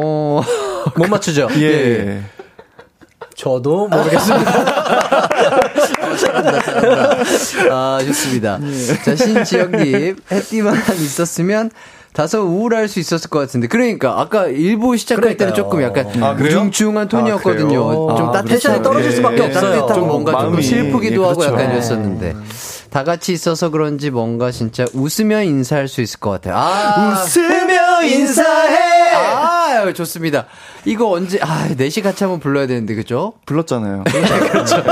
어, 0.00 0.42
못 0.96 1.08
맞추죠? 1.08 1.48
예. 1.56 2.20
저도 3.34 3.88
모르겠습니다. 3.88 4.52
잘한다, 6.18 6.60
잘한다. 6.62 7.18
아, 7.70 7.98
좋습니다. 8.04 8.58
자, 9.04 9.14
신지영님, 9.16 10.16
해띠만 10.30 10.74
있었으면 10.94 11.70
다소 12.12 12.40
우울할 12.42 12.88
수 12.88 12.98
있었을 12.98 13.30
것 13.30 13.38
같은데. 13.38 13.68
그러니까, 13.68 14.20
아까 14.20 14.46
일부 14.46 14.96
시작할 14.96 15.36
때는 15.36 15.52
그러니까요. 15.52 15.54
조금 15.54 15.82
약간 15.82 16.22
아, 16.22 16.34
그래요? 16.34 16.62
뭉충한 16.64 17.08
톤이었거든요. 17.08 17.68
그래요? 17.68 18.14
좀 18.16 18.28
아, 18.28 18.32
따뜻한. 18.32 18.46
텐션이 18.46 18.82
떨어질 18.82 19.12
수밖에 19.12 19.36
예, 19.36 19.46
없어요. 19.46 19.62
따뜻하고 19.62 19.94
좀 19.94 20.08
뭔가 20.08 20.32
좀 20.32 20.40
마음이, 20.50 20.62
슬프기도 20.62 21.22
예, 21.22 21.26
하고 21.26 21.38
그렇죠. 21.38 21.54
약간 21.54 21.70
이랬었는데. 21.72 22.34
다 22.90 23.04
같이 23.04 23.32
있어서 23.32 23.70
그런지 23.70 24.10
뭔가 24.10 24.50
진짜 24.50 24.84
웃으며 24.94 25.42
인사할 25.42 25.88
수 25.88 26.00
있을 26.00 26.20
것 26.20 26.30
같아요. 26.30 26.54
아, 26.56 27.22
웃으며 27.24 28.02
인사해! 28.04 29.14
아, 29.14 29.92
좋습니다. 29.92 30.46
이거 30.84 31.10
언제, 31.10 31.38
아, 31.42 31.68
넷이 31.76 32.02
같이 32.02 32.24
한번 32.24 32.40
불러야 32.40 32.66
되는데, 32.66 32.94
그죠? 32.94 33.34
불렀잖아요. 33.46 34.04
그렇죠. 34.04 34.82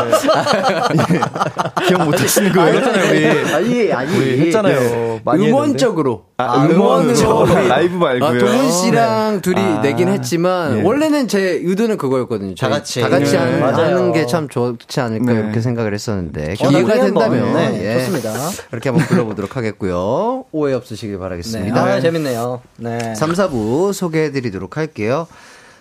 기억 1.87 2.05
못 2.05 2.20
하시는 2.20 2.53
거예요? 2.53 2.72
그렇잖아요, 2.80 3.11
우리. 3.11 3.55
아니, 3.55 3.93
아니. 3.93 4.16
우리 4.16 4.41
했잖아요. 4.47 5.20
많이 5.24 5.49
음원적으로. 5.49 6.24
아, 6.39 6.66
음원으로. 6.66 7.47
라이브 7.68 7.95
말고요. 7.97 8.28
아, 8.28 8.39
동훈 8.39 8.70
씨랑 8.70 9.41
둘이 9.41 9.61
아. 9.61 9.80
내긴 9.80 10.09
했지만, 10.09 10.78
예. 10.78 10.82
원래는 10.82 11.28
제 11.28 11.41
의도는 11.62 11.97
그거였거든요. 11.97 12.55
다 12.57 12.68
같이. 12.68 13.01
다 13.01 13.09
같이 13.09 13.32
네. 13.32 13.39
하는. 13.39 13.62
하는 13.62 14.12
게 14.12 14.26
참 14.26 14.49
좋지 14.49 15.01
않을까, 15.01 15.32
네. 15.32 15.39
이렇게 15.39 15.61
생각을 15.61 15.95
했었는데. 15.95 16.55
어, 16.61 16.68
기회가 16.68 16.93
한번, 16.95 17.30
된다면. 17.30 17.55
네, 17.55 17.95
예. 17.95 17.99
좋습니다. 18.01 18.32
이렇게 18.72 18.89
한번 18.91 19.07
불러보도록 19.07 19.57
하겠고요. 19.57 20.45
오해 20.53 20.74
없으시길 20.74 21.14
네, 21.14 21.18
바라겠습니다. 21.20 21.80
아, 21.82 22.01
재밌네요. 22.01 22.61
네. 22.78 23.14
3, 23.14 23.32
4부 23.32 23.93
소개해드리도록 23.93 24.76
할게요. 24.76 25.26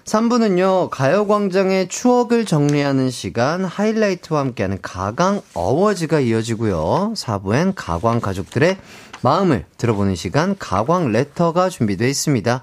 3부는요, 0.06 0.89
가요광장의 0.91 1.88
추억을 1.88 2.45
정리하는 2.45 3.10
시간, 3.10 3.66
하이라이트와 3.66 4.39
함께하는 4.39 4.78
가강 4.82 5.41
어워즈가 5.56 6.20
이어지고요. 6.20 7.14
4부엔 7.16 7.74
가광 7.76 8.20
가족들의 8.22 8.78
마음을 9.22 9.66
들어보는 9.78 10.14
시간, 10.14 10.56
가광 10.60 11.12
레터가 11.12 11.70
준비되어 11.70 12.08
있습니다. 12.08 12.62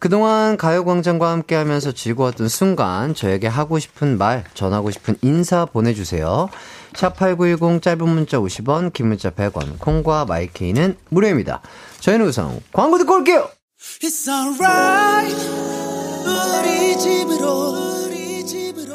그동안 0.00 0.56
가요광장과 0.56 1.30
함께 1.30 1.54
하면서 1.54 1.92
즐거웠던 1.92 2.48
순간, 2.48 3.14
저에게 3.14 3.46
하고 3.46 3.78
싶은 3.78 4.18
말, 4.18 4.44
전하고 4.54 4.90
싶은 4.90 5.16
인사 5.22 5.64
보내주세요. 5.66 6.48
샵8910 6.94 7.82
짧은 7.82 8.08
문자 8.08 8.38
50원, 8.38 8.92
긴 8.92 9.08
문자 9.08 9.30
100원, 9.30 9.78
콩과 9.78 10.24
마이케이는 10.24 10.96
무료입니다. 11.08 11.62
저희는 12.00 12.26
우선 12.26 12.60
광고 12.72 12.98
듣고 12.98 13.14
올게요! 13.14 13.48
우리 16.26 16.98
집으로 16.98 18.06
우리 18.06 18.44
집으로 18.46 18.94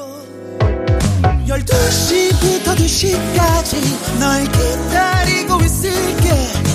12시부터 1.48 2.76
2시까지 2.76 4.20
널 4.20 4.44
기다리고 4.46 5.62
있을게 5.64 6.30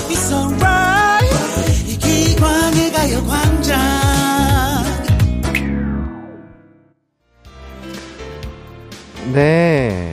It's 0.08 0.32
alright 0.32 1.90
이 1.90 1.98
기광의 1.98 2.92
가요광장 2.92 3.78
네. 9.32 10.12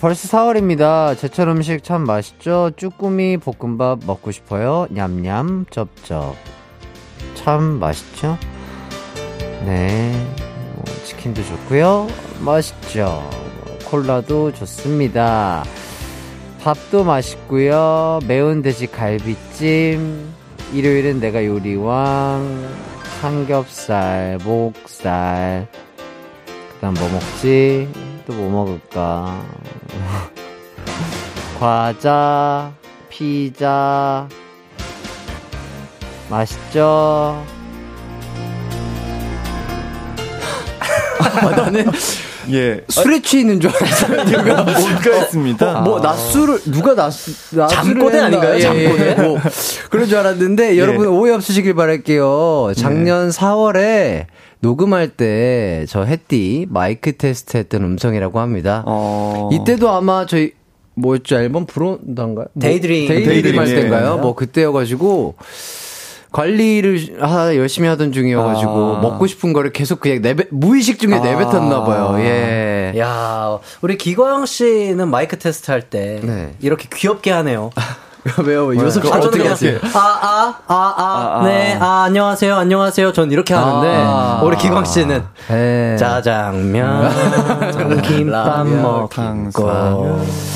벌써 0.00 0.28
4월입니다. 0.28 1.18
제철 1.18 1.48
음식 1.48 1.84
참 1.84 2.04
맛있죠? 2.04 2.70
쭈꾸미 2.76 3.36
볶음밥 3.36 4.00
먹고 4.06 4.30
싶어요. 4.30 4.86
냠냠, 4.90 5.66
쩝쩝. 5.70 6.34
참 7.34 7.78
맛있죠? 7.78 8.38
네. 9.64 10.12
뭐, 10.74 10.84
치킨도 11.04 11.42
좋고요. 11.44 12.08
맛있죠? 12.40 13.28
콜라도 13.86 14.52
좋습니다. 14.52 15.64
밥도 16.62 17.04
맛있고요. 17.04 18.20
매운 18.26 18.62
돼지 18.62 18.86
갈비찜. 18.86 20.34
일요일은 20.72 21.20
내가 21.20 21.44
요리왕. 21.44 22.68
삼겹살, 23.20 24.38
목살. 24.44 25.68
그다음 26.74 26.94
뭐 26.94 27.08
먹지? 27.08 27.88
또 28.26 28.32
뭐 28.34 28.50
먹을까? 28.50 29.40
과자, 31.58 32.72
피자, 33.08 34.28
맛있죠? 36.28 37.42
나는 41.50 41.90
예. 42.52 42.84
술에 42.88 43.20
취해있는 43.20 43.60
줄 43.60 43.70
알았어요. 43.70 44.24
뭔가 44.64 45.14
했습니다. 45.14 45.80
뭐 45.80 46.00
낮술을 46.00 46.60
누가 46.66 46.94
낮술 46.94 47.34
잠꼬대 47.68 48.18
아닌가요? 48.18 48.60
잠꼬대? 48.60 49.14
뭐 49.22 49.38
그런 49.90 50.06
줄 50.06 50.18
알았는데 50.18 50.78
여러분 50.78 51.06
오해 51.08 51.32
없으시길 51.32 51.74
바랄게요. 51.74 52.72
작년 52.76 53.30
4월에 53.30 54.26
녹음할 54.60 55.08
때저 55.10 56.04
햇띠 56.04 56.66
마이크 56.68 57.16
테스트 57.16 57.56
했던 57.56 57.82
음성이라고 57.82 58.40
합니다. 58.40 58.82
어. 58.86 59.50
이때도 59.52 59.90
아마 59.90 60.26
저희 60.26 60.52
뭐였죠 60.94 61.36
앨범? 61.36 61.66
데이드림. 62.58 63.08
데이드림 63.08 63.28
데이드림, 63.28 63.58
할 63.58 63.68
예. 63.68 63.74
때인가요? 63.74 64.18
뭐 64.18 64.34
그때여가지고 64.34 65.34
관리를 66.36 67.16
하, 67.20 67.56
열심히 67.56 67.88
하던 67.88 68.12
중이어가지고 68.12 68.96
아. 68.96 69.00
먹고 69.00 69.26
싶은 69.26 69.54
거를 69.54 69.72
계속 69.72 70.00
그냥 70.00 70.20
내뱉 70.20 70.48
무의식 70.50 70.98
중에 70.98 71.14
아. 71.14 71.20
내뱉었나 71.20 71.84
봐요. 71.84 72.16
예. 72.18 72.92
예. 72.94 72.98
야, 73.00 73.58
우리 73.80 73.96
기광 73.96 74.44
씨는 74.44 75.08
마이크 75.08 75.38
테스트 75.38 75.70
할때 75.70 76.20
네. 76.22 76.54
이렇게 76.60 76.88
귀엽게 76.92 77.30
하네요. 77.30 77.70
왜요? 78.44 78.66
왜요? 78.66 78.80
요즘 78.82 79.00
그거 79.02 79.14
자주 79.14 79.28
어떻게 79.28 79.48
하세요? 79.48 79.78
아, 79.94 79.98
아, 79.98 80.54
아, 80.66 80.74
아, 80.96 81.38
아, 81.40 81.44
네, 81.46 81.76
아, 81.80 82.04
안녕하세요, 82.06 82.54
안녕하세요. 82.56 83.12
전 83.12 83.30
이렇게 83.30 83.54
하는데, 83.54 83.88
아. 84.04 84.40
우리 84.42 84.56
기광 84.56 84.84
씨는 84.84 85.22
예. 85.50 85.96
짜장면, 85.98 87.10
김밥 88.02 88.66
먹고. 88.66 89.08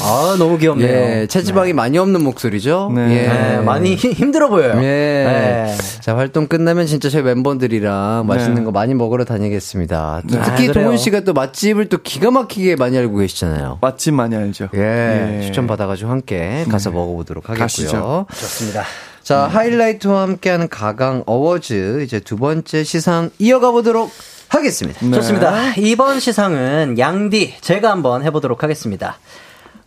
아, 0.03 0.37
너무 0.39 0.59
귀엽네요. 0.59 0.89
예, 0.89 1.27
체지방이 1.29 1.73
많이 1.73 1.99
없는 1.99 2.23
목소리죠? 2.25 2.91
네. 2.95 3.03
예. 3.11 3.29
네, 3.29 3.59
많이 3.59 3.95
힘- 3.95 4.13
힘들어 4.13 4.49
보여요. 4.49 4.81
예. 4.83 5.75
네. 6.01 6.03
자, 6.03 6.17
활동 6.17 6.47
끝나면 6.47 6.87
진짜 6.87 7.11
저희 7.11 7.23
멤버들이랑 7.23 8.25
맛있는 8.27 8.55
네. 8.57 8.65
거 8.65 8.71
많이 8.71 8.95
먹으러 8.95 9.25
다니겠습니다. 9.25 10.23
또 10.29 10.37
네. 10.37 10.43
특히 10.45 10.71
아. 10.71 10.73
동훈 10.73 10.97
씨가 10.97 11.21
또 11.21 11.33
맛집을 11.35 11.89
또 11.89 11.99
기가 11.99 12.31
막히게 12.31 12.77
많이 12.77 12.97
알고 12.97 13.19
계시잖아요. 13.19 13.79
맛집 13.81 14.15
많이 14.15 14.35
알죠. 14.35 14.71
예, 14.75 15.41
추천 15.45 15.67
받아가지고 15.67 16.11
함께 16.11 16.65
가서 16.71 16.91
먹어보도록 16.91 17.45
하겠고요. 17.45 17.65
가시죠. 17.65 18.27
좋습니다. 18.33 18.85
자, 19.23 19.47
하이라이트와 19.47 20.23
함께하는 20.23 20.69
가강 20.69 21.25
어워즈 21.27 22.03
이제 22.03 22.19
두 22.21 22.37
번째 22.37 22.83
시상 22.83 23.31
이어가 23.39 23.71
보도록 23.71 24.11
하겠습니다. 24.49 24.99
좋습니다. 24.99 25.75
이번 25.77 26.19
시상은 26.19 26.99
양디 26.99 27.57
제가 27.61 27.91
한번 27.91 28.25
해보도록 28.25 28.63
하겠습니다. 28.63 29.19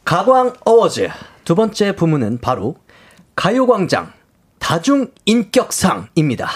가광 0.06 0.54
어워즈 0.64 1.10
두 1.44 1.56
번째 1.56 1.96
부문은 1.96 2.40
바로 2.40 2.76
가요광장 3.36 4.12
다중 4.64 5.12
인격상입니다. 5.26 6.50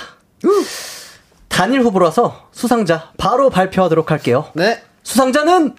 단일 1.49 1.81
후보라서 1.81 2.47
수상자 2.53 3.11
바로 3.17 3.49
발표하도록 3.49 4.09
할게요. 4.09 4.45
네. 4.53 4.81
수상자는 5.03 5.75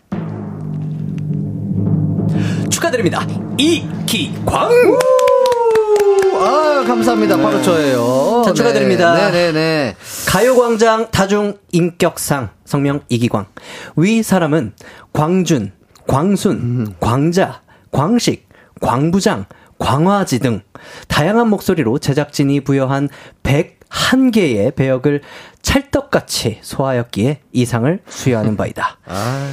축하드립니다. 2.70 3.26
이기광. 3.56 4.70
아, 6.34 6.84
감사합니다. 6.86 7.38
바로 7.38 7.62
저예요. 7.62 8.42
자, 8.44 8.52
축하드립니다. 8.52 9.14
네, 9.14 9.30
네, 9.30 9.52
네. 9.52 9.96
가요광장 10.26 11.10
다중 11.10 11.56
인격상 11.72 12.50
성명 12.66 13.00
이기광. 13.08 13.46
위 13.96 14.22
사람은 14.22 14.74
광준, 15.14 15.72
광순, 16.06 16.96
광자, 17.00 17.62
광식, 17.90 18.46
광부장, 18.82 19.46
광화지 19.78 20.40
등 20.40 20.60
다양한 21.08 21.48
목소리로 21.48 21.98
제작진이 21.98 22.60
부여한 22.60 23.08
101개의 23.42 24.74
배역을 24.74 25.22
찰떡같이 25.62 26.58
소화하였기에 26.62 27.40
이 27.52 27.64
상을 27.64 28.00
수여하는 28.08 28.56
바이다. 28.56 28.98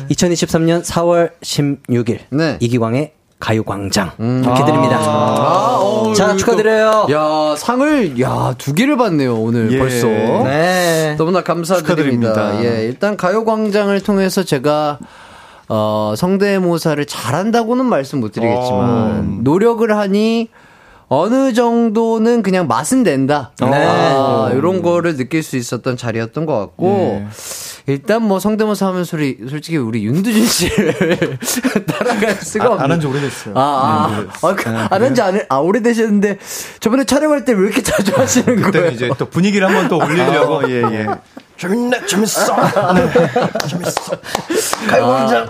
2023년 0.10 0.84
4월 0.84 1.32
16일 1.42 2.20
네. 2.30 2.58
이기광의 2.60 3.14
가요광장 3.40 4.12
이렇게 4.18 4.66
드립니다. 4.66 4.98
아, 4.98 5.78
어, 5.82 6.14
자 6.14 6.36
축하드려요. 6.36 7.08
야, 7.12 7.56
상을, 7.58 8.20
야, 8.22 8.56
두 8.58 8.74
개를 8.74 8.98
받네요, 8.98 9.36
오늘 9.36 9.72
예. 9.72 9.78
벌써. 9.78 10.08
네. 10.08 11.16
너무나 11.18 11.44
감사드립니다. 11.44 12.34
축하드립니다. 12.34 12.64
예, 12.64 12.86
일단 12.86 13.18
가요광장을 13.18 14.00
통해서 14.02 14.44
제가 14.44 15.00
어, 15.68 16.14
성대모사를 16.16 17.04
잘한다고는 17.06 17.86
말씀 17.86 18.20
못 18.20 18.32
드리겠지만 18.32 19.40
노력을 19.44 19.96
하니 19.96 20.50
어느 21.08 21.54
정도는 21.54 22.42
그냥 22.42 22.68
맛은 22.68 23.04
낸다. 23.04 23.52
네. 23.62 23.68
아, 23.86 24.50
이런 24.54 24.82
거를 24.82 25.16
느낄 25.18 25.44
수 25.44 25.56
있었던 25.58 25.98
자리였던 25.98 26.46
것 26.46 26.58
같고 26.58 27.24
일단 27.88 28.24
뭐 28.24 28.40
성대모사 28.40 28.88
하면 28.88 29.04
소리 29.04 29.38
솔직히 29.48 29.78
우리 29.78 30.04
윤두준 30.06 30.44
씨를 30.46 31.38
따라갈 31.86 32.34
수가 32.36 32.66
없는. 32.70 32.84
안한 32.84 33.00
지 33.00 33.06
오래됐어요. 33.06 33.54
아, 33.56 33.62
아, 34.42 34.48
아, 34.48 34.56
그, 34.56 34.68
안 34.70 35.04
한지 35.04 35.22
안, 35.22 35.36
해- 35.36 35.46
아, 35.50 35.58
오래되셨는데, 35.58 36.40
저번에 36.80 37.04
촬영할 37.04 37.46
때 37.46 37.54
왜 37.54 37.66
이렇게 37.68 37.84
자주 37.84 38.12
하시는 38.16 38.46
거예요? 38.48 38.66
그때는 38.66 38.94
이제 38.94 39.10
또 39.20 39.30
분위기를 39.30 39.68
한번 39.68 39.88
또 39.88 39.98
올리려고. 40.04 40.68
예, 40.70 40.82
예. 40.82 41.06
재밌네, 41.58 42.06
재밌어. 42.06 42.56
네, 42.94 43.12
재밌어. 43.70 44.18
가요광장. 44.90 45.50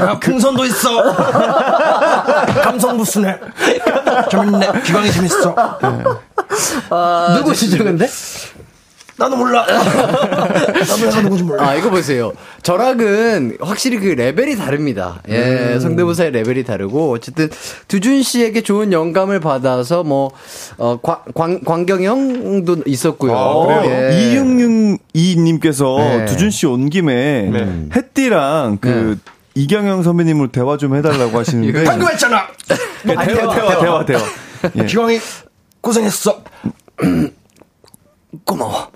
야, 0.00 0.18
풍선도 0.18 0.64
있어. 0.64 1.02
감성 2.62 2.96
부수네. 2.96 3.38
재밌네. 4.30 4.82
기광이 4.84 5.12
재밌어. 5.12 5.54
누구시죠 7.36 7.84
근데? 7.84 8.08
나도 9.18 9.36
몰라. 9.36 9.66
나도 9.66 10.96
내가 10.96 11.22
누군지 11.22 11.42
몰라. 11.42 11.68
아, 11.68 11.74
이거 11.74 11.90
보세요. 11.90 12.32
저랑은 12.62 13.56
확실히 13.60 13.98
그 13.98 14.06
레벨이 14.06 14.56
다릅니다. 14.56 15.20
예, 15.28 15.74
음. 15.74 15.80
성대모사의 15.80 16.30
레벨이 16.30 16.62
다르고, 16.64 17.12
어쨌든, 17.12 17.50
두준 17.88 18.22
씨에게 18.22 18.60
좋은 18.62 18.92
영감을 18.92 19.40
받아서, 19.40 20.04
뭐, 20.04 20.30
어, 20.76 21.00
광, 21.02 21.18
광, 21.34 21.60
광경형도 21.64 22.84
있었고요. 22.86 23.36
아, 23.36 23.66
그래요? 23.66 24.10
예. 24.12 24.18
이육육 24.32 24.98
이님께서 25.12 25.96
네. 25.98 26.24
두준 26.26 26.50
씨 26.50 26.66
온 26.66 26.88
김에 26.88 27.50
네. 27.50 27.88
햇띠랑 27.96 28.78
그 28.80 29.18
이경영 29.54 30.02
선배님으로 30.04 30.52
대화 30.52 30.76
좀 30.76 30.94
해달라고 30.94 31.36
하시는데 31.38 31.82
방금 31.84 32.06
했잖아. 32.08 32.46
네, 33.04 33.14
대화 33.16 33.54
대화 33.54 33.78
대화 33.80 34.04
대화 34.04 34.20
예. 34.76 34.84
기광이 34.84 35.18
고생했어. 35.80 36.42
고마워. 38.44 38.90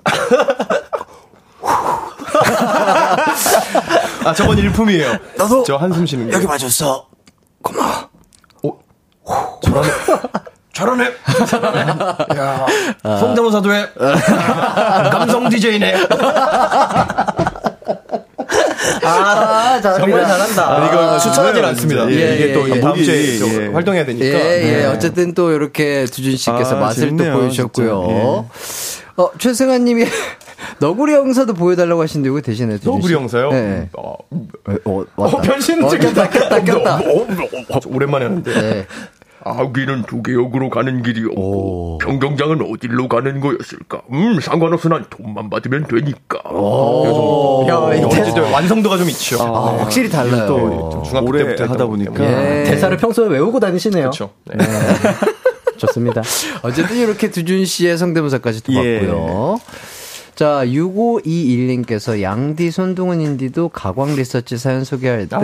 아, 4.24 4.34
저건 4.34 4.58
일품이에요. 4.58 5.16
나도 5.36 5.64
저 5.64 5.76
한숨 5.76 6.06
쉬는 6.06 6.30
거. 6.30 6.36
여기 6.36 6.46
봐줬어 6.46 7.06
고마워 7.62 8.10
저러네. 10.72 11.04
야, 12.36 12.66
성대모사도 13.04 13.72
해. 13.72 13.86
감성 15.10 15.48
DJ네. 15.48 15.94
아, 19.04 19.80
정말 19.82 20.26
잘한다. 20.26 20.70
아, 20.70 20.86
이거 20.86 21.18
추천하진 21.18 21.64
않습니다. 21.64 22.10
예, 22.10 22.14
예, 22.14 22.34
이게 22.36 22.52
또 22.52 22.68
예, 22.70 22.80
다음 22.80 22.96
예. 22.96 23.04
주에 23.04 23.38
또 23.38 23.62
예. 23.62 23.68
활동해야 23.68 24.04
되니까. 24.06 24.24
예, 24.26 24.62
예. 24.62 24.76
네. 24.78 24.86
어쨌든 24.86 25.34
또 25.34 25.52
이렇게 25.52 26.04
두준 26.06 26.36
씨께서 26.36 26.76
아, 26.76 26.80
맛을 26.80 27.02
재밌네요, 27.08 27.32
또 27.32 27.38
보여주셨고요. 27.40 28.48
어, 29.16 29.30
최승환 29.38 29.84
님이 29.84 30.04
너구리 30.80 31.12
영사도 31.12 31.54
보여달라고 31.54 32.02
하시는데 32.02 32.28
이거 32.28 32.40
대신에. 32.40 32.78
너구리 32.82 33.14
형사요? 33.14 33.50
네. 33.50 33.88
어, 33.96 34.14
어, 34.84 35.04
왔다. 35.16 35.36
어, 35.38 35.40
변신 35.40 35.82
어, 35.84 35.88
중이다. 35.88 36.30
꼈다, 36.30 36.64
꼈다. 36.64 36.96
어, 36.96 37.00
어, 37.00 37.26
어, 37.70 37.80
오랜만에 37.86 38.24
하는데. 38.26 38.52
네. 38.52 38.86
아기는 39.44 40.04
두 40.04 40.22
개역으로 40.22 40.70
가는 40.70 41.02
길이요. 41.02 41.98
변경장은 41.98 42.60
어디로 42.62 43.08
가는 43.08 43.40
거였을까? 43.40 44.02
음, 44.12 44.38
상관없어. 44.40 44.88
난 44.88 45.04
돈만 45.10 45.50
받으면 45.50 45.88
되니까. 45.88 46.38
야, 46.38 47.94
이거 47.96 48.06
어쨌든 48.06 48.52
완성도가 48.52 48.98
좀 48.98 49.08
있죠. 49.10 49.42
아, 49.42 49.78
확실히 49.80 50.08
달라요. 50.08 50.46
또 50.46 51.02
중학교 51.04 51.28
오래 51.28 51.44
때부터 51.44 51.64
하다 51.72 51.86
보니까. 51.86 52.22
예. 52.24 52.64
대사를 52.64 52.96
평소에 52.96 53.28
외우고 53.28 53.58
다니시네요. 53.58 54.10
그렇죠. 54.10 54.30
네. 54.44 54.64
좋습니다. 55.82 56.22
어쨌든 56.62 56.96
이렇게 56.96 57.30
두준 57.30 57.64
씨의 57.64 57.98
성대모사까지 57.98 58.62
또 58.64 58.72
예. 58.74 59.00
봤고요. 59.00 59.60
자, 60.34 60.62
6521님께서 60.64 62.22
양디 62.22 62.70
손동훈 62.70 63.20
인디도 63.20 63.68
가광 63.68 64.16
리서치 64.16 64.56
사연 64.56 64.82
소개할 64.82 65.28
때 65.28 65.36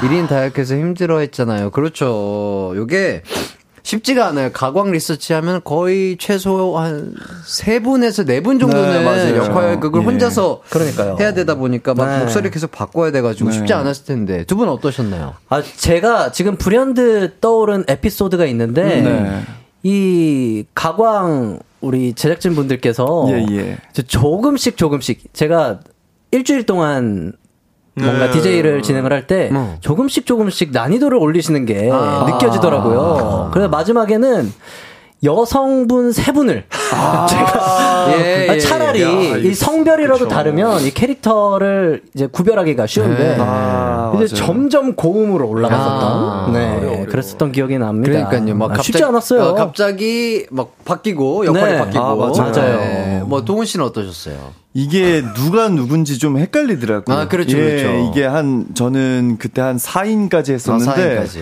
1인 0.00 0.28
다역해서 0.28 0.74
힘들어 0.74 1.20
했잖아요. 1.20 1.70
그렇죠. 1.70 2.72
요게 2.74 3.22
쉽지가 3.82 4.26
않아요. 4.28 4.50
가광 4.52 4.92
리서치 4.92 5.32
하면 5.32 5.60
거의 5.64 6.16
최소 6.18 6.78
한 6.78 7.14
세 7.44 7.80
분에서 7.80 8.24
네 8.24 8.40
분 8.40 8.58
정도는 8.58 8.90
네, 8.92 9.04
맞아요. 9.04 9.36
역할극을 9.36 10.00
예. 10.00 10.04
혼자서 10.04 10.62
그러니까요. 10.70 11.16
해야 11.20 11.34
되다 11.34 11.56
보니까 11.56 11.94
막 11.94 12.06
네. 12.06 12.18
목소리 12.20 12.50
계속 12.50 12.70
바꿔야 12.70 13.10
돼가지고 13.10 13.50
네. 13.50 13.56
쉽지 13.56 13.72
않았을 13.72 14.04
텐데 14.04 14.44
두 14.44 14.56
분 14.56 14.68
어떠셨나요? 14.68 15.34
아, 15.48 15.62
제가 15.62 16.30
지금 16.32 16.56
불현듯 16.56 17.40
떠오른 17.40 17.84
에피소드가 17.88 18.46
있는데, 18.46 19.02
네. 19.02 19.42
이 19.82 20.64
가광 20.74 21.58
우리 21.80 22.12
제작진 22.14 22.54
분들께서 22.54 23.26
예, 23.30 23.46
예. 23.50 23.78
저 23.92 24.02
조금씩 24.02 24.76
조금씩 24.76 25.34
제가 25.34 25.80
일주일 26.30 26.64
동안 26.64 27.32
뭔가 27.94 28.30
DJ를 28.30 28.82
진행을 28.82 29.12
할때 29.12 29.50
어. 29.52 29.76
조금씩 29.80 30.24
조금씩 30.26 30.70
난이도를 30.72 31.18
올리시는 31.18 31.66
게 31.66 31.90
아. 31.92 32.26
느껴지더라고요. 32.28 33.50
그래서 33.52 33.68
마지막에는 33.68 34.52
여성분 35.24 36.10
세 36.10 36.32
분을 36.32 36.64
제가 37.28 38.06
예, 38.18 38.48
아, 38.50 38.54
예. 38.54 38.58
차라리 38.58 39.02
야, 39.02 39.36
이 39.36 39.54
성별이라도 39.54 40.24
그쵸. 40.24 40.28
다르면 40.28 40.80
이 40.80 40.90
캐릭터를 40.90 42.02
이제 42.12 42.26
구별하기가 42.26 42.86
쉬운데 42.88 43.36
네. 43.36 43.36
아, 43.38 44.10
이제 44.16 44.34
맞아요. 44.34 44.46
점점 44.46 44.96
고음으로 44.96 45.48
올라갔었던 45.48 46.02
아, 46.02 46.50
네 46.52 46.91
그랬었던 47.12 47.52
기억이 47.52 47.78
납니다. 47.78 48.28
그러니까요. 48.28 48.54
막 48.56 48.64
아, 48.64 48.68
갑자기, 48.68 48.86
쉽지 48.86 49.04
않았어요. 49.04 49.42
어, 49.42 49.54
갑자기 49.54 50.46
막 50.50 50.72
바뀌고 50.84 51.44
역할이 51.46 51.72
네. 51.72 51.78
바뀌고 51.78 52.02
아, 52.02 52.14
맞아요. 52.14 52.76
네. 52.78 53.22
뭐 53.26 53.44
동훈 53.44 53.66
씨는 53.66 53.84
어떠셨어요? 53.84 54.62
이게 54.74 55.22
누가 55.34 55.68
누군지 55.68 56.18
좀 56.18 56.38
헷갈리더라고요. 56.38 57.14
아, 57.14 57.28
그렇죠, 57.28 57.58
예, 57.58 57.82
그렇죠. 57.82 58.08
이게 58.10 58.24
한 58.24 58.68
저는 58.72 59.36
그때 59.38 59.60
한 59.60 59.76
4인까지 59.76 60.52
했었는데 60.54 61.18
아, 61.18 61.24
4인까지. 61.24 61.40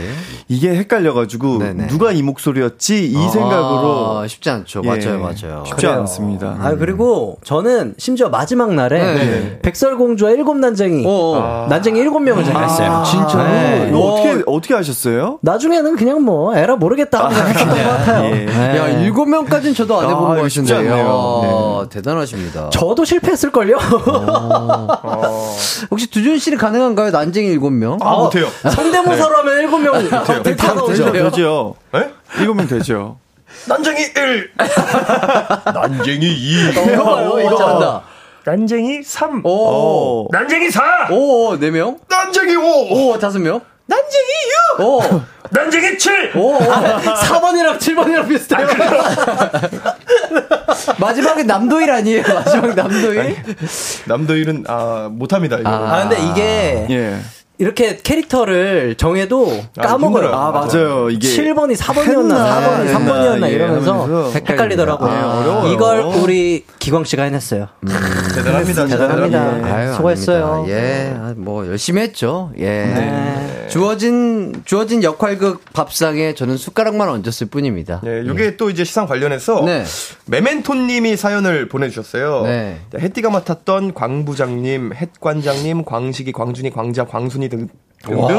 이게 0.48 0.70
헷갈려가지고 0.70 1.58
네네. 1.58 1.86
누가 1.86 2.10
이 2.10 2.22
목소리였지 2.22 3.08
이 3.08 3.16
아, 3.16 3.28
생각으로 3.28 4.26
쉽지 4.26 4.50
않죠. 4.50 4.82
예, 4.84 4.88
맞아요, 4.88 5.20
맞아요. 5.20 5.62
쉽지 5.64 5.86
않습니다. 5.86 6.56
아 6.60 6.74
그리고 6.74 7.38
저는 7.44 7.94
심지어 7.98 8.28
마지막 8.30 8.74
날에 8.74 8.98
네. 8.98 9.58
백설공주와 9.62 10.32
일곱 10.32 10.56
난쟁이 10.58 11.04
어. 11.06 11.66
난쟁이 11.70 12.00
일곱 12.00 12.18
명을 12.20 12.44
제가 12.44 12.62
했어요. 12.62 12.90
아, 12.90 13.04
진짜로? 13.04 13.44
네. 13.44 13.92
어떻게 13.94 14.42
어떻게 14.44 14.74
하셨어요? 14.74 15.38
나 15.42 15.56
중에는 15.60 15.96
그냥 15.96 16.22
뭐 16.22 16.56
에라 16.56 16.74
모르겠다 16.74 17.26
하고 17.26 17.34
했던 17.48 17.68
것 17.68 17.74
같아요. 17.76 18.24
예. 18.34 18.46
네. 18.46 18.78
야, 18.78 18.88
일곱 18.88 19.26
명까지는 19.28 19.74
저도 19.74 20.00
안 20.00 20.10
해본 20.10 20.24
아, 20.24 20.28
것 20.28 20.38
이거 20.38 20.48
쉽지 20.48 20.72
같은데. 20.72 20.92
않네요. 20.92 21.80
야, 21.84 21.88
대단하십니다. 21.88 22.70
저도 22.70 23.04
실패했을 23.04 23.52
걸요? 23.52 23.76
혹시 25.90 26.10
두준 26.10 26.38
씨는 26.38 26.58
가능한가요? 26.58 27.10
난쟁이 27.10 27.48
일곱 27.48 27.70
명? 27.70 27.98
아, 28.00 28.16
못해요. 28.16 28.46
성대모사로 28.62 29.36
하면 29.38 29.58
일곱 29.60 29.78
명다 29.78 30.42
되죠, 30.42 30.74
나오죠. 30.74 31.12
되죠. 31.12 31.74
네? 31.92 32.08
일곱 32.40 32.54
명 32.54 32.66
되죠. 32.66 33.18
난쟁이 33.66 34.00
1. 34.00 34.50
난쟁이 35.74 36.26
2. 36.26 36.72
해봐요, 36.72 37.40
이거 37.40 37.66
한다. 37.66 38.02
난쟁이 38.44 39.02
3. 39.02 39.42
오, 39.44 40.28
난쟁이 40.32 40.70
4. 40.70 41.08
오, 41.10 41.58
네 41.58 41.70
명? 41.70 41.98
난쟁이 42.08 42.56
5. 42.56 42.62
오, 43.12 43.18
다섯 43.18 43.38
명? 43.38 43.60
난쟁이 43.90 44.30
6. 44.78 44.86
오, 44.86 45.02
난쟁이 45.50 45.98
7. 45.98 46.32
오, 46.36 46.54
오. 46.54 46.58
4번이랑 46.60 47.78
7번이랑 47.78 48.28
비슷해요. 48.28 48.66
마지막에 50.98 51.42
남도일 51.42 51.90
아니에요? 51.90 52.22
마지막 52.22 52.74
남도일? 52.74 53.36
남도일은 54.06 54.64
아 54.68 55.08
못합니다. 55.10 55.58
이거. 55.58 55.68
아, 55.68 56.08
근데 56.08 56.22
이게 56.30 56.86
예. 56.90 57.18
이렇게 57.60 57.98
캐릭터를 57.98 58.94
정해도 58.94 59.52
까먹어요. 59.78 60.22
힘들어요. 60.24 60.34
아 60.34 60.50
맞아요. 60.50 61.10
이게 61.10 61.28
7번이 61.28 61.76
4번이었나, 61.76 62.08
했나, 62.08 62.60
4번이 62.60 62.86
했나, 62.86 62.98
3번이었나 62.98 63.48
예, 63.48 63.52
이러면서 63.52 64.30
헷갈리더라고요. 64.30 65.10
아, 65.10 65.40
어려워요. 65.40 65.72
이걸 65.74 66.00
우리 66.00 66.64
기광 66.78 67.04
씨가 67.04 67.24
해냈어요. 67.24 67.68
대단합니다. 68.34 68.86
대단합니다. 68.86 69.58
예. 69.58 69.72
아유, 69.72 69.92
수고했어요. 69.92 70.46
아닙니다. 70.46 70.74
예, 70.74 71.14
아, 71.14 71.34
뭐 71.36 71.66
열심히 71.66 72.00
했죠. 72.00 72.50
예. 72.56 72.64
네. 72.64 73.66
주어진 73.68 74.62
주어진 74.64 75.04
역할극 75.04 75.62
밥상에 75.74 76.34
저는 76.34 76.56
숟가락만 76.56 77.10
얹었을 77.10 77.48
뿐입니다. 77.48 78.00
예, 78.06 78.26
요게 78.26 78.56
또 78.56 78.70
이제 78.70 78.84
시상 78.84 79.06
관련해서 79.06 79.64
네. 79.66 79.84
메멘토님이 80.24 81.14
사연을 81.18 81.68
보내주셨어요. 81.68 82.44
네. 82.44 82.80
해띠가 82.98 83.28
맡았던 83.28 83.92
광 83.92 84.24
부장님, 84.24 84.92
햇 84.94 85.20
관장님, 85.20 85.84
광식이, 85.84 86.32
광준이, 86.32 86.70
광자, 86.70 87.04
광순이 87.04 87.49
등 87.50 87.68
등등 88.02 88.38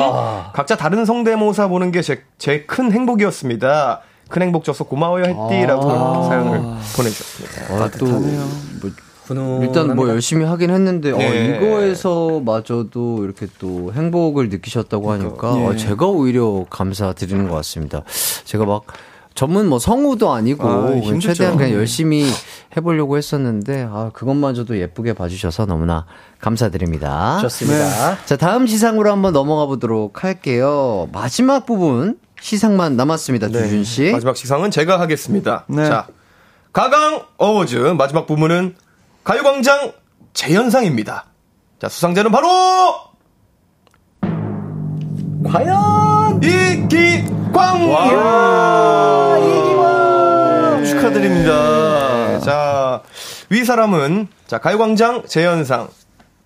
각자 0.54 0.76
다른 0.76 1.06
성대모사 1.06 1.68
보는 1.68 1.92
게 1.92 2.02
제 2.02 2.24
제 2.40 2.66
큰 2.66 2.92
행복이었습니다. 2.92 4.02
큰 4.30 4.42
행복 4.42 4.64
줘서 4.64 4.86
고마워요 4.86 5.26
해띠라고 5.26 5.92
아. 5.92 6.24
사연을 6.24 6.60
보내주셨습니다. 6.96 7.76
어, 7.86 7.90
또 8.00 8.06
뭐, 8.08 8.92
분홍. 9.26 9.62
일단 9.62 9.96
뭐 9.96 10.10
열심히 10.10 10.46
하긴 10.46 10.72
했는데 10.72 11.12
어, 11.12 11.18
네. 11.18 11.58
이거에서마저도 11.58 13.24
이렇게 13.26 13.48
또 13.60 13.92
행복을 13.94 14.50
느끼셨다고 14.50 15.12
하니까 15.12 15.56
예. 15.60 15.66
어, 15.66 15.76
제가 15.76 16.08
오히려 16.08 16.66
감사드리는 16.70 17.48
것 17.50 17.56
같습니다. 17.58 18.02
제가 18.46 18.66
막 18.66 18.84
전문 19.34 19.68
뭐 19.68 19.80
성우도 19.80 20.32
아니고 20.32 20.68
아. 20.68 21.20
최대한 21.20 21.58
그냥 21.58 21.72
열심히 21.74 22.26
해보려고 22.76 23.18
했었는데 23.18 23.88
아 23.90 24.12
그것마저도 24.14 24.78
예쁘게 24.78 25.14
봐주셔서 25.14 25.66
너무나 25.66 26.06
감사드립니다. 26.40 27.40
좋습니다. 27.42 28.24
자 28.26 28.38
다음 28.38 28.68
시상으로 28.68 29.12
한번 29.12 29.34
넘어가 29.34 29.66
보도록 29.66 30.24
할게요. 30.24 31.08
마지막 31.12 31.66
부분 31.66 32.20
시상만 32.42 32.98
남았습니다, 32.98 33.48
두준 33.50 33.84
씨. 33.84 34.04
네. 34.04 34.12
마지막 34.12 34.36
시상은 34.36 34.72
제가 34.72 35.00
하겠습니다. 35.00 35.66
네. 35.68 35.88
자, 35.88 36.08
가강 36.74 37.24
어워즈 37.38 37.76
마지막 37.98 38.26
부문은 38.26 38.76
가요광장 39.24 39.94
재현상입니다. 40.34 41.26
자, 41.80 41.88
수상자는 41.88 42.32
바로 42.32 42.48
과연 45.44 46.42
이기광. 46.44 47.90
네, 50.80 50.86
축하드립니다. 50.86 52.28
네, 52.28 52.40
자, 52.40 53.02
위 53.50 53.66
사람은 53.66 54.28
자 54.48 54.60
가요광장 54.60 55.26
재현상 55.28 55.90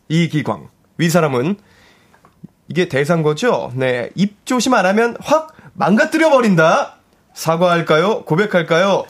이기광. 0.09 0.69
위 0.97 1.09
사람은 1.09 1.57
이게 2.67 2.87
대상 2.89 3.21
거죠? 3.21 3.71
네, 3.75 4.09
입 4.15 4.45
조심 4.45 4.73
안 4.73 4.85
하면 4.85 5.17
확 5.21 5.53
망가뜨려 5.73 6.29
버린다. 6.29 6.95
사과할까요? 7.33 8.23
고백할까요? 8.23 9.03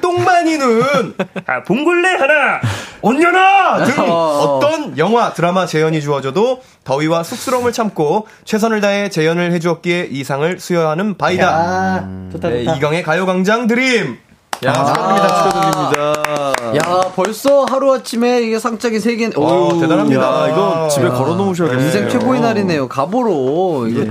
똥만이는 0.00 1.14
아, 1.46 1.62
봉골레 1.62 2.14
하나, 2.16 2.60
온년아 3.02 3.84
등 3.84 4.04
어떤 4.08 4.96
영화, 4.98 5.32
드라마 5.32 5.66
재현이 5.66 6.00
주어져도 6.00 6.60
더위와 6.84 7.22
쑥스러움을 7.22 7.72
참고 7.72 8.26
최선을 8.44 8.80
다해 8.80 9.10
재현을 9.10 9.52
해주었기에 9.52 10.08
이 10.10 10.24
상을 10.24 10.58
수여하는 10.58 11.16
바이다. 11.18 11.48
아, 11.48 12.28
좋다, 12.32 12.48
네, 12.48 12.64
좋다. 12.64 12.76
이경의 12.76 13.02
가요광장 13.02 13.66
드림. 13.66 14.18
야, 14.64 14.72
축하드립니다. 14.72 15.28
축하드립니다. 15.28 16.76
야 16.76 17.12
벌써 17.14 17.64
하루 17.64 17.92
아침에 17.92 18.40
이게 18.40 18.58
상장이 18.58 18.98
세 19.00 19.14
개. 19.16 19.30
어, 19.36 19.78
대단합니다. 19.78 20.22
야, 20.22 20.48
이거 20.50 20.88
집에 20.90 21.06
야. 21.06 21.10
걸어 21.10 21.34
놓으셔야겠네요. 21.34 21.86
인생 21.86 22.08
최고의 22.08 22.40
날이네요. 22.40 22.88
가보로 22.88 23.86
이거 23.88 24.06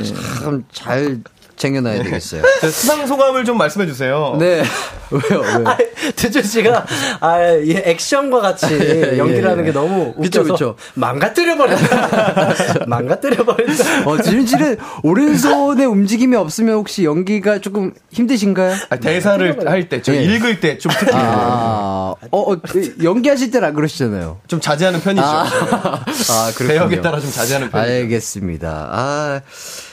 참잘 0.72 1.22
쟁여놔야 1.58 2.03
되겠어요. 2.03 2.41
자, 2.62 2.68
수상 2.72 3.08
소감을 3.08 3.45
좀 3.45 3.58
말씀해 3.58 3.86
주세요. 3.88 4.36
네 4.39 4.64
왜요 5.12 5.41
왜요? 5.41 5.64
아, 5.68 5.78
두준 6.16 6.43
씨가 6.43 6.86
아, 7.22 7.41
이 7.64 7.72
액션과 7.84 8.41
같이 8.41 8.66
예, 8.74 9.18
연기를 9.18 9.43
예. 9.43 9.47
하는 9.47 9.64
게 9.66 9.72
너무 9.72 10.14
그쵸, 10.16 10.41
웃겨서 10.41 10.53
그쵸. 10.53 10.76
망가뜨려 10.95 11.56
버린다. 11.58 12.53
망가뜨려 12.88 13.45
버린다. 13.45 13.84
어, 14.06 14.22
지준 14.22 14.45
씨는 14.45 14.78
오른손에 15.03 15.86
움직임이 15.86 16.36
없으면 16.36 16.76
혹시 16.76 17.06
연기가 17.06 17.60
조금 17.60 17.93
힘드신가요? 18.12 18.76
아, 18.89 18.95
대사를 18.97 19.70
할 19.70 19.88
때, 19.89 20.01
저 20.01 20.14
예. 20.14 20.24
읽을 20.24 20.60
때 20.60 20.78
좀 20.78 20.91
특히 20.99 21.12
아, 21.14 22.14
어, 22.32 22.51
어, 22.53 22.58
연기하실 23.01 23.51
때는 23.51 23.68
안 23.70 23.74
그러시잖아요. 23.74 24.39
좀 24.47 24.60
자제하는 24.60 24.99
편이죠. 25.01 25.26
아, 25.26 25.45
아 25.45 26.51
그렇군요. 26.56 26.68
배역에 26.68 27.01
따라 27.01 27.20
좀 27.20 27.32
자제하는 27.32 27.70
편이죠. 27.72 27.91
알겠습니다. 27.93 28.89
아, 28.91 29.41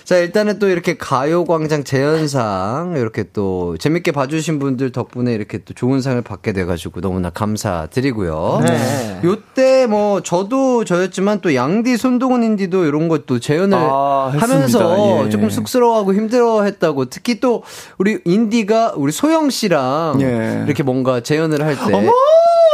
자, 0.05 0.17
일단은 0.17 0.59
또 0.59 0.69
이렇게 0.69 0.97
가요광장 0.97 1.85
재현상, 1.85 2.95
이렇게 2.97 3.25
또 3.33 3.77
재밌게 3.79 4.13
봐주신 4.13 4.59
분들 4.59 4.91
덕분에 4.93 5.33
이렇게 5.33 5.59
또 5.59 5.75
좋은 5.75 6.01
상을 6.01 6.21
받게 6.23 6.53
돼가지고 6.53 7.01
너무나 7.01 7.31
감사드리고요. 7.31 8.61
네. 8.67 9.21
요때 9.25 9.87
뭐, 9.87 10.23
저도 10.23 10.85
저였지만 10.85 11.41
또 11.41 11.55
양디, 11.55 11.97
손동훈 11.97 12.43
인디도 12.43 12.85
이런 12.85 13.09
것도 13.09 13.39
재현을 13.39 13.79
아. 13.81 14.33
하면서 14.37 15.25
예. 15.27 15.31
조금 15.31 15.51
쑥스러워하고 15.51 16.15
힘들어 16.15 16.63
했다고 16.63 17.07
특히 17.07 17.41
또 17.41 17.63
우리 17.99 18.19
인디가 18.25 18.95
우리 18.97 19.13
소영 19.13 19.51
씨랑 19.51 20.19
예. 20.21 20.65
이렇게 20.67 20.83
뭔가 20.83 21.21
재현을 21.21 21.63
할 21.65 21.77
때. 21.77 21.95
어머! 21.95 22.13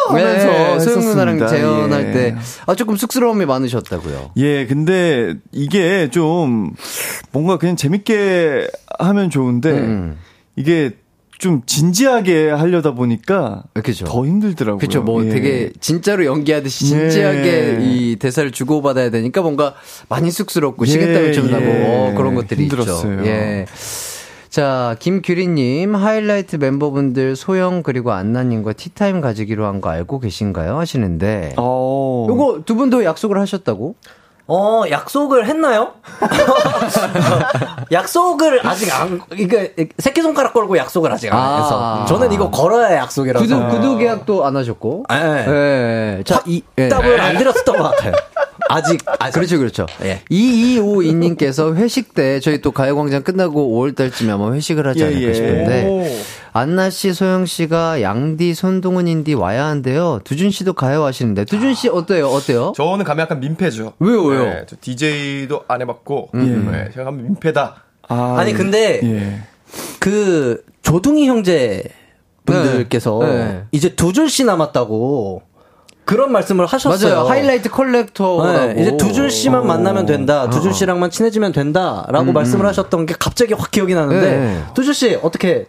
하면서 0.09 0.47
네, 0.47 0.81
소영 0.81 1.01
누나랑. 1.01 1.47
재현할 1.47 2.09
예. 2.09 2.13
때, 2.13 2.37
아, 2.67 2.75
조금 2.75 2.97
쑥스러움이 2.97 3.45
많으셨다고요. 3.45 4.31
예, 4.39 4.67
근데 4.67 5.35
이게 5.53 6.09
좀 6.11 6.73
뭔가 7.33 7.59
그냥 7.59 7.77
재밌게 7.77 8.69
하면 8.99 9.31
좋은데 9.31 9.71
음. 9.73 10.19
이게 10.57 10.93
좀 11.39 11.63
진지하게 11.67 12.51
하려다 12.51 12.95
보니까 12.95 13.63
그죠. 13.85 14.05
더 14.07 14.27
힘들더라고요. 14.27 14.79
그렇죠. 14.79 15.03
뭐 15.03 15.25
예. 15.25 15.29
되게 15.29 15.71
진짜로 15.81 16.25
연기하듯이 16.25 16.87
진지하게 16.87 17.49
예. 17.49 17.79
이 17.81 18.17
대사를 18.17 18.51
주고 18.51 18.83
받아야 18.83 19.11
되니까 19.11 19.41
뭔가 19.43 19.75
많이 20.09 20.33
쑥스럽고 20.33 20.85
예, 20.87 20.91
식은땀을 20.91 21.33
좀 21.35 21.51
나고 21.53 21.65
예. 21.65 21.85
어, 21.87 22.15
그런 22.17 22.35
것들이 22.35 22.63
힘들었어요. 22.63 23.21
있죠. 23.21 23.27
예. 23.31 23.67
자, 24.49 24.97
김규리님, 24.99 25.95
하이라이트 25.95 26.57
멤버분들 26.57 27.37
소영 27.37 27.83
그리고 27.85 28.13
안나님과 28.13 28.73
티타임 28.73 29.21
가지기로 29.21 29.67
한 29.67 29.81
거 29.81 29.91
알고 29.91 30.19
계신가요? 30.21 30.77
하시는데. 30.77 31.53
어. 31.59 32.27
요거 32.29 32.63
두 32.65 32.75
분도 32.75 33.05
약속을 33.05 33.39
하셨다고? 33.39 33.95
어, 34.51 34.83
약속을 34.91 35.45
했나요? 35.47 35.93
약속을 37.93 38.67
아직 38.67 38.99
안, 38.99 39.21
이게, 39.37 39.75
새끼손가락 39.99 40.55
걸고 40.55 40.79
약속을 40.79 41.13
아직 41.13 41.31
안 41.33 41.39
아. 41.39 41.57
해서. 41.63 42.07
저는 42.09 42.33
이거 42.33 42.51
걸어야 42.51 42.97
약속이라서. 42.97 43.45
구두, 43.45 43.69
구두 43.69 43.99
계약도 43.99 44.47
안 44.47 44.57
하셨고. 44.57 45.05
예. 45.13 45.17
예. 45.17 46.19
예. 46.19 46.23
자, 46.25 46.43
이, 46.47 46.63
예. 46.79 46.89
답을 46.89 47.21
안 47.21 47.37
드렸었던 47.37 47.77
것 47.77 47.83
같아요. 47.91 48.13
아직, 48.71 49.01
아직. 49.19 49.35
그렇죠, 49.35 49.59
그렇죠. 49.59 49.87
예. 50.03 50.23
2252님께서 50.31 51.75
회식 51.75 52.15
때 52.15 52.41
저희 52.41 52.63
또 52.63 52.73
가요광장 52.73 53.23
끝나고 53.23 53.69
5월달쯤에 53.71 54.31
아마 54.31 54.53
회식을 54.53 54.87
하지 54.87 55.01
예, 55.01 55.05
않을까 55.05 55.29
예. 55.29 55.35
싶은데 55.35 56.23
안나 56.59 56.91
씨, 56.91 57.13
소영 57.13 57.47
씨가 57.47 58.03
양디, 58.03 58.53
손동운 58.55 59.07
인디 59.07 59.35
와야 59.35 59.67
한대요. 59.67 60.21
두준 60.25 60.51
씨도 60.51 60.73
가요 60.73 61.05
하시는데. 61.05 61.45
두준 61.45 61.75
씨 61.75 61.89
어때요? 61.89 62.27
어때요? 62.29 62.73
저는 62.75 63.05
가면 63.05 63.23
약간 63.23 63.39
민폐죠. 63.39 63.93
왜요, 64.01 64.25
왜요? 64.25 64.45
네, 64.45 64.65
저 64.67 64.75
DJ도 64.81 65.65
안 65.69 65.81
해봤고, 65.83 66.31
음. 66.35 66.69
네, 66.73 66.91
제가 66.93 67.05
가면 67.05 67.23
민폐다. 67.23 67.85
아, 68.09 68.43
니 68.45 68.55
근데 68.55 69.01
예. 69.05 69.41
그 70.01 70.65
조둥이 70.83 71.29
형제 71.29 71.85
분들께서 72.45 73.19
네. 73.23 73.27
네. 73.27 73.65
이제 73.71 73.95
두준 73.95 74.29
씨 74.29 74.45
남았다고 74.45 75.43
그런 76.07 76.33
말씀을 76.33 76.65
하셨어요. 76.65 77.15
맞아요. 77.15 77.29
하이라이트 77.29 77.69
collector라고. 77.69 78.73
네, 78.73 78.81
이제 78.81 78.97
두준 78.97 79.29
씨만 79.29 79.61
어. 79.61 79.65
만나면 79.65 80.07
된다. 80.07 80.49
두준 80.49 80.73
씨랑만 80.73 81.11
친해지면 81.11 81.53
된다라고 81.53 82.31
음, 82.31 82.33
말씀을 82.33 82.65
음. 82.65 82.69
하셨던 82.69 83.05
게 83.05 83.15
갑자기 83.19 83.53
확 83.53 83.71
기억이 83.71 83.95
나는데 83.95 84.39
네. 84.39 84.65
두준 84.73 84.95
씨 84.95 85.19
어떻게 85.23 85.67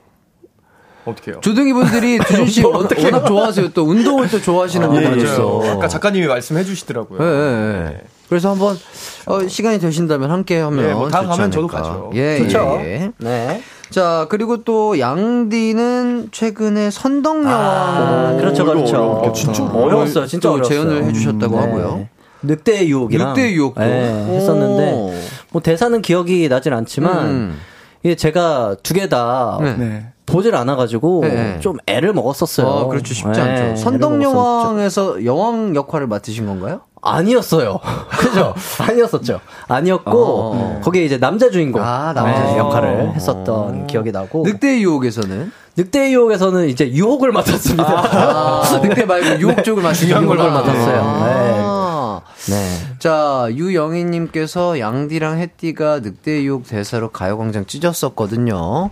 어떻게 1.10 1.32
해요? 1.32 1.39
조둥이 1.41 1.74
분들이 1.74 2.18
두준 2.26 2.47
씨뭐 2.47 2.78
워낙, 2.78 3.26
좋아하세요. 3.26 3.70
또 3.74 3.84
운동을 3.84 4.30
또 4.30 4.41
좋아하시는 4.41 4.86
아, 4.88 4.89
맞아요. 4.91 5.10
분들이었어. 5.10 5.64
아까 5.72 5.88
작가님이 5.88 6.28
말씀해 6.28 6.64
주시더라고요. 6.64 7.20
예, 7.22 7.26
예, 7.26 7.86
예. 7.93 8.01
그래서 8.30 8.51
한번 8.51 8.78
어, 9.26 9.47
시간이 9.47 9.80
되신다면 9.80 10.30
함께 10.32 10.60
하면 10.60 10.89
예, 10.89 10.93
뭐다 10.93 11.24
가면 11.26 11.49
저도. 11.51 11.68
가죠. 11.68 12.12
예, 12.14 12.38
좋죠. 12.39 12.78
예, 12.82 12.86
예. 12.86 13.12
네. 13.18 13.64
자 13.89 14.28
그리고 14.30 14.64
또 14.64 14.99
양디는 14.99 16.30
최근에 16.32 16.91
선덕여왕 16.91 17.47
아, 17.47 18.36
그렇죠, 18.38 18.64
그렇죠. 18.66 18.97
어려웠겠다. 18.97 19.34
진짜 19.34 19.64
어려웠어요, 19.64 20.28
진짜 20.28 20.47
또 20.49 20.53
어려웠어요. 20.53 20.70
재연을 20.89 21.03
해주셨다고 21.05 21.55
네. 21.55 21.62
하고요. 21.62 22.07
늑대의 22.43 22.89
유혹이랑 22.89 23.30
늑대의 23.30 23.53
유혹도. 23.55 23.82
네, 23.82 24.28
오. 24.30 24.36
했었는데 24.36 25.28
뭐 25.51 25.62
대사는 25.64 25.99
기억이 26.03 26.47
나진 26.49 26.72
않지만 26.74 27.18
음. 27.26 27.60
이게 28.03 28.16
제가 28.16 28.76
두 28.84 28.93
개다 28.93 29.57
네. 29.62 30.05
네. 30.30 30.34
보질 30.34 30.55
않아가지고 30.55 31.21
네. 31.23 31.59
좀 31.59 31.77
애를 31.88 32.13
먹었었어요. 32.13 32.67
아, 32.67 32.86
그렇죠 32.88 33.13
쉽지 33.13 33.39
네, 33.39 33.41
않죠. 33.41 33.82
선덕여왕에서 33.82 35.25
여왕 35.25 35.75
역할을 35.75 36.07
맡으신 36.07 36.45
건가요? 36.45 36.82
아니었어요. 37.01 37.80
그죠? 38.11 38.53
아니었었죠. 38.80 39.39
아니었고 39.67 40.11
어. 40.11 40.82
거기에 40.84 41.05
이제 41.05 41.17
남자 41.17 41.49
주인공 41.49 41.82
아, 41.82 42.13
남자 42.13 42.43
네. 42.43 42.57
역할을 42.57 43.13
했었던 43.15 43.88
기억이 43.88 44.11
나고 44.11 44.43
늑대의 44.45 44.84
유혹에서는 44.84 45.51
늑대의 45.77 46.13
유혹에서는 46.13 46.67
이제 46.67 46.91
유혹을 46.91 47.32
맡았습니다. 47.32 47.84
아, 47.88 48.63
늑대 48.84 49.05
말고 49.05 49.39
유혹 49.39 49.63
쪽을 49.63 49.82
맡으신 49.82 50.09
중요한 50.09 50.27
걸. 50.27 50.38
맡았어요. 50.38 51.01
아. 51.01 52.21
네. 52.49 52.95
자, 52.99 53.47
유영희님께서 53.51 54.80
양디랑 54.80 55.38
햇띠가 55.39 55.99
늑대의 55.99 56.45
유혹 56.45 56.67
대사로 56.67 57.11
가요광장 57.11 57.65
찢었었거든요. 57.65 58.89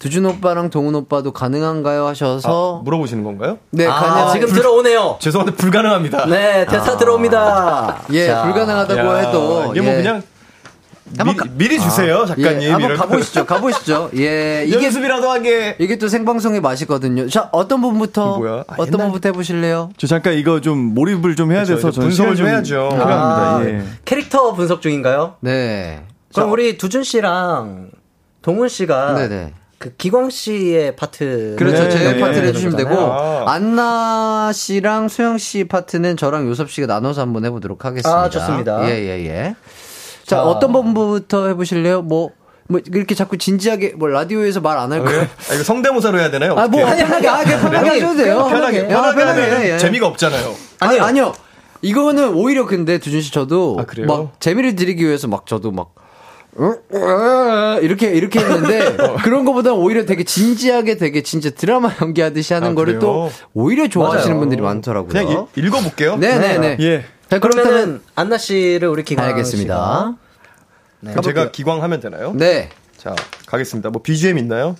두준 0.00 0.24
오빠랑 0.24 0.70
동훈 0.70 0.94
오빠도 0.94 1.30
가능한가요 1.32 2.06
하셔서 2.06 2.78
아, 2.78 2.82
물어보시는 2.84 3.22
건가요? 3.22 3.58
네, 3.70 3.86
아, 3.86 3.94
가능 3.94 4.32
지금 4.32 4.48
들어오네요. 4.54 5.18
죄송한데 5.20 5.54
불가능합니다. 5.56 6.24
네, 6.26 6.64
대사 6.66 6.96
들어옵니다. 6.96 8.04
예, 8.12 8.26
자, 8.26 8.42
불가능하다고 8.44 8.98
야, 9.08 9.14
해도 9.16 9.72
이게 9.72 9.82
뭐 9.82 9.92
예. 9.92 9.96
그냥 9.96 10.22
한번 11.18 11.34
미리, 11.34 11.36
가- 11.36 11.44
미리 11.54 11.80
주세요, 11.80 12.24
작가님. 12.24 12.62
예, 12.62 12.70
한번 12.70 12.90
이런 12.92 12.98
가보시죠. 12.98 13.44
가보시죠. 13.44 14.10
예, 14.16 14.64
이게 14.66 14.84
연습이라도 14.86 15.28
하게. 15.28 15.76
이게 15.78 15.98
또 15.98 16.08
생방송의 16.08 16.62
맛이거든요. 16.62 17.28
자, 17.28 17.50
어떤 17.52 17.82
분부터 17.82 18.38
뭐야? 18.38 18.64
아, 18.68 18.74
어떤 18.78 18.86
옛날- 18.94 19.00
분부터 19.08 19.28
해보실래요? 19.30 19.90
저 19.98 20.06
잠깐 20.06 20.32
이거 20.34 20.62
좀 20.62 20.78
몰입을 20.78 21.36
좀 21.36 21.52
해야 21.52 21.60
그쵸, 21.60 21.74
돼서 21.76 21.90
분석을 21.90 22.36
좀 22.36 22.46
해야죠. 22.46 22.88
필요합니다. 22.90 23.56
아, 23.56 23.62
예. 23.66 23.82
캐릭터 24.06 24.54
분석 24.54 24.80
중인가요? 24.80 25.34
네. 25.40 26.04
그럼 26.32 26.48
자, 26.48 26.50
우리 26.52 26.78
두준 26.78 27.02
씨랑 27.02 27.90
동훈 28.40 28.68
씨가 28.68 29.14
네네. 29.14 29.52
그 29.80 29.88
기광 29.96 30.28
씨의 30.28 30.94
파트 30.94 31.56
그렇죠. 31.58 31.84
네, 31.84 31.88
제 31.88 31.98
네, 32.00 32.20
파트를 32.20 32.42
네, 32.42 32.48
해주시면 32.48 32.76
되고, 32.76 32.90
그러잖아요. 32.90 33.44
안나 33.48 34.52
씨랑 34.52 35.08
소영 35.08 35.38
씨 35.38 35.64
파트는 35.64 36.18
저랑 36.18 36.46
요섭 36.48 36.70
씨가 36.70 36.86
나눠서 36.86 37.22
한번 37.22 37.46
해보도록 37.46 37.86
하겠습니다. 37.86 38.14
아, 38.24 38.28
좋습니다. 38.28 38.84
예, 38.90 38.98
예, 38.98 39.26
예. 39.26 39.54
자, 40.26 40.36
자. 40.36 40.42
어떤 40.44 40.72
분부터 40.74 41.46
해보실래요? 41.46 42.02
뭐, 42.02 42.30
뭐, 42.68 42.78
이렇게 42.92 43.14
자꾸 43.14 43.38
진지하게, 43.38 43.94
뭐, 43.96 44.08
라디오에서 44.08 44.60
말 44.60 44.76
안 44.76 44.92
할 44.92 45.02
거예요? 45.02 45.22
아, 45.22 45.54
이거 45.54 45.64
성대모사로 45.64 46.18
해야 46.20 46.30
되나요? 46.30 46.58
아, 46.58 46.68
뭐, 46.68 46.82
어떻게? 46.86 47.02
편하게, 47.02 47.28
아, 47.28 47.38
그냥 47.42 47.60
편하게 47.62 47.88
하셔도 47.88 48.16
돼요. 48.22 48.46
편하게, 48.50 48.80
아, 48.82 48.86
편하게, 48.88 49.16
편하게, 49.16 49.40
하면 49.50 49.62
예. 49.64 49.78
재미가 49.78 50.06
없잖아요. 50.08 50.54
아니, 50.80 51.00
아니요. 51.00 51.32
이거는 51.80 52.34
오히려 52.34 52.66
근데 52.66 52.98
두준 52.98 53.22
씨 53.22 53.32
저도 53.32 53.78
아, 53.80 53.84
그래요? 53.86 54.06
막 54.06 54.38
재미를 54.40 54.76
드리기 54.76 55.02
위해서 55.06 55.26
막 55.26 55.46
저도 55.46 55.70
막 55.70 55.94
이렇게 57.82 58.10
이렇게 58.14 58.40
했는데 58.40 58.96
그런 59.24 59.44
거보다 59.44 59.72
오히려 59.72 60.04
되게 60.04 60.24
진지하게 60.24 60.96
되게 60.96 61.22
진짜 61.22 61.50
드라마 61.50 61.90
연기하듯이 62.00 62.52
하는 62.54 62.68
아, 62.70 62.74
거를 62.74 62.98
그래요? 62.98 63.00
또 63.00 63.30
오히려 63.54 63.88
좋아하시는 63.88 64.34
맞아요. 64.34 64.40
분들이 64.40 64.60
많더라고요. 64.60 65.08
그냥 65.08 65.48
이- 65.56 65.60
읽어볼게요. 65.60 66.16
네네네. 66.16 66.76
예. 66.80 67.04
자, 67.30 67.38
그러면은 67.38 68.00
안나 68.16 68.38
씨를 68.38 68.88
우리 68.88 69.04
기광 69.04 69.24
알겠습니다. 69.26 70.16
씨가 71.02 71.10
그럼 71.12 71.22
제가 71.22 71.50
기광 71.52 71.82
하면 71.82 72.00
되나요? 72.00 72.32
네. 72.34 72.68
자, 72.96 73.14
가겠습니다. 73.46 73.90
뭐 73.90 74.02
BGM 74.02 74.36
있나요? 74.38 74.74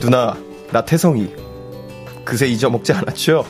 누나, 0.00 0.36
나 0.72 0.84
태성이. 0.84 1.32
그새 2.24 2.46
잊어먹지 2.46 2.92
않았죠? 2.92 3.44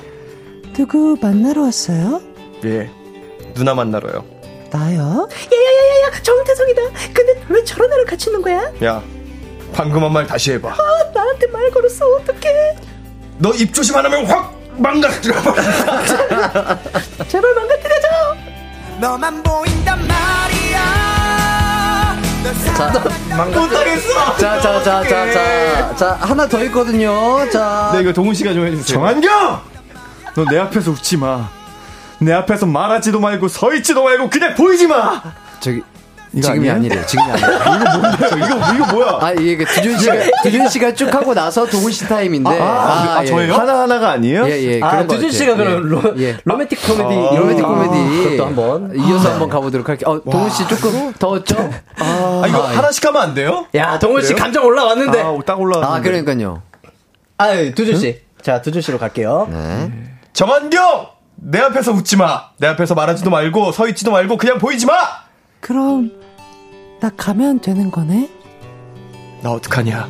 누구 0.78 1.16
만나러 1.20 1.62
왔어요? 1.62 2.20
예. 2.64 2.88
누나 3.54 3.74
만나러요. 3.74 4.24
나요? 4.70 5.28
야야야야야 5.52 6.22
정태성이다 6.22 6.82
근데 7.12 7.42
왜 7.48 7.64
저런 7.64 7.92
애랑 7.92 8.04
같이 8.06 8.28
있는 8.30 8.40
거야? 8.42 8.70
야, 8.84 9.02
방금 9.72 10.04
한 10.04 10.12
말 10.12 10.24
다시 10.24 10.52
해봐. 10.52 10.68
아 10.70 10.76
나한테 11.12 11.48
말 11.48 11.68
걸었어 11.72 12.06
어떡해 12.06 12.76
너 13.38 13.50
입 13.56 13.74
조심 13.74 13.96
안 13.96 14.04
하면 14.04 14.24
확 14.26 14.54
망가뜨려버려. 14.76 15.56
제발 17.26 17.54
망가뜨려줘 17.56 18.08
너만 19.00 19.42
보인단 19.42 19.98
말이야 20.06 20.78
못하겠어! 23.36 24.36
자, 24.36 24.60
자, 24.60 24.82
자, 24.82 25.02
자, 25.02 25.32
자, 25.32 25.94
자, 25.96 26.12
하나 26.20 26.46
더 26.46 26.62
있거든요. 26.64 27.48
자. 27.50 27.90
네, 27.92 28.00
이거 28.02 28.12
동운 28.12 28.32
씨가 28.34 28.52
좀 28.52 28.64
해주세요. 28.66 28.84
정한경! 28.98 29.60
너 30.34 30.44
내 30.44 30.58
앞에서 30.58 30.90
웃지 30.90 31.16
마. 31.16 31.48
내 32.20 32.32
앞에서 32.32 32.66
말하지도 32.66 33.20
말고 33.20 33.48
서 33.48 33.72
있지도 33.74 34.02
말고 34.04 34.28
그냥 34.30 34.54
보이지 34.54 34.86
마. 34.86 35.22
저기, 35.60 35.82
이거 36.32 36.42
지금이 36.48 36.68
아니에요? 36.68 36.74
아니래요. 36.74 37.06
지금이 37.06 37.30
아니래요. 37.30 37.58
이거 37.58 37.98
뭔데? 37.98 38.26
이거 38.36 38.74
이거 38.74 38.92
뭐야? 38.92 39.18
아, 39.20 39.32
이게 39.32 39.64
두준 39.64 39.98
씨가, 39.98 40.14
두준 40.42 40.68
씨가 40.68 40.94
쭉 40.94 41.14
하고 41.14 41.32
나서 41.34 41.64
동운 41.66 41.90
씨 41.92 42.06
타임인데. 42.06 42.58
아, 42.60 43.20
예. 43.22 43.26
저예요? 43.26 43.54
하나 43.54 43.80
하나가 43.82 44.10
아니에요? 44.10 44.46
예, 44.48 44.62
예. 44.62 44.80
아, 44.82 44.90
그런 44.90 45.06
것 45.06 45.14
두준. 45.14 45.30
씨가 45.30 45.54
그럼 45.56 45.72
예. 45.72 45.88
로, 45.88 46.20
예. 46.20 46.36
로맨틱 46.44 46.80
코미디 46.82 47.02
아, 47.04 47.36
로맨틱 47.38 47.64
거 47.64 47.68
코미디. 47.74 48.22
그것도 48.24 48.46
한번 48.46 48.92
이어서 48.96 49.32
한번 49.32 49.48
가보도록 49.48 49.88
할게요. 49.88 50.10
어, 50.10 50.20
동운 50.30 50.50
씨 50.50 50.66
조금 50.68 51.12
더웠죠? 51.14 51.56
아, 51.98 52.44
이거 52.48 52.62
하나씩 52.66 53.04
하면 53.06 53.22
안 53.22 53.34
돼요? 53.34 53.66
야 53.74 53.98
동훈 53.98 54.22
씨? 54.22 54.34
감정 54.34 54.64
올라왔는데 54.66 55.20
아, 55.22 55.38
딱 55.46 55.60
올라왔는데. 55.60 55.96
아, 55.98 56.02
그러니까요. 56.02 56.62
아 57.38 57.52
두준 57.74 57.96
씨. 57.98 58.20
자 58.42 58.60
두준 58.60 58.82
씨로 58.82 58.98
갈게요. 58.98 59.48
네. 59.50 59.90
정한경! 60.38 61.08
내 61.34 61.58
앞에서 61.58 61.90
웃지 61.90 62.16
마. 62.16 62.50
내 62.58 62.68
앞에서 62.68 62.94
말하지도 62.94 63.28
말고 63.28 63.72
서 63.72 63.88
있지도 63.88 64.12
말고 64.12 64.36
그냥 64.36 64.58
보이지 64.58 64.86
마. 64.86 64.94
그럼 65.58 66.12
나 67.00 67.10
가면 67.10 67.58
되는 67.58 67.90
거네? 67.90 68.30
나 69.42 69.50
어떡하냐? 69.50 70.08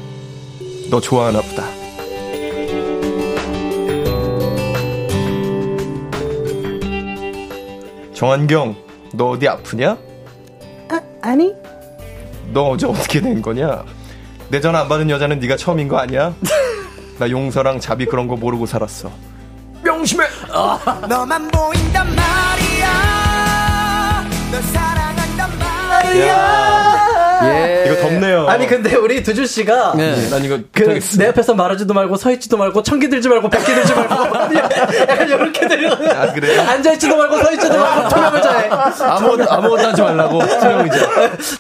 너 0.90 1.00
좋아하나 1.00 1.40
보다. 1.40 1.64
정한경, 8.12 8.76
너 9.14 9.30
어디 9.30 9.48
아프냐? 9.48 9.96
아, 10.90 11.00
아니 11.22 11.54
너 12.52 12.68
어제 12.68 12.86
어떻게 12.86 13.22
된 13.22 13.40
거냐? 13.40 13.82
내 14.50 14.60
전화 14.60 14.80
안 14.80 14.88
받은 14.90 15.08
여자는 15.08 15.40
네가 15.40 15.56
처음인 15.56 15.88
거 15.88 15.96
아니야? 15.96 16.34
나 17.18 17.30
용서랑 17.30 17.80
자비 17.80 18.04
그런 18.04 18.28
거 18.28 18.36
모르고 18.36 18.66
살았어. 18.66 19.10
명심해. 19.82 20.26
너만 21.08 21.48
보인단 21.48 22.06
말이야 22.14 22.88
예. 26.16 27.84
이거 27.86 27.96
덥네요. 28.02 28.48
아니 28.48 28.66
근데 28.66 28.94
우리 28.96 29.22
두준 29.22 29.46
씨가 29.46 29.94
네. 29.96 30.28
난 30.30 30.44
이거 30.44 30.58
그. 30.72 30.98
내 31.18 31.28
앞에서 31.28 31.54
말하지도 31.54 31.94
말고 31.94 32.16
서 32.16 32.30
있지도 32.32 32.56
말고 32.56 32.82
청기 32.82 33.08
들지 33.08 33.28
말고 33.28 33.48
백기 33.48 33.74
들지 33.74 33.94
말고 33.94 34.14
약간 35.08 35.28
이렇게 35.28 35.68
들려. 35.68 35.92
아, 35.92 36.32
그래요? 36.32 36.62
앉아 36.62 36.92
있지도 36.94 37.16
말고 37.16 37.38
서 37.42 37.52
있지도 37.52 37.78
말고 37.78 38.08
투명의자에 38.08 38.68
아무것도 39.02 39.52
아무것도 39.52 39.88
하지 39.88 40.02
말라고 40.02 40.38
투명이자. 40.40 40.98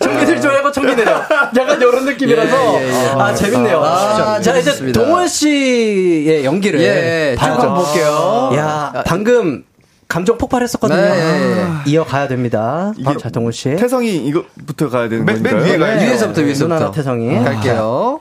청기 0.00 0.26
들지 0.26 0.46
말고 0.46 0.72
청기 0.72 0.96
내려. 0.96 1.12
약간 1.56 1.80
이런 1.80 2.04
느낌이라서 2.04 2.80
예, 2.80 2.84
예, 2.84 2.88
예. 2.90 3.08
아 3.18 3.34
재밌네요. 3.34 3.80
아, 3.82 4.40
자 4.40 4.56
이제. 4.58 4.92
동원 4.92 5.28
씨의 5.28 6.44
연기를 6.44 6.80
예, 6.80 7.34
쭉 7.36 7.40
봐야죠. 7.40 7.60
한번 7.62 7.74
볼게요. 7.84 8.50
야 8.56 9.02
방금 9.06 9.64
감정 10.08 10.38
폭발했었거든요. 10.38 10.98
네. 11.00 11.66
이어가야 11.86 12.28
됩니다. 12.28 12.92
이게 12.96 13.16
자, 13.18 13.28
동훈 13.28 13.52
씨. 13.52 13.76
태성이 13.76 14.16
이거부터 14.26 14.88
가야 14.88 15.08
되는 15.08 15.24
맨- 15.26 15.42
맨 15.42 15.52
건가요? 15.52 15.70
위에 15.72 15.78
가야죠. 15.78 16.06
위에서부터 16.06 16.40
위에서부터 16.42 16.74
누나나 16.74 16.90
태성이. 16.92 17.36
어, 17.36 17.42
갈게요. 17.44 18.20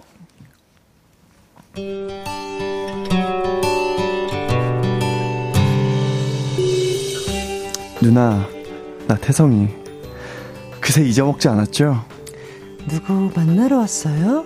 누나, 8.01 8.45
나 9.07 9.15
태성이 9.15 9.67
그새 10.79 11.03
잊어먹지 11.03 11.47
않았죠? 11.49 12.03
누구 12.87 13.31
만나러 13.35 13.77
왔어요? 13.79 14.45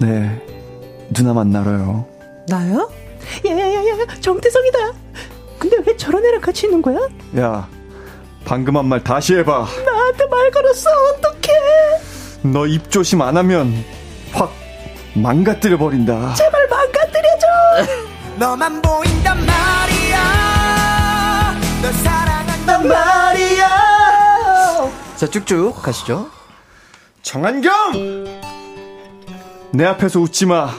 네, 0.00 0.42
누나 1.12 1.32
만나러요. 1.32 2.06
나요? 2.48 2.90
야야야야 3.46 4.06
정태성이다. 4.20 4.78
근데 5.60 5.76
왜 5.86 5.96
저런 5.96 6.24
애랑 6.24 6.40
같이 6.40 6.66
있는 6.66 6.80
거야? 6.82 6.98
야, 7.38 7.68
방금 8.44 8.76
한 8.76 8.86
말 8.86 9.04
다시 9.04 9.36
해봐. 9.36 9.66
나한테 9.84 10.26
말 10.26 10.50
걸었어. 10.50 10.90
어떡해. 11.14 11.52
너 12.42 12.66
입 12.66 12.90
조심 12.90 13.20
안 13.22 13.36
하면 13.36 13.84
확 14.32 14.50
망가뜨려 15.14 15.76
버린다. 15.78 16.34
제발 16.34 16.66
망가뜨려줘. 16.68 17.46
너만 18.38 18.80
보인단 18.80 19.36
말이야 19.44 20.18
널 21.82 21.92
사랑한단 21.92 22.88
말이야. 22.88 23.68
자, 25.16 25.26
쭉쭉 25.26 25.82
가시죠. 25.82 26.30
정한경! 27.22 27.70
내 29.72 29.84
앞에서 29.84 30.20
웃지 30.20 30.46
마. 30.46 30.70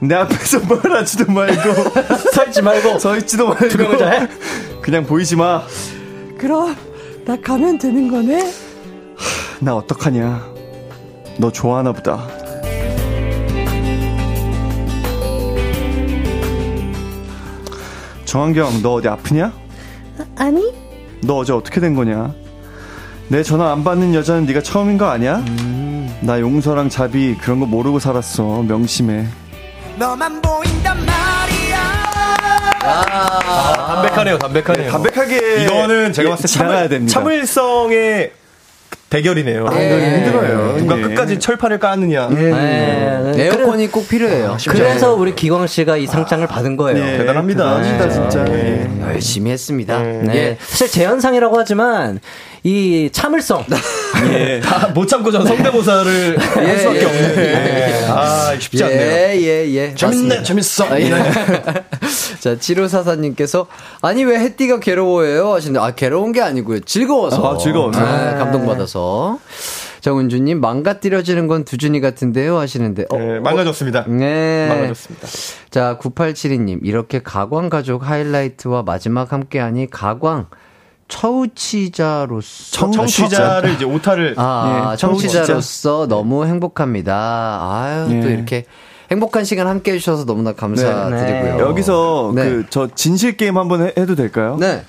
내 0.00 0.14
앞에서 0.14 0.60
뭘 0.66 0.80
하지도 0.92 1.30
말고 1.30 1.72
서 2.32 2.46
있지 2.46 2.62
말고 2.62 2.98
서 2.98 3.16
있지도 3.18 3.48
말고 3.48 4.04
해. 4.04 4.28
그냥 4.80 5.04
보이지 5.04 5.36
마. 5.36 5.62
그럼 6.38 6.74
나 7.24 7.36
가면 7.40 7.78
되는 7.78 8.10
거네? 8.10 8.50
나 9.60 9.76
어떡하냐. 9.76 10.42
너 11.38 11.52
좋아하나 11.52 11.92
보다. 11.92 12.26
정한경, 18.24 18.82
너 18.82 18.94
어디 18.94 19.08
아프냐? 19.08 19.52
아니 20.36 20.72
너 21.22 21.36
어제 21.38 21.52
어떻게 21.52 21.80
된 21.80 21.94
거냐? 21.94 22.32
내 23.28 23.42
전화 23.42 23.72
안 23.72 23.84
받는 23.84 24.14
여자는 24.14 24.46
네가 24.46 24.62
처음인 24.62 24.98
거 24.98 25.06
아니야? 25.06 25.44
나 26.20 26.40
용서랑 26.40 26.88
자비 26.88 27.36
그런 27.36 27.60
거 27.60 27.66
모르고 27.66 27.98
살았어. 27.98 28.62
명심해. 28.62 29.26
너만 29.96 30.40
보인단 30.40 30.96
말이야 31.04 32.00
담백하네요, 33.86 34.38
담백하네요. 34.38 34.90
담백하게 34.90 35.62
이거는 35.64 36.12
제가 36.12 36.30
봤을 36.30 36.42
때 36.42 36.48
참을, 36.48 36.88
됩니다. 36.88 37.12
참을성의 37.12 38.32
대결이네요. 39.10 39.66
아, 39.66 39.72
이거 39.72 39.98
힘들어요. 39.98 40.76
누가 40.78 40.96
예. 40.96 41.02
끝까지 41.02 41.38
철판을 41.40 41.78
까느냐. 41.80 42.28
네. 42.28 43.32
에어컨이 43.36 43.88
꼭 43.88 44.08
필요해요. 44.08 44.56
그래서 44.68 45.14
우리 45.14 45.34
기광 45.34 45.66
씨가 45.66 45.96
이 45.96 46.06
상장을 46.06 46.46
받은 46.46 46.76
거예요. 46.76 47.04
예, 47.04 47.18
대단합니다. 47.18 47.82
대단합니다, 47.82 48.08
진짜. 48.08 48.44
예. 48.48 48.88
예. 48.88 49.02
열심히 49.12 49.50
했습니다. 49.50 49.98
네. 50.00 50.34
예. 50.34 50.56
사실 50.60 50.88
재현상이라고 50.88 51.58
하지만 51.58 52.20
이 52.62 53.08
참을성 53.10 53.64
예. 54.32 54.60
다못 54.60 55.08
참고 55.08 55.30
전 55.30 55.46
성대모사를 55.46 56.38
할 56.38 56.78
수밖에 56.78 57.00
예, 57.00 57.04
없는. 57.04 57.38
예. 57.38 58.04
아, 58.08 58.58
쉽지 58.58 58.84
않네요. 58.84 59.00
예, 59.00 59.40
예, 59.40 59.70
예. 59.70 59.94
재밌네, 59.94 60.22
맞습니다. 60.36 60.42
재밌어. 60.42 60.84
아, 60.84 61.00
예. 61.00 61.10
자, 62.40 62.56
7544님께서, 62.56 63.66
아니, 64.02 64.24
왜 64.24 64.38
햇띠가 64.38 64.80
괴로워해요? 64.80 65.52
하시는데, 65.52 65.80
아, 65.80 65.92
괴로운 65.92 66.32
게 66.32 66.42
아니고요. 66.42 66.80
즐거워서. 66.80 67.54
아, 67.54 67.56
즐거워서. 67.58 68.00
아, 68.00 68.34
감동받아서. 68.34 69.38
정은주님, 70.00 70.60
망가뜨려지는 70.60 71.46
건 71.46 71.64
두준이 71.64 72.00
같은데요? 72.00 72.58
하시는데, 72.58 73.04
어, 73.10 73.18
네, 73.18 73.40
망가졌습니다. 73.40 74.06
네. 74.08 74.66
망가졌습니다. 74.68 75.28
자, 75.70 75.98
9872님, 76.00 76.80
이렇게 76.82 77.22
가광 77.22 77.68
가족 77.68 78.08
하이라이트와 78.08 78.82
마지막 78.82 79.32
함께하니 79.32 79.90
가광 79.90 80.46
처우치자로서. 81.10 82.90
청취자를 82.90 83.74
이제 83.74 83.84
오타를 83.84 84.34
아, 84.38 84.92
예, 84.92 84.96
청취자로서 84.96 86.06
너무 86.08 86.46
행복합니다. 86.46 87.58
아유, 87.62 88.06
예. 88.16 88.20
또 88.20 88.28
이렇게 88.30 88.64
행복한 89.10 89.44
시간 89.44 89.66
함께 89.66 89.92
해주셔서 89.92 90.24
너무나 90.24 90.52
감사드리고요. 90.52 91.56
네. 91.56 91.58
여기서 91.60 92.32
네. 92.34 92.44
그저 92.48 92.88
진실 92.94 93.36
게임 93.36 93.58
한번 93.58 93.82
해- 93.82 93.92
해도 93.98 94.14
될까요? 94.14 94.56
네. 94.58 94.84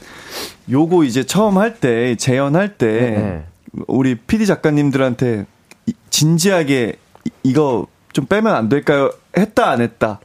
요거 0.69 1.03
이제 1.03 1.23
처음 1.25 1.57
할 1.57 1.75
때 1.79 2.15
재연할 2.15 2.77
때 2.77 2.87
네. 2.87 3.45
우리 3.87 4.15
PD 4.15 4.45
작가님들한테 4.45 5.45
이- 5.87 5.93
진지하게 6.11 6.97
이- 7.25 7.29
이거 7.43 7.87
좀 8.13 8.25
빼면 8.27 8.53
안 8.55 8.69
될까요? 8.69 9.09
했다 9.35 9.69
안 9.71 9.81
했다. 9.81 10.19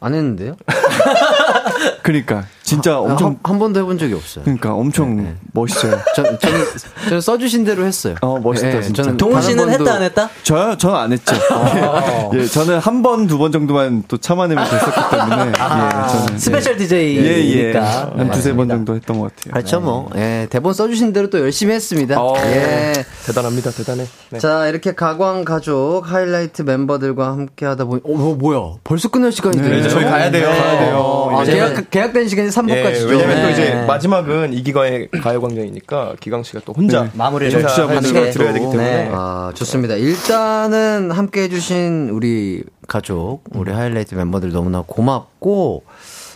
안 0.00 0.14
했는데요? 0.14 0.54
그러니까 2.02 2.44
진짜 2.62 2.98
엄청 3.00 3.28
한, 3.28 3.38
한 3.42 3.58
번도 3.58 3.80
해본 3.80 3.96
적이 3.98 4.12
없어요. 4.14 4.44
그러니까 4.44 4.74
엄청 4.74 5.16
네, 5.16 5.22
네. 5.22 5.34
멋있어요. 5.52 5.98
전, 6.14 6.38
저는, 6.38 6.64
저는 7.08 7.20
써주신 7.22 7.64
대로 7.64 7.84
했어요. 7.86 8.14
어 8.20 8.38
멋있다 8.38 8.76
예, 8.76 8.82
진짜. 8.82 9.02
저는 9.04 9.16
동운 9.16 9.40
씨는 9.40 9.70
했다 9.70 9.94
안 9.94 10.02
했다? 10.02 10.28
저요? 10.42 10.76
저는 10.76 10.96
안 10.96 11.12
했죠. 11.12 11.34
예, 12.34 12.44
저는 12.46 12.78
한 12.78 13.02
번, 13.02 13.26
두 13.26 13.38
번 13.38 13.52
정도만 13.52 14.04
또 14.08 14.18
참아내면 14.18 14.64
됐었기 14.68 15.00
때문에. 15.16 15.48
예, 15.48 15.52
저는. 15.52 16.38
special 16.38 16.74
예, 16.74 16.76
DJ니까. 16.76 18.12
예. 18.14 18.18
한 18.18 18.30
두세 18.32 18.52
번 18.52 18.68
정도 18.68 18.94
했던 18.94 19.18
것 19.18 19.34
같아요. 19.34 19.52
그렇죠, 19.54 19.80
뭐. 19.80 20.10
예, 20.16 20.46
대본 20.50 20.74
써주신 20.74 21.12
대로 21.14 21.30
또 21.30 21.38
열심히 21.40 21.72
했습니다. 21.74 22.20
어. 22.20 22.34
예. 22.38 22.92
대단합니다, 23.26 23.70
대단해. 23.70 24.04
네. 24.30 24.38
자, 24.38 24.66
이렇게 24.66 24.94
가광 24.94 25.44
가족 25.44 26.02
하이라이트 26.04 26.62
멤버들과 26.62 27.28
함께 27.28 27.64
하다 27.64 27.84
보니, 27.86 28.02
어, 28.04 28.08
뭐, 28.12 28.34
뭐야. 28.34 28.74
벌써 28.84 29.08
끝날 29.08 29.32
시간이 29.32 29.56
네, 29.56 29.88
저희 29.88 30.04
가야 30.04 30.30
돼요. 30.30 30.48
가야 30.48 30.78
돼요. 30.80 31.30
아, 31.32 31.42
이제. 31.44 31.57
계약, 31.58 31.90
계약된 31.90 32.28
시간이 32.28 32.48
3부까지죠. 32.48 33.08
예, 33.08 33.10
왜냐면 33.10 33.42
또 33.42 33.50
이제 33.50 33.74
네. 33.74 33.86
마지막은 33.86 34.52
이기광의 34.52 35.08
가요광장이니까 35.22 36.16
기광 36.20 36.42
씨가 36.42 36.60
또 36.64 36.72
혼자 36.72 37.04
네. 37.04 37.10
마무리를 37.14 37.62
걸 37.62 38.30
들어야 38.30 38.52
되기 38.52 38.64
때문에 38.64 39.04
네. 39.04 39.10
아, 39.12 39.52
좋습니다. 39.54 39.94
일단은 39.94 41.10
함께 41.10 41.42
해주신 41.42 42.10
우리 42.10 42.62
가족, 42.86 43.42
우리 43.52 43.72
하이라이트 43.72 44.14
멤버들 44.14 44.50
너무나 44.50 44.82
고맙고, 44.86 45.84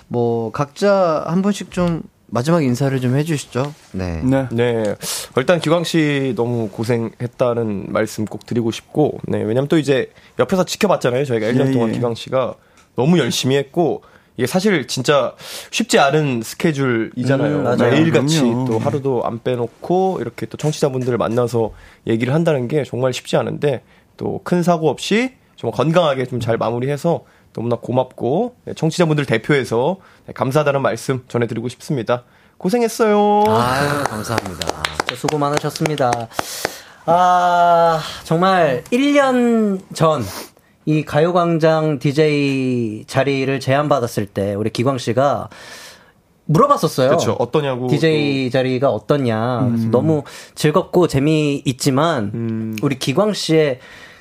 뭐, 0.08 0.52
각자 0.52 1.24
한 1.26 1.40
분씩 1.42 1.70
좀 1.70 2.02
마지막 2.26 2.64
인사를 2.64 2.98
좀 3.00 3.16
해주시죠. 3.16 3.74
네. 3.92 4.22
네. 4.24 4.48
네. 4.50 4.94
일단 5.36 5.60
기광 5.60 5.84
씨 5.84 6.32
너무 6.34 6.68
고생했다는 6.68 7.86
말씀 7.88 8.24
꼭 8.24 8.46
드리고 8.46 8.70
싶고, 8.70 9.18
네. 9.28 9.38
왜냐면 9.38 9.68
또 9.68 9.78
이제 9.78 10.10
옆에서 10.38 10.64
지켜봤잖아요. 10.64 11.24
저희가 11.26 11.46
1년 11.46 11.68
예, 11.68 11.72
동안 11.72 11.90
예. 11.90 11.92
기광 11.92 12.14
씨가 12.14 12.54
너무 12.96 13.18
열심히 13.18 13.56
했고, 13.56 14.02
이게 14.36 14.46
사실 14.46 14.86
진짜 14.86 15.34
쉽지 15.70 15.98
않은 15.98 16.42
스케줄이잖아요. 16.42 17.56
음, 17.58 17.64
맞아요. 17.64 17.90
매일같이 17.90 18.40
그럼요. 18.40 18.64
또 18.66 18.78
하루도 18.78 19.22
안 19.24 19.42
빼놓고 19.42 20.18
이렇게 20.20 20.46
또 20.46 20.56
청취자분들을 20.56 21.18
만나서 21.18 21.72
얘기를 22.06 22.32
한다는 22.34 22.66
게 22.68 22.84
정말 22.84 23.12
쉽지 23.12 23.36
않은데 23.36 23.82
또 24.16 24.40
큰 24.44 24.62
사고 24.62 24.88
없이 24.88 25.34
좀 25.56 25.70
건강하게 25.70 26.26
좀 26.26 26.40
잘 26.40 26.56
마무리해서 26.56 27.24
너무나 27.52 27.76
고맙고 27.76 28.56
네, 28.64 28.74
청취자분들 28.74 29.26
대표해서 29.26 29.96
네, 30.26 30.32
감사하다는 30.32 30.80
말씀 30.80 31.24
전해드리고 31.28 31.68
싶습니다. 31.68 32.24
고생했어요. 32.56 33.44
아유, 33.48 34.04
감사합니다. 34.04 34.82
진짜 34.98 35.16
수고 35.16 35.36
많으셨습니다. 35.38 36.10
아, 37.04 38.00
정말 38.24 38.84
1년 38.92 39.80
전, 39.92 40.24
이 40.84 41.04
가요광장 41.04 41.98
DJ 41.98 43.04
자리를 43.06 43.60
제안받았을 43.60 44.26
때, 44.26 44.54
우리 44.54 44.70
기광 44.70 44.98
씨가 44.98 45.48
물어봤었어요. 46.46 47.08
그렇죠. 47.08 47.36
어떠냐고. 47.38 47.86
DJ 47.86 48.50
자리가 48.50 48.90
어떠냐. 48.90 49.68
그래서 49.70 49.88
너무 49.90 50.24
즐겁고 50.54 51.06
재미있지만, 51.06 52.76
우리 52.82 52.98
기광 52.98 53.32
씨의 53.32 53.78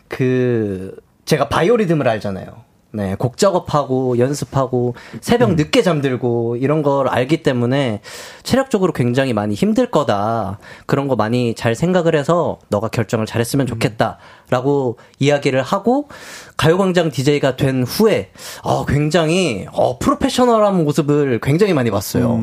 그, 0.07 0.95
제가 1.25 1.49
바이오리듬을 1.49 2.07
알잖아요. 2.07 2.70
네, 2.93 3.15
곡 3.15 3.37
작업하고 3.37 4.17
연습하고 4.17 4.95
새벽 5.21 5.55
늦게 5.55 5.81
잠들고 5.81 6.57
이런 6.57 6.83
걸 6.83 7.07
알기 7.07 7.41
때문에 7.41 8.01
체력적으로 8.43 8.91
굉장히 8.91 9.31
많이 9.33 9.55
힘들 9.55 9.89
거다. 9.89 10.59
그런 10.87 11.07
거 11.07 11.15
많이 11.15 11.55
잘 11.55 11.73
생각을 11.73 12.15
해서 12.15 12.59
너가 12.67 12.89
결정을 12.89 13.25
잘했으면 13.25 13.65
좋겠다라고 13.65 14.97
이야기를 15.19 15.61
하고 15.61 16.09
가요광장 16.57 17.11
DJ가 17.11 17.55
된 17.55 17.83
후에 17.83 18.31
어, 18.61 18.85
굉장히 18.85 19.65
어, 19.71 19.97
프로페셔널한 19.97 20.83
모습을 20.83 21.39
굉장히 21.41 21.73
많이 21.73 21.91
봤어요. 21.91 22.41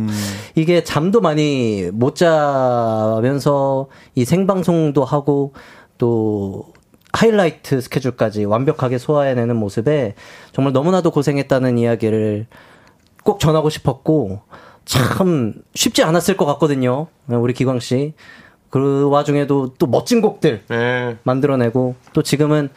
이게 0.55 0.83
잠도 0.83 1.21
많이 1.21 1.91
못 1.93 2.17
자면서 2.17 3.89
이 4.15 4.25
생방송도 4.25 5.05
하고 5.05 5.53
또 5.99 6.73
하이라이트 7.13 7.81
스케줄까지 7.81 8.45
완벽하게 8.45 8.99
소화해내는 8.99 9.57
모습에 9.57 10.15
정말 10.53 10.73
너무나도 10.73 11.11
고생했다는 11.11 11.79
이야기를 11.79 12.47
꼭 13.25 13.41
전하고 13.41 13.71
싶었고 13.71 14.41
참 14.85 15.55
쉽지 15.75 16.03
않았을 16.03 16.37
것 16.37 16.47
같거든요. 16.47 17.09
우리 17.27 17.53
기광 17.53 17.81
씨. 17.81 18.15
그 18.71 19.09
와중에도 19.09 19.75
또 19.79 19.87
멋진 19.87 20.21
곡들 20.21 20.63
네. 20.69 21.17
만들어내고 21.23 21.95
또 22.13 22.23
지금은 22.23 22.69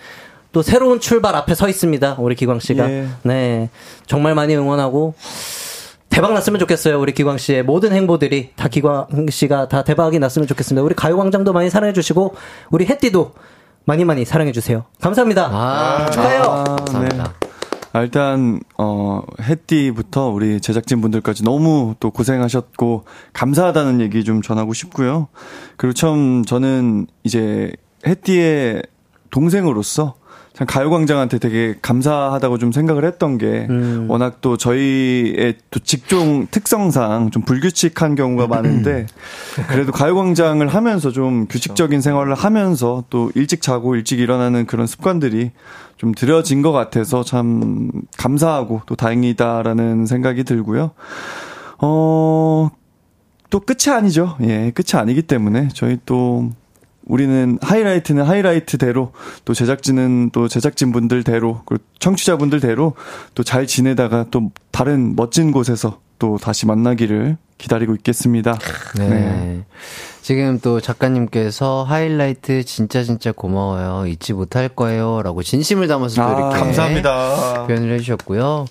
또 0.51 0.61
새로운 0.61 0.99
출발 0.99 1.35
앞에 1.35 1.55
서 1.55 1.67
있습니다. 1.69 2.15
우리 2.19 2.35
기광 2.35 2.59
씨가. 2.59 2.89
예. 2.89 3.07
네. 3.23 3.69
정말 4.05 4.35
많이 4.35 4.55
응원하고 4.55 5.13
대박 6.09 6.33
났으면 6.33 6.59
좋겠어요. 6.59 6.99
우리 6.99 7.13
기광 7.13 7.37
씨의 7.37 7.63
모든 7.63 7.93
행보들이 7.93 8.51
다 8.55 8.67
기광 8.67 9.07
씨가 9.29 9.69
다 9.69 9.83
대박이 9.83 10.19
났으면 10.19 10.47
좋겠습니다. 10.47 10.83
우리 10.83 10.93
가요광장도 10.93 11.53
많이 11.53 11.69
사랑해 11.69 11.93
주시고 11.93 12.35
우리 12.69 12.85
햇띠도 12.85 13.33
많이 13.85 14.05
많이 14.05 14.25
사랑해 14.25 14.51
주세요. 14.51 14.85
감사합니다. 15.01 15.49
아, 15.51 16.09
축하해요. 16.11 16.41
감사합니다. 16.77 17.33
아, 17.93 18.01
일단 18.01 18.61
어 18.77 19.21
해띠부터 19.41 20.29
우리 20.29 20.61
제작진 20.61 21.01
분들까지 21.01 21.43
너무 21.43 21.95
또 21.99 22.09
고생하셨고 22.11 23.05
감사하다는 23.33 23.99
얘기 24.01 24.23
좀 24.23 24.41
전하고 24.41 24.73
싶고요. 24.73 25.27
그리고 25.75 25.93
처음 25.93 26.45
저는 26.45 27.07
이제 27.23 27.71
해띠의 28.07 28.83
동생으로서 29.29 30.15
참 30.53 30.67
가요광장한테 30.67 31.39
되게 31.39 31.75
감사하다고 31.81 32.57
좀 32.57 32.71
생각을 32.73 33.05
했던 33.05 33.37
게 33.37 33.67
워낙 34.07 34.41
또 34.41 34.57
저희의 34.57 35.55
또 35.71 35.79
직종 35.79 36.47
특성상 36.51 37.31
좀 37.31 37.43
불규칙한 37.43 38.15
경우가 38.15 38.47
많은데 38.47 39.07
그래도 39.69 39.93
가요광장을 39.93 40.67
하면서 40.67 41.11
좀 41.11 41.47
규칙적인 41.47 42.01
생활을 42.01 42.33
하면서 42.33 43.05
또 43.09 43.31
일찍 43.33 43.61
자고 43.61 43.95
일찍 43.95 44.19
일어나는 44.19 44.65
그런 44.65 44.87
습관들이 44.87 45.51
좀 45.95 46.13
들여진 46.13 46.61
것 46.61 46.71
같아서 46.71 47.23
참 47.23 47.89
감사하고 48.17 48.81
또 48.87 48.95
다행이다라는 48.95 50.05
생각이 50.05 50.43
들고요. 50.43 50.91
어, 51.77 52.69
또 53.49 53.59
끝이 53.59 53.93
아니죠. 53.95 54.35
예, 54.41 54.71
끝이 54.71 54.99
아니기 54.99 55.21
때문에 55.21 55.69
저희 55.73 55.97
또 56.05 56.49
우리는 57.05 57.57
하이라이트는 57.61 58.23
하이라이트대로 58.23 59.11
또 59.45 59.53
제작진은 59.53 60.29
또 60.31 60.47
제작진 60.47 60.91
분들대로 60.91 61.61
그리고 61.65 61.83
청취자 61.99 62.37
분들대로 62.37 62.93
또 63.35 63.43
잘 63.43 63.65
지내다가 63.67 64.25
또 64.31 64.51
다른 64.71 65.15
멋진 65.15 65.51
곳에서 65.51 65.99
또 66.19 66.37
다시 66.37 66.65
만나기를 66.67 67.37
기다리고 67.57 67.95
있겠습니다. 67.95 68.57
네. 68.97 69.63
지금 70.21 70.59
또 70.59 70.79
작가님께서 70.79 71.83
하이라이트 71.83 72.63
진짜 72.63 73.03
진짜 73.03 73.31
고마워요. 73.31 74.05
잊지 74.07 74.33
못할 74.33 74.69
거예요. 74.69 75.21
라고 75.23 75.41
진심을 75.43 75.87
담아서 75.87 76.15
또 76.15 76.21
아, 76.21 76.31
이렇게 76.37 76.59
감사합니다. 76.59 77.65
표현을 77.67 77.93
해주셨고요. 77.95 78.67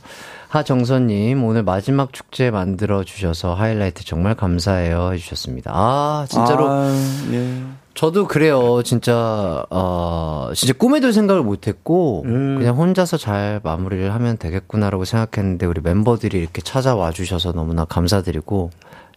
하정선님, 0.49 1.45
오늘 1.45 1.63
마지막 1.63 2.13
축제 2.13 2.51
만들어 2.51 3.05
주셔서 3.05 3.55
하이라이트 3.55 4.05
정말 4.05 4.35
감사해요. 4.35 5.13
해주셨습니다. 5.13 5.71
아, 5.73 6.27
진짜로. 6.29 6.67
아, 6.69 6.93
예. 7.33 7.63
저도 7.95 8.27
그래요. 8.29 8.83
진짜, 8.85 9.65
어, 9.69 10.51
진짜 10.55 10.73
꿈에도 10.73 11.13
생각을 11.13 11.43
못 11.43 11.67
했고, 11.67 12.23
그냥 12.23 12.77
혼자서 12.77 13.17
잘 13.17 13.61
마무리를 13.63 14.15
하면 14.15 14.39
되겠구나라고 14.39 15.05
생각했는데, 15.05 15.67
우리 15.67 15.81
멤버들이 15.83 16.39
이렇게 16.39 16.63
찾아와 16.63 17.11
주셔서 17.11 17.53
너무나 17.53 17.85
감사드리고, 17.85 18.71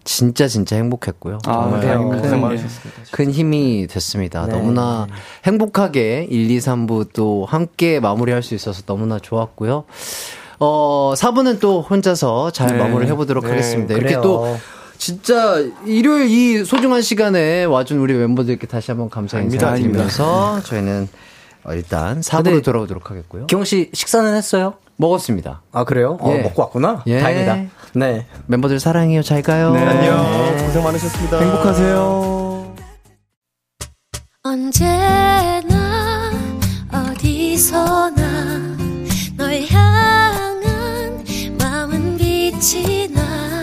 진짜 0.03 0.47
진짜 0.47 0.75
행복했고요. 0.75 1.39
아, 1.45 1.51
정말 1.63 1.81
다행입니다. 1.81 2.29
큰, 2.29 2.41
많으셨습니다. 2.41 3.01
큰 3.11 3.31
힘이 3.31 3.87
됐습니다. 3.87 4.45
네. 4.47 4.51
너무나 4.51 5.07
행복하게 5.45 6.27
1, 6.29 6.51
2, 6.51 6.57
3부 6.57 7.13
또 7.13 7.45
함께 7.45 8.01
마무리할 8.01 8.43
수 8.43 8.53
있어서 8.53 8.81
너무나 8.85 9.17
좋았고요. 9.19 9.85
어, 10.59 11.13
4부는 11.15 11.59
또 11.59 11.81
혼자서 11.81 12.51
잘 12.51 12.67
네. 12.73 12.77
마무리를 12.79 13.11
해보도록 13.13 13.45
네, 13.45 13.51
하겠습니다. 13.51 13.93
이렇게 13.93 14.15
그래요. 14.15 14.21
또 14.21 14.57
진짜 15.03 15.57
일요일 15.85 16.29
이 16.29 16.63
소중한 16.63 17.01
시간에 17.01 17.65
와준 17.65 17.97
우리 17.99 18.13
멤버들께 18.13 18.67
다시 18.67 18.89
한번 18.91 19.09
감사 19.09 19.37
아닙니다, 19.37 19.71
인사 19.71 19.83
드리면서 19.83 20.61
저희는 20.63 21.09
어, 21.65 21.73
일단 21.73 22.21
4부로 22.21 22.43
근데 22.45 22.61
돌아오도록 22.61 23.11
하겠고요. 23.11 23.47
기광 23.47 23.65
씨 23.65 23.89
식사는 23.91 24.33
했어요? 24.33 24.75
먹었습니다. 24.95 25.61
아 25.73 25.83
그래요? 25.83 26.17
어, 26.21 26.31
예. 26.33 26.43
먹고 26.43 26.61
왔구나. 26.61 27.03
예. 27.07 27.19
다행이다. 27.19 27.55
네. 27.95 28.25
멤버들 28.47 28.79
사랑해요. 28.79 29.23
잘 29.23 29.41
가요. 29.41 29.73
네. 29.73 29.81
안녕. 29.81 30.65
고생 30.67 30.81
많으셨습니다. 30.81 31.37
행복하세요. 31.37 32.75
언제나 34.43 36.31
어디서나 36.93 38.77
널 39.35 39.65
향한 39.69 41.25
마음은 41.59 42.17
빛이 42.17 43.09
나 43.09 43.62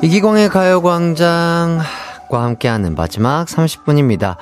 이기광의 0.00 0.48
가요광장과 0.48 1.84
함께하는 2.30 2.94
마지막 2.94 3.46
30분입니다. 3.46 4.36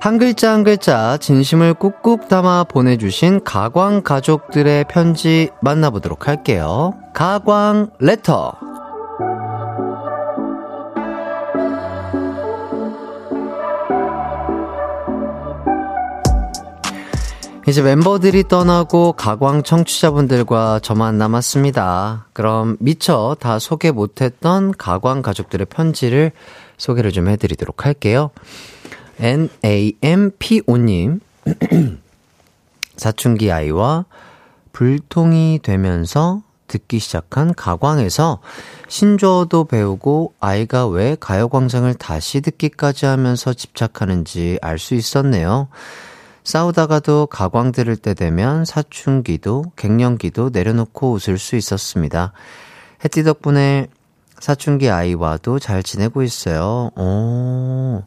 한 0.00 0.18
글자 0.18 0.52
한 0.52 0.64
글자 0.64 1.16
진심을 1.18 1.74
꾹꾹 1.74 2.28
담아 2.28 2.64
보내주신 2.64 3.44
가광 3.44 4.02
가족들의 4.02 4.86
편지 4.88 5.50
만나보도록 5.60 6.26
할게요. 6.26 6.94
가광 7.14 7.90
레터. 8.00 8.54
이제 17.68 17.82
멤버들이 17.82 18.44
떠나고 18.46 19.14
가광 19.14 19.64
청취자분들과 19.64 20.78
저만 20.84 21.18
남았습니다. 21.18 22.28
그럼 22.32 22.76
미처 22.78 23.36
다 23.40 23.58
소개 23.58 23.90
못했던 23.90 24.70
가광 24.70 25.20
가족들의 25.20 25.66
편지를 25.66 26.30
소개를 26.76 27.10
좀 27.10 27.28
해드리도록 27.28 27.84
할게요. 27.84 28.30
NAMPO님, 29.64 31.18
사춘기 32.96 33.50
아이와 33.50 34.04
불통이 34.70 35.58
되면서 35.60 36.42
듣기 36.68 37.00
시작한 37.00 37.52
가광에서 37.52 38.38
신조어도 38.86 39.64
배우고 39.64 40.34
아이가 40.38 40.86
왜 40.86 41.16
가요광장을 41.18 41.92
다시 41.94 42.40
듣기까지 42.42 43.06
하면서 43.06 43.52
집착하는지 43.52 44.60
알 44.62 44.78
수 44.78 44.94
있었네요. 44.94 45.66
싸우다가도 46.46 47.26
가광 47.26 47.72
들을 47.72 47.96
때 47.96 48.14
되면 48.14 48.64
사춘기도 48.64 49.72
갱년기도 49.74 50.50
내려놓고 50.52 51.10
웃을 51.10 51.38
수 51.38 51.56
있었습니다. 51.56 52.32
해띠 53.04 53.24
덕분에 53.24 53.88
사춘기 54.38 54.88
아이와도 54.88 55.58
잘 55.58 55.82
지내고 55.82 56.22
있어요. 56.22 56.92
오. 56.96 58.04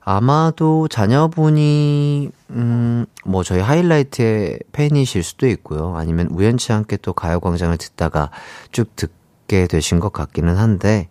아마도 0.00 0.88
자녀분이 0.88 2.30
음, 2.50 3.06
뭐 3.24 3.44
저희 3.44 3.60
하이라이트의 3.60 4.58
팬이실 4.72 5.22
수도 5.22 5.46
있고요. 5.46 5.94
아니면 5.96 6.26
우연치 6.32 6.72
않게 6.72 6.96
또 6.96 7.12
가요광장을 7.12 7.76
듣다가 7.76 8.30
쭉 8.72 8.96
듣게 8.96 9.68
되신 9.68 10.00
것 10.00 10.12
같기는 10.12 10.56
한데 10.56 11.08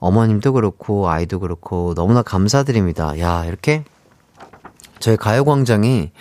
어머님도 0.00 0.54
그렇고 0.54 1.08
아이도 1.08 1.38
그렇고 1.38 1.94
너무나 1.94 2.22
감사드립니다. 2.22 3.20
야 3.20 3.44
이렇게 3.44 3.84
저희 5.04 5.18
가요광장이 5.18 6.12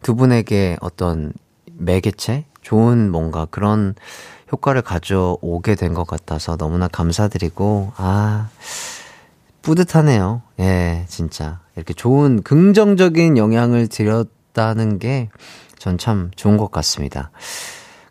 두 0.00 0.14
분에게 0.14 0.76
어떤 0.80 1.32
매개체? 1.72 2.44
좋은 2.62 3.10
뭔가 3.10 3.46
그런 3.50 3.96
효과를 4.52 4.82
가져오게 4.82 5.74
된 5.74 5.92
것 5.92 6.06
같아서 6.06 6.56
너무나 6.56 6.86
감사드리고, 6.86 7.92
아, 7.96 8.48
뿌듯하네요. 9.62 10.42
예, 10.60 11.04
진짜. 11.08 11.58
이렇게 11.74 11.94
좋은 11.94 12.44
긍정적인 12.44 13.36
영향을 13.38 13.88
드렸다는 13.88 15.00
게 15.00 15.30
전 15.80 15.98
참 15.98 16.30
좋은 16.36 16.56
것 16.58 16.70
같습니다. 16.70 17.30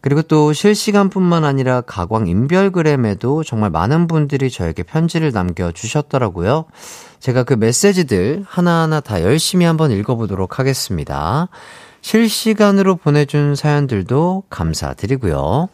그리고 0.02 0.22
또 0.24 0.52
실시간뿐만 0.52 1.45
아니라 1.45 1.80
가광 1.82 2.28
인별그램에도 2.28 3.44
정말 3.44 3.70
많은 3.70 4.08
분들이 4.08 4.49
저에게 4.49 4.84
편지를 4.84 5.32
남겨주셨더라고요. 5.32 6.66
제가 7.19 7.44
그 7.44 7.53
메시지들 7.53 8.45
하나하나 8.48 8.99
다 8.99 9.22
열심히 9.22 9.65
한번 9.65 9.91
읽어보도록 9.91 10.60
하겠습니다. 10.60 11.49
실시간으로 12.02 12.95
보내준 12.95 13.56
사연들도 13.56 14.44
감사드리고요. 14.49 15.69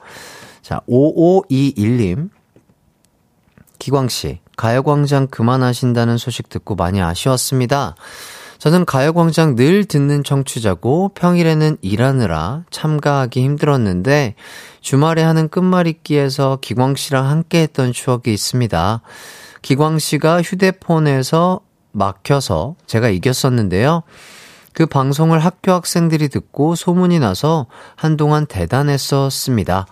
자, 0.61 0.81
5521님. 0.89 2.29
기광씨, 3.77 4.39
가요광장 4.55 5.27
그만하신다는 5.27 6.17
소식 6.17 6.47
듣고 6.47 6.75
많이 6.75 7.01
아쉬웠습니다. 7.01 7.95
저는 8.57 8.85
가요광장 8.85 9.55
늘 9.55 9.83
듣는 9.83 10.23
청취자고 10.23 11.11
평일에는 11.15 11.77
일하느라 11.81 12.63
참가하기 12.71 13.43
힘들었는데 13.43 14.35
주말에 14.79 15.21
하는 15.21 15.49
끝말잇기에서 15.49 16.59
기광씨랑 16.61 17.29
함께 17.29 17.63
했던 17.63 17.91
추억이 17.91 18.33
있습니다. 18.33 19.01
기광 19.63 19.97
씨가 19.97 20.43
휴대폰에서 20.43 21.61
막혀서 21.93 22.75
제가 22.85 23.09
이겼었는데요. 23.09 24.03
그 24.73 24.85
방송을 24.85 25.39
학교 25.39 25.71
학생들이 25.71 26.29
듣고 26.29 26.75
소문이 26.75 27.19
나서 27.19 27.65
한동안 27.95 28.45
대단했었습니다. 28.45 29.87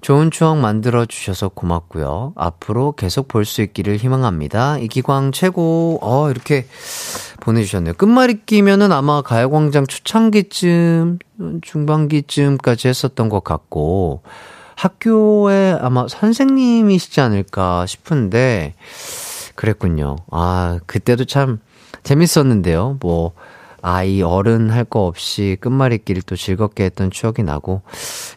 좋은 0.00 0.30
추억 0.30 0.58
만들어 0.58 1.06
주셔서 1.06 1.48
고맙고요. 1.48 2.34
앞으로 2.36 2.92
계속 2.92 3.26
볼 3.26 3.44
수 3.44 3.62
있기를 3.62 3.96
희망합니다. 3.96 4.78
이기광 4.78 5.32
최고. 5.32 5.98
어, 6.02 6.30
이렇게 6.30 6.66
보내주셨네요. 7.40 7.94
끝말잇기면은 7.94 8.92
아마 8.92 9.22
가요광장 9.22 9.86
초창기쯤, 9.88 11.18
중반기쯤까지 11.62 12.86
했었던 12.86 13.28
것 13.28 13.42
같고, 13.42 14.22
학교에 14.78 15.76
아마 15.80 16.06
선생님이시지 16.06 17.20
않을까 17.20 17.84
싶은데, 17.86 18.74
그랬군요. 19.56 20.16
아, 20.30 20.78
그때도 20.86 21.24
참 21.24 21.58
재밌었는데요. 22.04 22.98
뭐, 23.00 23.32
아이, 23.82 24.22
어른 24.22 24.70
할 24.70 24.84
거 24.84 25.06
없이 25.06 25.56
끝말잇기를 25.60 26.22
또 26.22 26.36
즐겁게 26.36 26.84
했던 26.84 27.10
추억이 27.10 27.42
나고, 27.44 27.82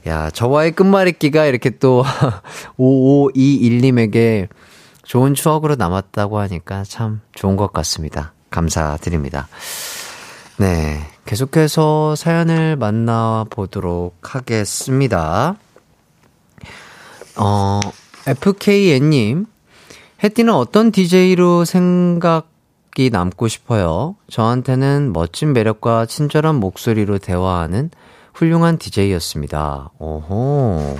야, 0.07 0.31
저와의 0.31 0.71
끝말잇기가 0.71 1.45
이렇게 1.45 1.69
또 1.77 2.03
5521님에게 2.79 4.47
좋은 5.03 5.35
추억으로 5.35 5.75
남았다고 5.75 6.39
하니까 6.39 6.83
참 6.83 7.21
좋은 7.35 7.55
것 7.55 7.71
같습니다. 7.71 8.33
감사드립니다. 8.49 9.47
네. 10.57 11.01
계속해서 11.25 12.15
사연을 12.15 12.77
만나보도록 12.77 14.15
하겠습니다. 14.35 15.55
어, 17.37 17.79
FKN님, 18.27 19.45
혜띠는 20.23 20.53
어떤 20.53 20.91
DJ로 20.91 21.65
생각이 21.65 23.09
남고 23.11 23.47
싶어요? 23.47 24.15
저한테는 24.29 25.11
멋진 25.13 25.53
매력과 25.53 26.05
친절한 26.05 26.55
목소리로 26.55 27.17
대화하는 27.17 27.89
훌륭한 28.33 28.77
DJ였습니다. 28.77 29.89
오호. 29.97 30.97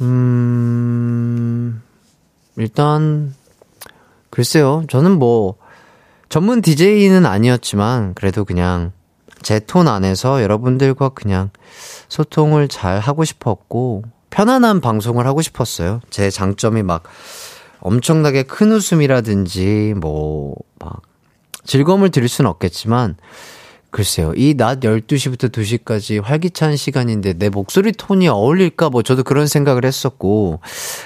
음, 0.00 1.82
일단, 2.56 3.34
글쎄요. 4.30 4.84
저는 4.88 5.18
뭐, 5.18 5.56
전문 6.28 6.62
DJ는 6.62 7.26
아니었지만, 7.26 8.14
그래도 8.14 8.44
그냥 8.44 8.92
제 9.42 9.58
톤 9.58 9.88
안에서 9.88 10.42
여러분들과 10.42 11.10
그냥 11.10 11.50
소통을 12.08 12.68
잘 12.68 13.00
하고 13.00 13.24
싶었고, 13.24 14.04
편안한 14.32 14.80
방송을 14.80 15.26
하고 15.26 15.42
싶었어요. 15.42 16.00
제 16.10 16.30
장점이 16.30 16.82
막 16.82 17.02
엄청나게 17.80 18.44
큰 18.44 18.72
웃음이라든지, 18.72 19.94
뭐, 20.00 20.54
막, 20.78 21.02
즐거움을 21.64 22.10
드릴 22.10 22.28
수는 22.28 22.50
없겠지만, 22.50 23.16
글쎄요. 23.90 24.32
이 24.36 24.54
낮 24.56 24.80
12시부터 24.80 25.52
2시까지 25.52 26.22
활기찬 26.22 26.76
시간인데 26.76 27.34
내 27.34 27.50
목소리 27.50 27.92
톤이 27.92 28.26
어울릴까? 28.26 28.88
뭐 28.88 29.02
저도 29.02 29.22
그런 29.22 29.46
생각을 29.46 29.84
했었고, 29.84 30.60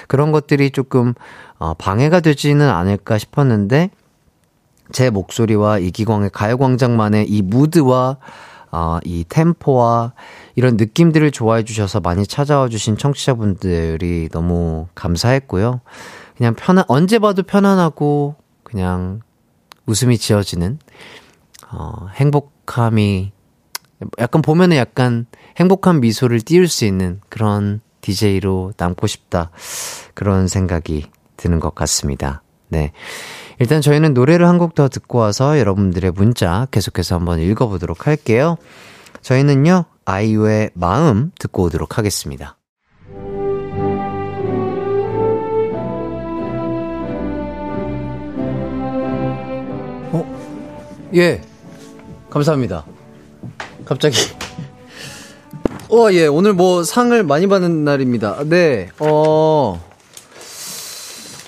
그런 0.07 0.31
것들이 0.31 0.71
조금, 0.71 1.13
어, 1.59 1.73
방해가 1.73 2.21
되지는 2.21 2.69
않을까 2.69 3.17
싶었는데, 3.17 3.89
제 4.93 5.09
목소리와 5.09 5.79
이기광의 5.79 6.29
가요광장만의 6.31 7.27
이 7.27 7.41
무드와, 7.41 8.17
어, 8.71 8.99
이 9.03 9.23
템포와 9.27 10.13
이런 10.55 10.77
느낌들을 10.77 11.31
좋아해 11.31 11.63
주셔서 11.63 11.99
많이 11.99 12.25
찾아와 12.25 12.69
주신 12.69 12.97
청취자분들이 12.97 14.29
너무 14.31 14.87
감사했고요. 14.95 15.81
그냥 16.35 16.53
편안, 16.55 16.83
언제 16.87 17.19
봐도 17.19 17.43
편안하고, 17.43 18.35
그냥 18.63 19.21
웃음이 19.85 20.17
지어지는, 20.17 20.79
어, 21.71 22.07
행복함이, 22.13 23.31
약간 24.19 24.41
보면은 24.41 24.77
약간 24.77 25.25
행복한 25.57 26.01
미소를 26.01 26.41
띄울 26.41 26.67
수 26.67 26.85
있는 26.85 27.19
그런 27.29 27.81
DJ로 28.01 28.73
남고 28.77 29.07
싶다. 29.07 29.51
그런 30.13 30.47
생각이 30.47 31.05
드는 31.35 31.59
것 31.59 31.73
같습니다. 31.73 32.41
네. 32.69 32.91
일단 33.59 33.81
저희는 33.81 34.13
노래를 34.13 34.47
한 34.47 34.57
곡 34.59 34.75
더 34.75 34.87
듣고 34.89 35.17
와서 35.19 35.59
여러분들의 35.59 36.11
문자 36.11 36.67
계속해서 36.71 37.15
한번 37.15 37.39
읽어보도록 37.39 38.05
할게요. 38.07 38.57
저희는요, 39.21 39.85
아이유의 40.05 40.71
마음 40.75 41.31
듣고 41.39 41.63
오도록 41.63 41.97
하겠습니다. 41.97 42.57
어? 50.11 51.09
예. 51.15 51.41
감사합니다. 52.29 52.85
갑자기. 53.85 54.17
어, 55.89 56.11
예. 56.11 56.27
오늘 56.27 56.53
뭐 56.53 56.83
상을 56.83 57.21
많이 57.23 57.47
받는 57.47 57.83
날입니다. 57.83 58.43
네. 58.45 58.89
어. 58.99 59.86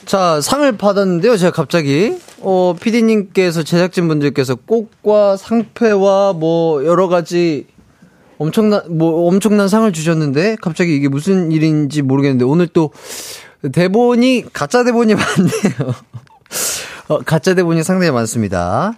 자, 0.10 0.42
상을 0.42 0.76
받았는데요. 0.76 1.38
제가 1.38 1.52
갑자기 1.52 2.20
어, 2.40 2.74
피디님께서 2.82 3.62
제작진분들께서 3.62 4.56
꽃과 4.56 5.38
상패와 5.38 6.34
뭐 6.34 6.84
여러 6.84 7.08
가지 7.08 7.68
엄청난 8.40 8.82
뭐 8.98 9.28
엄청난 9.28 9.68
상을 9.68 9.94
주셨는데 9.94 10.56
갑자기 10.64 10.96
이게 10.96 11.10
무슨 11.10 11.52
일인지 11.52 12.02
모르겠는데 12.02 12.44
오늘 12.44 12.66
또 12.66 12.92
대본이 13.72 14.46
가짜 14.52 14.84
대본이 14.84 15.14
많네요. 15.14 15.94
어, 17.10 17.20
가짜 17.20 17.54
대본이 17.54 17.84
상당히 17.84 18.12
많습니다. 18.12 18.94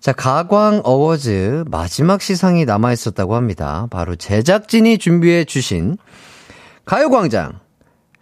자, 0.00 0.12
가광 0.12 0.82
어워즈 0.84 1.64
마지막 1.70 2.20
시상이 2.20 2.66
남아 2.66 2.92
있었다고 2.92 3.36
합니다. 3.36 3.86
바로 3.88 4.16
제작진이 4.16 4.98
준비해 4.98 5.46
주신 5.46 5.96
가요광장 6.84 7.58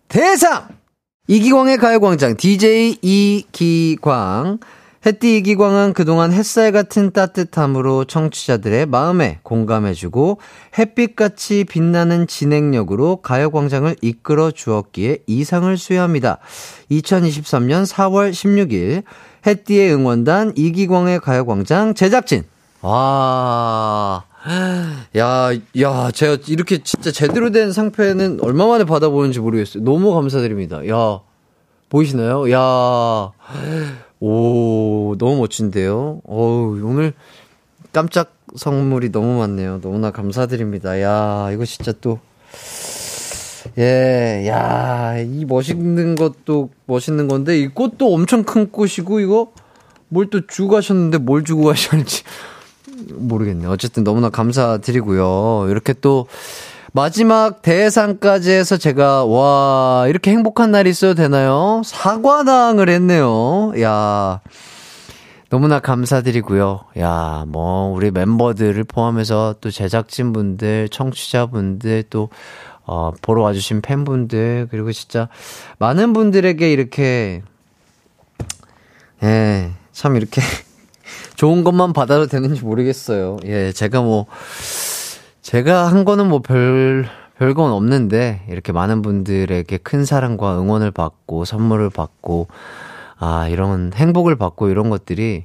대상! 0.07 0.84
이기광의 1.27 1.79
가요광장 1.79 2.37
DJ 2.37 2.99
이기광. 3.01 4.59
햇띠 5.07 5.39
이기광은 5.39 5.95
그동안 5.95 6.33
햇살 6.35 6.71
같은 6.71 7.13
따뜻함으로 7.13 8.05
청취자들의 8.05 8.85
마음에 8.85 9.39
공감해주고 9.43 10.39
햇빛같이 10.79 11.65
빛나는 11.65 12.27
진행력으로 12.27 13.23
가요광장을 13.23 13.97
이끌어 14.03 14.51
주었기에 14.51 15.21
이상을 15.27 15.75
수여합니다. 15.79 16.41
2023년 16.91 17.87
4월 17.87 18.31
16일 18.31 19.05
햇띠의 19.47 19.95
응원단 19.95 20.53
이기광의 20.57 21.21
가요광장 21.21 21.95
제작진. 21.95 22.43
와. 22.85 24.25
야, 25.17 25.51
야, 25.81 26.11
제가 26.11 26.37
이렇게 26.49 26.83
진짜 26.83 27.11
제대로 27.11 27.51
된 27.51 27.73
상패는 27.73 28.41
얼마 28.43 28.67
만에 28.67 28.85
받아보는지 28.85 29.41
모르겠어요. 29.41 29.83
너무 29.83 30.13
감사드립니다. 30.13 30.87
야, 30.89 31.21
보이시나요? 31.89 32.51
야, 32.53 33.33
오, 34.21 35.15
너무 35.17 35.39
멋진데요? 35.39 36.21
어우, 36.27 36.79
오늘 36.85 37.15
깜짝 37.91 38.35
선물이 38.55 39.13
너무 39.13 39.39
많네요. 39.39 39.81
너무나 39.81 40.11
감사드립니다. 40.11 41.01
야, 41.01 41.51
이거 41.55 41.65
진짜 41.65 41.91
또, 42.03 42.19
예, 43.79 44.45
야, 44.47 45.17
이 45.21 45.47
멋있는 45.47 46.17
것도 46.17 46.69
멋있는 46.85 47.29
건데, 47.29 47.59
이 47.59 47.69
꽃도 47.69 48.13
엄청 48.13 48.43
큰 48.45 48.71
꽃이고, 48.71 49.21
이거 49.21 49.53
뭘 50.11 50.29
또 50.29 50.47
주고 50.47 50.69
가셨는데 50.75 51.17
뭘 51.17 51.45
주고 51.45 51.65
가셨는지. 51.65 52.25
모르겠네요. 53.13 53.71
어쨌든 53.71 54.05
너무나 54.05 54.31
감사드리고요. 54.31 55.67
이렇게 55.71 55.93
또 55.93 56.27
마지막 56.93 57.63
대상까지 57.63 58.53
해서 58.53 58.77
제가 58.77 59.25
와 59.25 60.07
이렇게 60.09 60.31
행복한 60.31 60.71
날이 60.71 60.91
있어도 60.91 61.15
되나요? 61.15 61.83
사과당을 61.85 62.89
했네요. 62.89 63.73
야 63.81 64.41
너무나 65.55 65.79
감사드리고요. 65.79 66.81
야, 66.99 67.45
뭐, 67.47 67.87
우리 67.95 68.11
멤버들을 68.11 68.83
포함해서 68.83 69.55
또 69.61 69.71
제작진분들, 69.71 70.89
청취자분들, 70.89 72.05
또, 72.11 72.29
어, 72.83 73.13
보러 73.23 73.43
와주신 73.43 73.81
팬분들, 73.81 74.67
그리고 74.69 74.91
진짜 74.91 75.29
많은 75.79 76.13
분들에게 76.13 76.73
이렇게, 76.73 77.43
예, 79.23 79.71
참 79.93 80.17
이렇게 80.17 80.41
좋은 81.45 81.63
것만 81.63 81.93
받아도 81.93 82.27
되는지 82.27 82.65
모르겠어요. 82.65 83.37
예, 83.45 83.71
제가 83.71 84.01
뭐, 84.01 84.25
제가 85.43 85.89
한 85.89 86.07
거는 86.07 86.27
뭐 86.27 86.39
별, 86.39 87.07
별건 87.37 87.71
없는데 87.71 88.47
이렇게 88.49 88.73
많은 88.73 89.03
분들에게 89.03 89.77
큰 89.77 90.07
사랑과 90.07 90.59
응원을 90.59 90.91
받고 90.91 91.45
선물을 91.45 91.91
받고 91.91 92.49
아 93.19 93.47
이런 93.49 93.93
행복을 93.95 94.37
받고 94.37 94.71
이런 94.71 94.89
것들이 94.89 95.45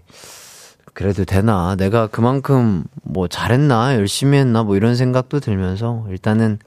그래도 0.94 1.26
되나 1.26 1.76
내가 1.76 2.08
그만큼 2.08 2.86
뭐 3.04 3.28
잘했나 3.28 3.96
열심히 3.96 4.38
했나 4.38 4.64
뭐 4.64 4.78
이런 4.78 4.96
생각도 4.96 5.42
들면서 5.42 6.06
일단은 6.10 6.60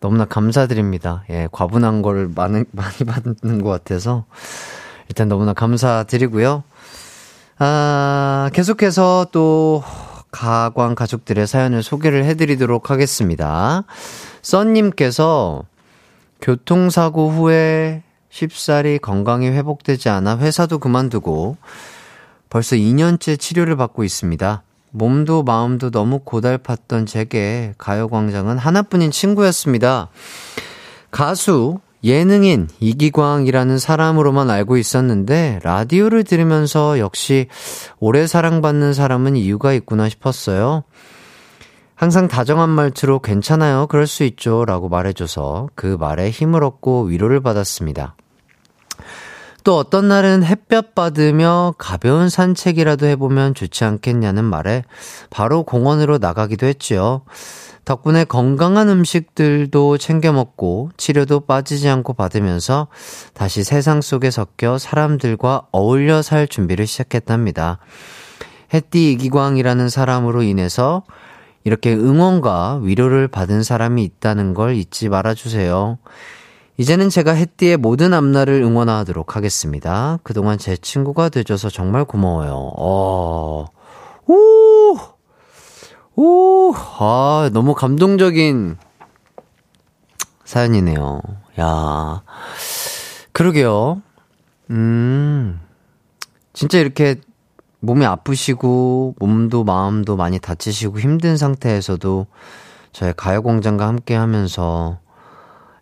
너무나 0.00 0.24
감사드립니다. 0.24 1.22
예, 1.30 1.46
과분한 1.52 2.02
거를 2.02 2.28
많이 2.34 2.64
많이 2.72 2.96
받는 3.06 3.62
것 3.62 3.70
같아서 3.70 4.24
일단 5.08 5.28
너무나 5.28 5.52
감사드리고요. 5.52 6.64
아 7.58 8.50
계속해서 8.52 9.28
또 9.32 9.82
가광 10.30 10.94
가족들의 10.94 11.46
사연을 11.46 11.82
소개를 11.82 12.24
해드리도록 12.24 12.90
하겠습니다. 12.90 13.84
썬님께서 14.40 15.64
교통사고 16.40 17.30
후에 17.30 18.02
쉽사리 18.30 18.98
건강이 18.98 19.48
회복되지 19.48 20.08
않아 20.08 20.38
회사도 20.38 20.78
그만두고 20.78 21.58
벌써 22.48 22.76
2년째 22.76 23.38
치료를 23.38 23.76
받고 23.76 24.04
있습니다. 24.04 24.62
몸도 24.90 25.42
마음도 25.42 25.90
너무 25.90 26.20
고달팠던 26.20 27.06
제게 27.06 27.74
가요광장은 27.78 28.58
하나뿐인 28.58 29.10
친구였습니다. 29.10 30.08
가수, 31.10 31.80
예능인 32.04 32.68
이기광이라는 32.80 33.78
사람으로만 33.78 34.50
알고 34.50 34.76
있었는데 34.76 35.60
라디오를 35.62 36.24
들으면서 36.24 36.98
역시 36.98 37.46
오래 38.00 38.26
사랑받는 38.26 38.92
사람은 38.92 39.36
이유가 39.36 39.72
있구나 39.72 40.08
싶었어요. 40.08 40.84
항상 41.94 42.26
다정한 42.26 42.68
말투로 42.68 43.20
괜찮아요. 43.20 43.86
그럴 43.86 44.08
수 44.08 44.24
있죠. 44.24 44.64
라고 44.64 44.88
말해줘서 44.88 45.68
그 45.76 45.96
말에 46.00 46.30
힘을 46.30 46.64
얻고 46.64 47.04
위로를 47.04 47.40
받았습니다. 47.40 48.16
또 49.62 49.76
어떤 49.76 50.08
날은 50.08 50.42
햇볕 50.42 50.96
받으며 50.96 51.74
가벼운 51.78 52.28
산책이라도 52.28 53.06
해보면 53.06 53.54
좋지 53.54 53.84
않겠냐는 53.84 54.44
말에 54.44 54.84
바로 55.30 55.62
공원으로 55.62 56.18
나가기도 56.18 56.66
했지요. 56.66 57.22
덕분에 57.84 58.24
건강한 58.24 58.88
음식들도 58.88 59.98
챙겨 59.98 60.32
먹고 60.32 60.90
치료도 60.96 61.40
빠지지 61.40 61.88
않고 61.88 62.12
받으면서 62.12 62.88
다시 63.34 63.64
세상 63.64 64.00
속에 64.00 64.30
섞여 64.30 64.78
사람들과 64.78 65.66
어울려 65.72 66.22
살 66.22 66.46
준비를 66.46 66.86
시작했답니다. 66.86 67.78
햇띠 68.72 69.12
이기광이라는 69.12 69.88
사람으로 69.88 70.42
인해서 70.42 71.02
이렇게 71.64 71.92
응원과 71.92 72.80
위로를 72.82 73.28
받은 73.28 73.62
사람이 73.62 74.02
있다는 74.04 74.54
걸 74.54 74.74
잊지 74.74 75.08
말아주세요. 75.08 75.98
이제는 76.78 77.10
제가 77.10 77.32
햇띠의 77.32 77.76
모든 77.76 78.14
앞날을 78.14 78.62
응원하도록 78.62 79.36
하겠습니다. 79.36 80.18
그동안 80.22 80.58
제 80.58 80.76
친구가 80.76 81.28
되줘서 81.28 81.68
정말 81.68 82.04
고마워요. 82.04 82.72
어, 82.76 83.66
오! 84.26 85.11
오! 86.16 86.74
아, 86.74 87.50
너무 87.52 87.74
감동적인 87.74 88.76
사연이네요. 90.44 91.20
야 91.60 92.22
그러게요. 93.32 94.02
음, 94.70 95.60
진짜 96.52 96.78
이렇게 96.78 97.16
몸이 97.80 98.06
아프시고, 98.06 99.16
몸도 99.18 99.64
마음도 99.64 100.16
많이 100.16 100.38
다치시고 100.38 101.00
힘든 101.00 101.36
상태에서도 101.36 102.26
저의 102.92 103.14
가요공장과 103.16 103.86
함께 103.86 104.14
하면서 104.14 104.98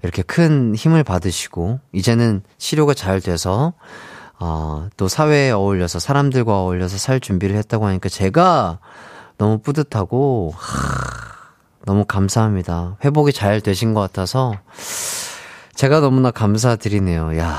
이렇게 0.02 0.22
큰 0.22 0.74
힘을 0.74 1.04
받으시고, 1.04 1.80
이제는 1.92 2.42
치료가 2.56 2.94
잘 2.94 3.20
돼서, 3.20 3.74
어, 4.38 4.88
또 4.96 5.08
사회에 5.08 5.50
어울려서 5.50 5.98
사람들과 5.98 6.62
어울려서 6.62 6.96
살 6.96 7.20
준비를 7.20 7.54
했다고 7.56 7.86
하니까 7.86 8.08
제가 8.08 8.78
너무 9.40 9.56
뿌듯하고, 9.58 10.52
하, 10.54 10.74
너무 11.86 12.04
감사합니다. 12.04 12.98
회복이 13.02 13.32
잘 13.32 13.62
되신 13.62 13.94
것 13.94 14.00
같아서, 14.02 14.54
제가 15.74 16.00
너무나 16.00 16.30
감사드리네요. 16.30 17.38
야 17.38 17.58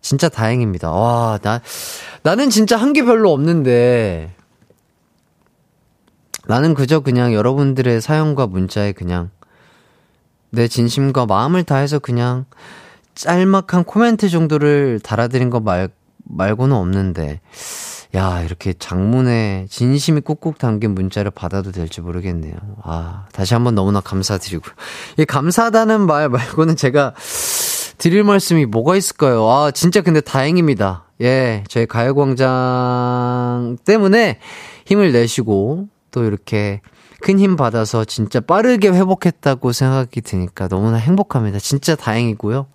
진짜 0.00 0.28
다행입니다. 0.28 0.92
와, 0.92 1.40
나, 1.42 1.60
나는 2.22 2.50
진짜 2.50 2.76
한 2.76 2.92
게 2.92 3.04
별로 3.04 3.32
없는데, 3.32 4.32
나는 6.46 6.72
그저 6.74 7.00
그냥 7.00 7.34
여러분들의 7.34 8.00
사연과 8.00 8.46
문자에 8.46 8.92
그냥 8.92 9.30
내 10.50 10.68
진심과 10.68 11.26
마음을 11.26 11.64
다해서 11.64 11.98
그냥 11.98 12.44
짤막한 13.16 13.82
코멘트 13.84 14.28
정도를 14.28 15.00
달아드린 15.02 15.50
거 15.50 15.58
말, 15.58 15.88
말고는 16.22 16.76
없는데, 16.76 17.40
야, 18.14 18.42
이렇게 18.42 18.74
장문에 18.74 19.66
진심이 19.70 20.20
꾹꾹 20.20 20.54
담긴 20.58 20.94
문자를 20.94 21.30
받아도 21.30 21.72
될지 21.72 22.02
모르겠네요. 22.02 22.54
아, 22.82 23.26
다시 23.32 23.54
한번 23.54 23.74
너무나 23.74 24.00
감사드리고. 24.00 24.64
이 25.18 25.24
감사하다는 25.24 26.02
말 26.02 26.28
말고는 26.28 26.76
제가 26.76 27.14
드릴 27.96 28.22
말씀이 28.24 28.66
뭐가 28.66 28.96
있을까요? 28.96 29.48
아, 29.48 29.70
진짜 29.70 30.02
근데 30.02 30.20
다행입니다. 30.20 31.04
예, 31.22 31.64
저희 31.68 31.86
가요광장 31.86 33.78
때문에 33.84 34.40
힘을 34.86 35.12
내시고 35.12 35.88
또 36.10 36.24
이렇게 36.24 36.80
큰 37.22 37.38
힘 37.38 37.56
받아서 37.56 38.04
진짜 38.04 38.40
빠르게 38.40 38.88
회복했다고 38.88 39.72
생각이 39.72 40.20
드니까 40.22 40.68
너무나 40.68 40.96
행복합니다. 40.98 41.60
진짜 41.60 41.94
다행이고요. 41.94 42.66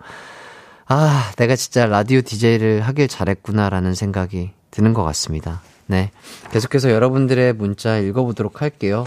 아, 0.88 1.31
내가 1.35 1.55
진짜 1.57 1.85
라디오 1.85 2.22
DJ를 2.22 2.81
하길 2.81 3.09
잘했구나라는 3.09 3.93
생각이 3.93 4.51
드는 4.72 4.94
것 4.94 5.03
같습니다. 5.03 5.61
네. 5.88 6.11
계속해서 6.52 6.91
여러분들의 6.91 7.53
문자 7.53 7.98
읽어보도록 7.98 8.61
할게요. 8.61 9.06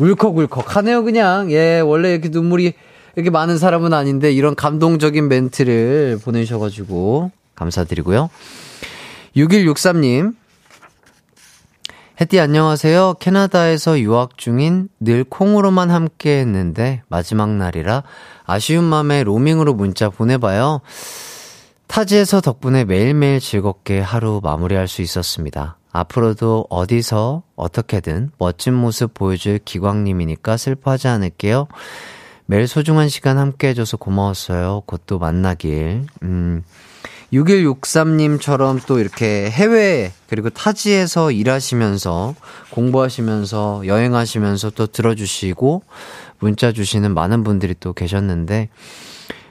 울컥울컥 0.00 0.76
하네요, 0.76 1.04
그냥. 1.04 1.50
예, 1.50 1.80
원래 1.80 2.12
이렇게 2.12 2.28
눈물이 2.28 2.74
이렇게 3.16 3.30
많은 3.30 3.58
사람은 3.58 3.92
아닌데 3.92 4.32
이런 4.32 4.54
감동적인 4.54 5.28
멘트를 5.28 6.20
보내주셔가지고 6.22 7.32
감사드리고요. 7.54 8.30
6163님. 9.36 10.34
혜띠 12.20 12.40
안녕하세요. 12.40 13.14
캐나다에서 13.20 14.00
유학 14.00 14.38
중인 14.38 14.88
늘 14.98 15.22
콩으로만 15.22 15.90
함께 15.90 16.40
했는데 16.40 17.02
마지막 17.08 17.50
날이라 17.50 18.02
아쉬운 18.44 18.82
마음에 18.82 19.22
로밍으로 19.22 19.74
문자 19.74 20.10
보내봐요. 20.10 20.80
타지에서 21.88 22.40
덕분에 22.40 22.84
매일매일 22.84 23.40
즐겁게 23.40 23.98
하루 23.98 24.40
마무리할 24.42 24.86
수 24.86 25.02
있었습니다. 25.02 25.78
앞으로도 25.90 26.66
어디서 26.70 27.42
어떻게든 27.56 28.30
멋진 28.38 28.74
모습 28.74 29.14
보여줄 29.14 29.58
기광님이니까 29.64 30.56
슬퍼하지 30.56 31.08
않을게요. 31.08 31.66
매일 32.46 32.68
소중한 32.68 33.08
시간 33.08 33.36
함께 33.36 33.68
해줘서 33.68 33.96
고마웠어요. 33.96 34.82
곧 34.86 35.02
또 35.06 35.18
만나길. 35.18 36.06
음, 36.22 36.62
6163님처럼 37.32 38.86
또 38.86 38.98
이렇게 38.98 39.50
해외 39.50 40.12
그리고 40.28 40.48
타지에서 40.50 41.30
일하시면서 41.30 42.34
공부하시면서 42.70 43.82
여행하시면서 43.86 44.70
또 44.70 44.86
들어주시고 44.86 45.82
문자 46.38 46.72
주시는 46.72 47.12
많은 47.12 47.44
분들이 47.44 47.74
또 47.78 47.92
계셨는데 47.92 48.68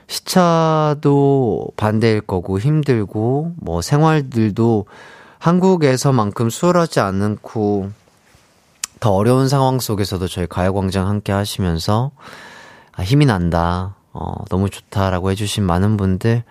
시차도 0.08 1.70
반대일 1.76 2.22
거고 2.22 2.60
힘들고 2.60 3.54
뭐 3.58 3.82
생활들도 3.82 4.86
한국에서만큼 5.40 6.50
수월하지 6.50 7.00
않고 7.00 7.92
더 9.00 9.12
어려운 9.12 9.48
상황 9.48 9.80
속에서도 9.80 10.28
저희 10.28 10.48
가요광장 10.48 11.08
함께 11.08 11.32
하시면서 11.32 12.12
아, 12.94 13.04
힘이 13.04 13.26
난다. 13.26 13.96
어, 14.12 14.34
너무 14.50 14.70
좋다라고 14.70 15.30
해주신 15.32 15.64
많은 15.64 15.98
분들 15.98 16.44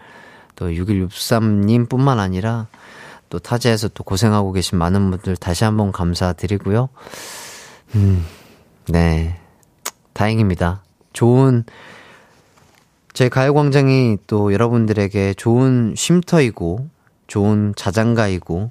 또 0.55 0.69
6163님 0.69 1.89
뿐만 1.89 2.21
아니라 2.21 2.69
또 3.29 3.41
타지에서 3.41 3.89
또 3.89 4.05
고생하고 4.05 4.53
계신 4.53 4.79
많은 4.79 5.11
분들 5.11 5.37
다시 5.37 5.65
한번 5.65 5.91
감사드리고요. 5.91 6.89
음, 7.97 8.25
네. 8.87 9.41
다행입니다. 10.13 10.83
좋은, 11.13 11.65
제 13.17 13.31
가요광장이 13.31 14.19
또 14.27 14.53
여러분들에게 14.53 15.33
좋은 15.39 15.95
쉼터이고, 15.97 16.87
좋은 17.29 17.73
자장가이고, 17.75 18.71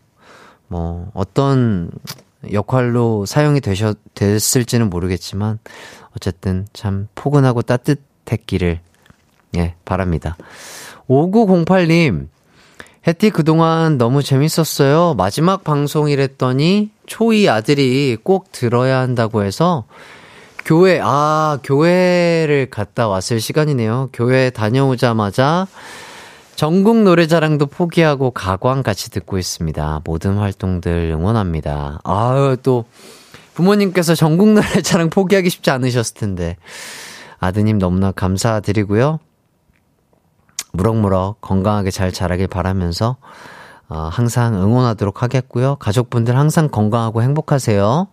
뭐, 0.68 1.10
어떤 1.16 1.90
역할로 2.52 3.26
사용이 3.26 3.60
되셨, 3.60 3.98
됐을지는 4.14 4.92
모르겠지만, 4.92 5.58
어쨌든 6.16 6.68
참 6.74 7.08
포근하고 7.16 7.64
따뜻했기를, 7.64 8.82
예, 9.58 9.74
바랍니다. 9.84 10.38
5908님, 11.10 12.28
해티 13.08 13.32
그동안 13.32 13.98
너무 13.98 14.22
재밌었어요. 14.22 15.16
마지막 15.16 15.64
방송이랬더니 15.64 16.92
초이 17.08 17.50
아들이 17.50 18.16
꼭 18.22 18.52
들어야 18.52 19.00
한다고 19.00 19.44
해서 19.44 19.86
교회, 20.66 21.00
아, 21.02 21.60
교회를 21.64 22.72
갔다 22.72 23.08
왔을 23.08 23.40
시간이네요. 23.40 24.10
교회 24.12 24.50
다녀오자마자 24.50 25.68
전국 26.56 27.04
노래자랑도 27.04 27.68
포기하고 27.68 28.32
가광 28.32 28.82
같이 28.82 29.12
듣고 29.12 29.38
있습니다. 29.38 30.02
모든 30.04 30.38
활동들 30.38 31.12
응원합니다. 31.14 32.00
아유, 32.04 32.58
또 32.64 32.86
부모님께서 33.54 34.16
전국 34.16 34.50
노래자랑 34.54 35.12
포기하기 35.12 35.52
쉽지 35.52 35.70
않으셨을 35.70 36.16
텐데. 36.16 36.58
아드님 37.40 37.78
너무나 37.78 38.12
감사드리고요. 38.12 39.20
무럭무럭 40.72 41.42
건강하게 41.42 41.92
잘 41.92 42.12
자라길 42.12 42.48
바라면서 42.48 43.18
어, 43.88 44.10
항상 44.12 44.56
응원하도록 44.56 45.22
하겠고요. 45.22 45.76
가족분들 45.76 46.36
항상 46.36 46.70
건강하고 46.70 47.22
행복하세요. 47.22 48.08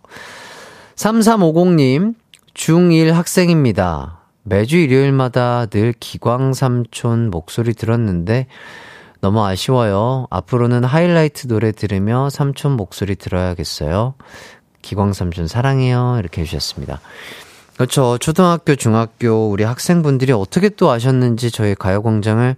3350님, 0.95 2.13
중1 2.53 3.11
학생입니다. 3.11 4.19
매주 4.43 4.77
일요일마다 4.77 5.65
늘 5.65 5.93
기광 5.99 6.53
삼촌 6.53 7.29
목소리 7.29 7.73
들었는데 7.73 8.47
너무 9.21 9.43
아쉬워요. 9.43 10.27
앞으로는 10.29 10.83
하이라이트 10.83 11.47
노래 11.47 11.71
들으며 11.71 12.29
삼촌 12.29 12.73
목소리 12.73 13.15
들어야겠어요. 13.15 14.13
기광 14.81 15.13
삼촌 15.13 15.47
사랑해요. 15.47 16.17
이렇게 16.19 16.41
해주셨습니다. 16.41 16.99
그렇죠. 17.75 18.17
초등학교, 18.19 18.75
중학교 18.75 19.49
우리 19.49 19.63
학생분들이 19.63 20.31
어떻게 20.31 20.69
또 20.69 20.91
아셨는지 20.91 21.49
저희 21.49 21.73
가요광장을 21.73 22.55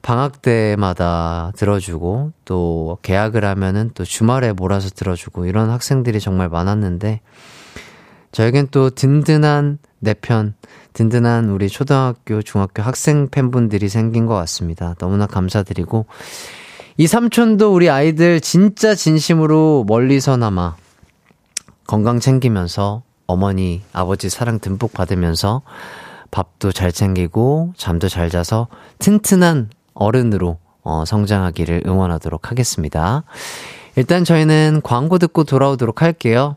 방학 0.00 0.40
때마다 0.40 1.52
들어주고 1.56 2.32
또 2.46 2.98
계약을 3.02 3.44
하면은 3.44 3.90
또 3.92 4.04
주말에 4.04 4.52
몰아서 4.52 4.88
들어주고 4.88 5.44
이런 5.44 5.68
학생들이 5.68 6.20
정말 6.20 6.48
많았는데 6.48 7.20
저에겐 8.32 8.68
또 8.70 8.90
든든한 8.90 9.78
내 9.98 10.14
편, 10.14 10.54
든든한 10.92 11.50
우리 11.50 11.68
초등학교, 11.68 12.42
중학교 12.42 12.82
학생 12.82 13.28
팬분들이 13.28 13.88
생긴 13.88 14.26
것 14.26 14.34
같습니다. 14.34 14.94
너무나 14.98 15.26
감사드리고 15.26 16.06
이 16.96 17.06
삼촌도 17.06 17.74
우리 17.74 17.90
아이들 17.90 18.40
진짜 18.40 18.94
진심으로 18.94 19.84
멀리서나마 19.86 20.76
건강 21.86 22.20
챙기면서 22.20 23.02
어머니, 23.26 23.82
아버지 23.92 24.28
사랑 24.28 24.58
듬뿍 24.58 24.92
받으면서 24.92 25.62
밥도 26.30 26.72
잘 26.72 26.92
챙기고 26.92 27.74
잠도 27.76 28.08
잘 28.08 28.30
자서 28.30 28.68
튼튼한 28.98 29.70
어른으로 29.94 30.58
어, 30.82 31.04
성장하기를 31.04 31.82
응원하도록 31.86 32.50
하겠습니다. 32.50 33.24
일단 33.96 34.24
저희는 34.24 34.80
광고 34.82 35.18
듣고 35.18 35.44
돌아오도록 35.44 36.02
할게요. 36.02 36.56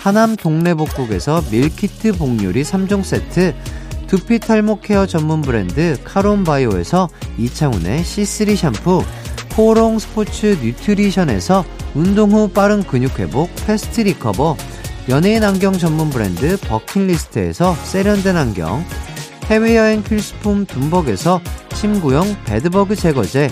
하남 0.00 0.34
동래복국에서 0.34 1.44
밀키트 1.50 2.12
복요리 2.12 2.62
3종 2.62 3.04
세트, 3.04 3.54
두피 4.06 4.38
탈모 4.38 4.80
케어 4.80 5.04
전문 5.04 5.42
브랜드 5.42 5.98
카론바이오에서 6.04 7.10
이창훈의 7.36 8.02
C3 8.02 8.56
샴푸, 8.56 9.04
코오롱 9.54 9.98
스포츠 9.98 10.56
뉴트리션에서 10.62 11.66
운동 11.94 12.32
후 12.32 12.48
빠른 12.48 12.82
근육 12.82 13.18
회복 13.18 13.54
패스트 13.66 14.00
리커버, 14.00 14.56
연예인 15.10 15.44
안경 15.44 15.74
전문 15.74 16.08
브랜드 16.08 16.56
버킷리스트에서 16.60 17.74
세련된 17.74 18.38
안경, 18.38 18.82
해외여행 19.50 20.02
필수품 20.02 20.64
둠벅에서 20.64 21.42
침구용 21.74 22.36
bedbug 22.46 22.96
제거제, 22.96 23.50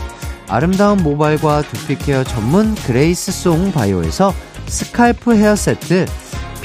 아름다운 0.48 1.02
모발과 1.02 1.60
두피 1.60 1.98
케어 1.98 2.24
전문 2.24 2.74
그레이스 2.74 3.32
송 3.32 3.70
바이오에서 3.70 4.32
scalp 4.66 5.34
hair 5.34 5.54
세트, 5.54 6.06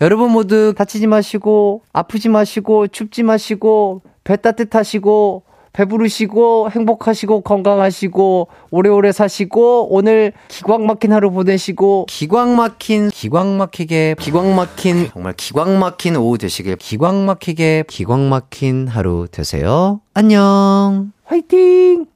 여러분 0.00 0.30
모두 0.30 0.74
다치지 0.76 1.08
마시고, 1.08 1.82
아프지 1.92 2.28
마시고, 2.28 2.86
춥지 2.86 3.24
마시고, 3.24 4.02
배 4.22 4.36
따뜻하시고, 4.36 5.42
배부르시고, 5.72 6.70
행복하시고, 6.70 7.40
건강하시고, 7.40 8.48
오래오래 8.70 9.10
사시고, 9.10 9.88
오늘 9.92 10.32
기광 10.46 10.86
막힌 10.86 11.12
하루 11.12 11.32
보내시고, 11.32 12.06
기광 12.08 12.54
막힌, 12.54 13.10
기광 13.10 13.56
막히게, 13.56 14.14
기광 14.20 14.54
막힌, 14.54 15.08
정말 15.12 15.34
기광 15.36 15.80
막힌 15.80 16.14
오후 16.14 16.38
되시길, 16.38 16.76
기광 16.76 17.26
막히게, 17.26 17.84
기광 17.88 18.28
막힌 18.28 18.86
하루 18.86 19.26
되세요. 19.30 20.00
안녕. 20.14 21.12
화이팅! 21.24 22.06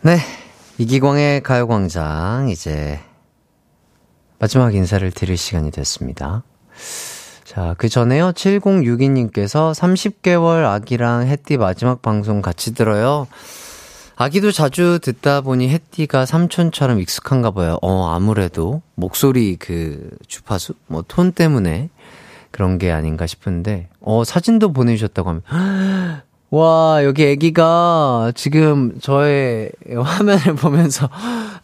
네. 0.00 0.18
이기광의 0.78 1.42
가요광장, 1.42 2.48
이제, 2.50 3.00
마지막 4.38 4.74
인사를 4.74 5.10
드릴 5.12 5.36
시간이 5.36 5.70
됐습니다. 5.70 6.42
자, 7.44 7.74
그 7.78 7.88
전에요. 7.88 8.32
7062님께서 8.32 9.72
30개월 9.74 10.64
아기랑 10.64 11.26
햇띠 11.26 11.56
마지막 11.56 12.02
방송 12.02 12.42
같이 12.42 12.74
들어요. 12.74 13.26
아기도 14.16 14.50
자주 14.50 14.98
듣다 15.00 15.42
보니 15.42 15.68
햇띠가 15.68 16.26
삼촌처럼 16.26 17.00
익숙한가 17.00 17.50
봐요. 17.50 17.78
어, 17.82 18.08
아무래도 18.08 18.82
목소리 18.94 19.56
그 19.56 20.10
주파수, 20.26 20.74
뭐 20.86 21.02
톤 21.06 21.32
때문에 21.32 21.90
그런 22.50 22.78
게 22.78 22.90
아닌가 22.90 23.26
싶은데, 23.26 23.88
어, 24.00 24.24
사진도 24.24 24.72
보내주셨다고 24.72 25.28
하면, 25.28 25.42
와, 26.50 27.04
여기 27.04 27.30
아기가 27.30 28.32
지금 28.34 28.98
저의 29.00 29.70
화면을 29.94 30.54
보면서, 30.56 31.10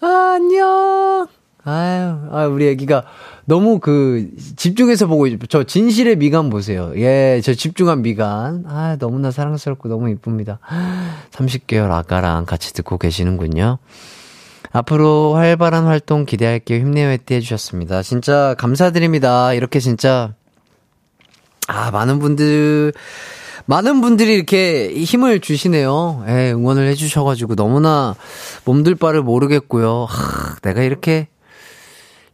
아, 0.00 0.34
안녕! 0.36 1.26
아유, 1.64 2.18
아, 2.32 2.46
우리 2.46 2.66
애기가 2.68 3.04
너무 3.44 3.78
그, 3.78 4.30
집중해서 4.56 5.06
보고, 5.06 5.28
있, 5.28 5.38
저 5.48 5.62
진실의 5.62 6.16
미간 6.16 6.50
보세요. 6.50 6.92
예, 6.96 7.40
저 7.44 7.54
집중한 7.54 8.02
미간. 8.02 8.64
아, 8.66 8.96
너무나 8.98 9.30
사랑스럽고 9.30 9.88
너무 9.88 10.10
이쁩니다. 10.10 10.58
30개월 11.30 11.92
아가랑 11.92 12.46
같이 12.46 12.72
듣고 12.72 12.98
계시는군요. 12.98 13.78
앞으로 14.72 15.34
활발한 15.34 15.84
활동 15.84 16.24
기대할게요. 16.24 16.80
힘내요, 16.80 17.08
했대 17.10 17.36
해주셨습니다. 17.36 18.02
진짜 18.02 18.56
감사드립니다. 18.58 19.52
이렇게 19.52 19.78
진짜, 19.78 20.34
아, 21.68 21.92
많은 21.92 22.18
분들, 22.18 22.92
많은 23.66 24.00
분들이 24.00 24.34
이렇게 24.34 24.92
힘을 24.94 25.38
주시네요. 25.38 26.24
예, 26.26 26.52
응원을 26.52 26.88
해주셔가지고 26.88 27.54
너무나 27.54 28.16
몸둘 28.64 28.96
바를 28.96 29.22
모르겠고요. 29.22 30.06
하, 30.08 30.56
내가 30.62 30.82
이렇게 30.82 31.28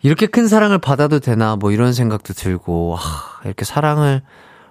이렇게 0.02 0.26
큰 0.26 0.48
사랑을 0.48 0.78
받아도 0.78 1.18
되나 1.18 1.56
뭐 1.56 1.72
이런 1.72 1.92
생각도 1.92 2.34
들고 2.34 2.96
하, 2.96 3.44
이렇게 3.44 3.64
사랑을 3.64 4.22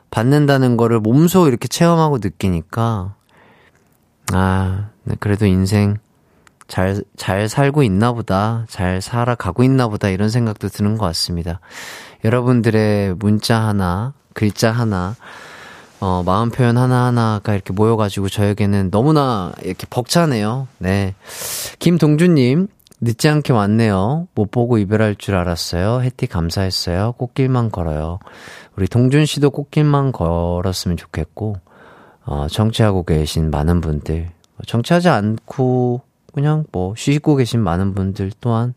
받는다는 0.10 0.78
거를 0.78 1.00
몸소 1.00 1.48
이렇게 1.48 1.68
체험하고 1.68 2.20
느끼니까 2.20 3.16
아 4.34 4.90
네, 5.04 5.16
그래도 5.20 5.46
인생 5.46 5.98
잘, 6.68 7.02
잘 7.16 7.48
살고 7.48 7.84
있나 7.84 8.12
보다, 8.12 8.66
잘 8.70 9.02
살아가고 9.02 9.64
있나 9.64 9.88
보다, 9.88 10.10
이런 10.10 10.30
생각도 10.30 10.68
드는 10.68 10.98
것 10.98 11.06
같습니다. 11.08 11.60
여러분들의 12.26 13.16
문자 13.16 13.60
하나, 13.60 14.14
글자 14.34 14.72
하나, 14.72 15.16
어, 16.00 16.24
마음 16.26 16.50
표현 16.52 16.78
하나하나가 16.78 17.54
이렇게 17.54 17.74
모여가지고 17.74 18.30
저에게는 18.30 18.92
너무나 18.92 19.54
이렇게 19.64 19.88
벅차네요. 19.90 20.68
네. 20.78 21.16
김동준님, 21.80 22.68
늦지 23.00 23.30
않게 23.30 23.54
왔네요. 23.54 24.28
못 24.34 24.50
보고 24.50 24.78
이별할 24.78 25.16
줄 25.16 25.36
알았어요. 25.36 26.02
해티 26.02 26.28
감사했어요. 26.28 27.14
꽃길만 27.14 27.72
걸어요. 27.72 28.20
우리 28.76 28.88
동준 28.88 29.26
씨도 29.26 29.52
꽃길만 29.52 30.12
걸었으면 30.12 30.98
좋겠고, 30.98 31.58
어, 32.26 32.48
청취하고 32.50 33.04
계신 33.04 33.52
많은 33.52 33.82
분들, 33.82 34.30
청취하지 34.66 35.10
않고 35.10 36.02
그냥 36.34 36.66
뭐 36.72 36.94
쉬고 36.96 37.36
계신 37.36 37.62
많은 37.62 37.94
분들 37.94 38.32
또한 38.42 38.74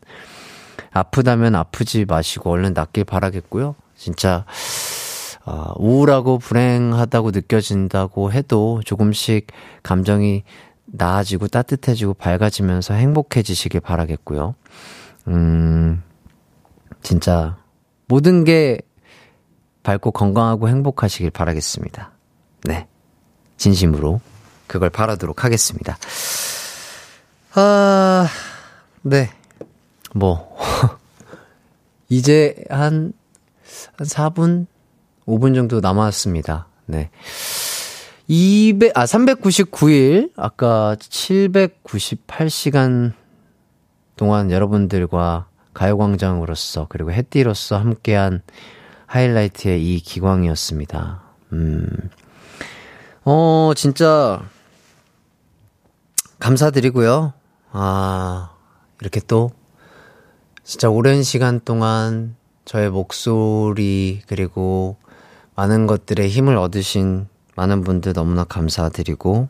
아프다면 0.92 1.54
아프지 1.54 2.04
마시고 2.04 2.50
얼른 2.50 2.74
낫길 2.74 3.04
바라겠고요. 3.04 3.74
진짜 3.96 4.44
어, 5.44 5.72
우울하고 5.76 6.38
불행하다고 6.38 7.30
느껴진다고 7.30 8.32
해도 8.32 8.80
조금씩 8.84 9.46
감정이 9.82 10.44
나아지고 10.92 11.48
따뜻해지고 11.48 12.14
밝아지면서 12.14 12.94
행복해지시길 12.94 13.80
바라겠고요. 13.80 14.54
음, 15.28 16.02
진짜 17.02 17.56
모든 18.06 18.44
게 18.44 18.80
밝고 19.82 20.10
건강하고 20.10 20.68
행복하시길 20.68 21.30
바라겠습니다. 21.30 22.10
네. 22.64 22.86
진심으로 23.56 24.20
그걸 24.66 24.90
바라도록 24.90 25.44
하겠습니다. 25.44 25.96
아, 27.54 28.28
네. 29.02 29.30
뭐, 30.14 30.56
이제 32.08 32.54
한, 32.68 33.12
한 33.96 34.06
4분? 34.06 34.66
5분 35.26 35.54
정도 35.54 35.80
남았습니다. 35.80 36.66
네. 36.86 37.10
200, 38.32 38.96
아, 38.96 39.06
399일, 39.06 40.30
아까 40.36 40.94
798시간 41.00 43.12
동안 44.14 44.52
여러분들과 44.52 45.48
가요광장으로서, 45.74 46.86
그리고 46.88 47.10
해띠로서 47.10 47.76
함께한 47.76 48.42
하이라이트의 49.06 49.82
이 49.82 49.98
기광이었습니다. 49.98 51.22
음. 51.54 51.88
어, 53.24 53.72
진짜, 53.74 54.40
감사드리고요. 56.38 57.32
아, 57.72 58.50
이렇게 59.00 59.20
또, 59.26 59.50
진짜 60.62 60.88
오랜 60.88 61.24
시간 61.24 61.58
동안 61.58 62.36
저의 62.64 62.90
목소리, 62.90 64.22
그리고 64.28 64.98
많은 65.56 65.88
것들에 65.88 66.28
힘을 66.28 66.56
얻으신 66.56 67.26
많은 67.60 67.82
분들 67.82 68.14
너무나 68.14 68.44
감사드리고, 68.44 69.48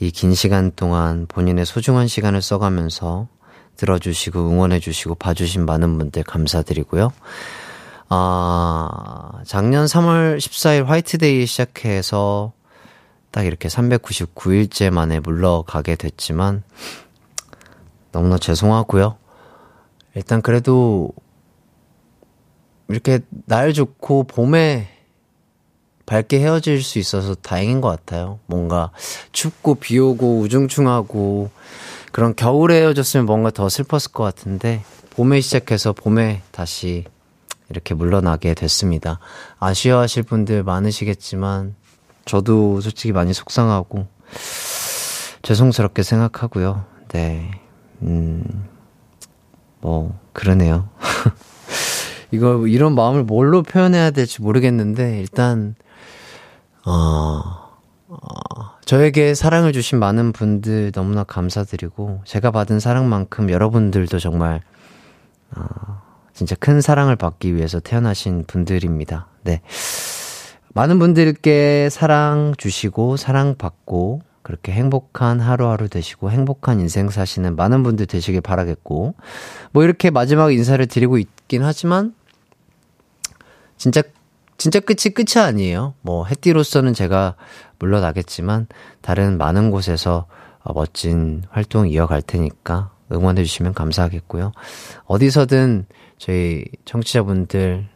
이 0.00 0.10
긴 0.10 0.34
시간 0.34 0.72
동안 0.74 1.26
본인의 1.28 1.64
소중한 1.64 2.08
시간을 2.08 2.42
써가면서 2.42 3.28
들어주시고, 3.76 4.40
응원해주시고, 4.40 5.14
봐주신 5.14 5.64
많은 5.64 5.96
분들 5.98 6.24
감사드리고요. 6.24 7.12
아, 8.08 9.30
작년 9.46 9.86
3월 9.86 10.38
14일 10.38 10.86
화이트데이 10.86 11.46
시작해서 11.46 12.52
딱 13.30 13.46
이렇게 13.46 13.68
399일째 13.68 14.90
만에 14.90 15.20
물러가게 15.20 15.94
됐지만, 15.94 16.64
너무나 18.10 18.38
죄송하고요. 18.38 19.16
일단 20.16 20.42
그래도, 20.42 21.12
이렇게 22.88 23.20
날 23.46 23.72
좋고 23.72 24.24
봄에 24.24 24.97
밝게 26.08 26.40
헤어질 26.40 26.82
수 26.82 26.98
있어서 26.98 27.34
다행인 27.34 27.82
것 27.82 27.88
같아요. 27.88 28.38
뭔가 28.46 28.90
춥고 29.32 29.74
비 29.74 29.98
오고 29.98 30.38
우중충하고 30.40 31.50
그런 32.12 32.34
겨울에 32.34 32.80
헤어졌으면 32.80 33.26
뭔가 33.26 33.50
더 33.50 33.68
슬펐을 33.68 34.12
것 34.14 34.24
같은데 34.24 34.82
봄에 35.10 35.42
시작해서 35.42 35.92
봄에 35.92 36.40
다시 36.50 37.04
이렇게 37.68 37.92
물러나게 37.92 38.54
됐습니다. 38.54 39.18
아쉬워하실 39.58 40.22
분들 40.22 40.62
많으시겠지만 40.62 41.74
저도 42.24 42.80
솔직히 42.80 43.12
많이 43.12 43.34
속상하고 43.34 44.06
죄송스럽게 45.42 46.02
생각하고요. 46.02 46.84
네. 47.08 47.50
음, 48.02 48.64
뭐, 49.80 50.18
그러네요. 50.32 50.88
이거, 52.30 52.66
이런 52.66 52.94
마음을 52.94 53.24
뭘로 53.24 53.62
표현해야 53.62 54.10
될지 54.10 54.42
모르겠는데, 54.42 55.20
일단, 55.20 55.74
어, 56.88 57.42
어, 58.08 58.16
저에게 58.86 59.34
사랑을 59.34 59.74
주신 59.74 59.98
많은 59.98 60.32
분들 60.32 60.92
너무나 60.92 61.22
감사드리고, 61.22 62.22
제가 62.24 62.50
받은 62.50 62.80
사랑만큼 62.80 63.50
여러분들도 63.50 64.18
정말, 64.18 64.62
어, 65.54 65.62
진짜 66.32 66.56
큰 66.58 66.80
사랑을 66.80 67.14
받기 67.16 67.54
위해서 67.54 67.78
태어나신 67.78 68.44
분들입니다. 68.46 69.26
네. 69.42 69.60
많은 70.72 70.98
분들께 70.98 71.90
사랑 71.90 72.54
주시고, 72.56 73.18
사랑 73.18 73.56
받고, 73.56 74.22
그렇게 74.40 74.72
행복한 74.72 75.40
하루하루 75.40 75.90
되시고, 75.90 76.30
행복한 76.30 76.80
인생 76.80 77.10
사시는 77.10 77.54
많은 77.54 77.82
분들 77.82 78.06
되시길 78.06 78.40
바라겠고, 78.40 79.14
뭐 79.72 79.84
이렇게 79.84 80.08
마지막 80.08 80.54
인사를 80.54 80.86
드리고 80.86 81.18
있긴 81.18 81.64
하지만, 81.64 82.14
진짜, 83.76 84.02
진짜 84.58 84.80
끝이 84.80 85.14
끝이 85.14 85.42
아니에요. 85.42 85.94
뭐, 86.02 86.26
해띠로서는 86.26 86.92
제가 86.92 87.36
물러나겠지만, 87.78 88.66
다른 89.00 89.38
많은 89.38 89.70
곳에서 89.70 90.26
멋진 90.74 91.44
활동 91.48 91.88
이어갈 91.88 92.20
테니까, 92.20 92.90
응원해주시면 93.10 93.72
감사하겠고요. 93.72 94.52
어디서든 95.06 95.86
저희 96.18 96.64
청취자분들 96.84 97.88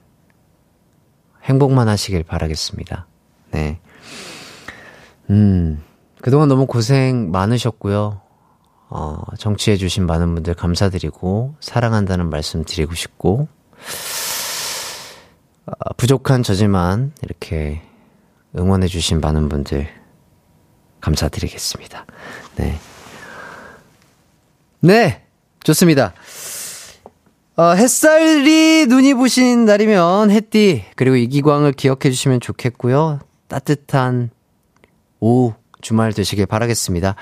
행복만 1.42 1.88
하시길 1.88 2.22
바라겠습니다. 2.22 3.06
네. 3.50 3.80
음, 5.30 5.82
그동안 6.22 6.48
너무 6.48 6.66
고생 6.66 7.30
많으셨고요. 7.32 8.20
어, 8.88 9.22
정치해주신 9.36 10.06
많은 10.06 10.34
분들 10.34 10.54
감사드리고, 10.54 11.56
사랑한다는 11.60 12.30
말씀 12.30 12.64
드리고 12.64 12.94
싶고, 12.94 13.48
어, 13.80 14.21
부족한 15.96 16.42
저지만 16.42 17.12
이렇게 17.22 17.82
응원해주신 18.56 19.20
많은 19.20 19.48
분들 19.48 19.88
감사드리겠습니다. 21.00 22.06
네. 22.56 22.78
네! 24.80 25.22
좋습니다. 25.64 26.12
어, 27.56 27.72
햇살이 27.74 28.86
눈이 28.86 29.14
부신 29.14 29.64
날이면 29.64 30.30
햇띠, 30.30 30.84
그리고 30.96 31.16
이기광을 31.16 31.72
기억해 31.72 32.10
주시면 32.10 32.40
좋겠고요. 32.40 33.20
따뜻한 33.48 34.30
오후 35.20 35.54
주말 35.82 36.12
되시길 36.12 36.46
바라겠습니다. 36.46 37.16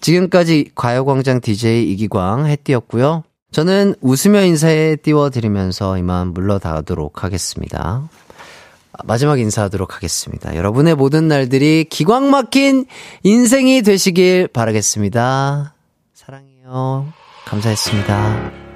지금까지 0.00 0.70
가요광장 0.74 1.40
DJ 1.40 1.90
이기광 1.92 2.46
햇띠였고요. 2.46 3.24
저는 3.50 3.94
웃으며 4.00 4.42
인사해 4.44 4.96
띄워드리면서 4.96 5.98
이만 5.98 6.32
물러가도록 6.32 7.24
하겠습니다. 7.24 8.08
마지막 9.04 9.40
인사하도록 9.40 9.96
하겠습니다. 9.96 10.54
여러분의 10.54 10.94
모든 10.94 11.28
날들이 11.28 11.84
기광 11.88 12.30
막힌 12.30 12.86
인생이 13.22 13.82
되시길 13.82 14.48
바라겠습니다. 14.48 15.74
사랑해요. 16.14 17.12
감사했습니다. 17.46 18.69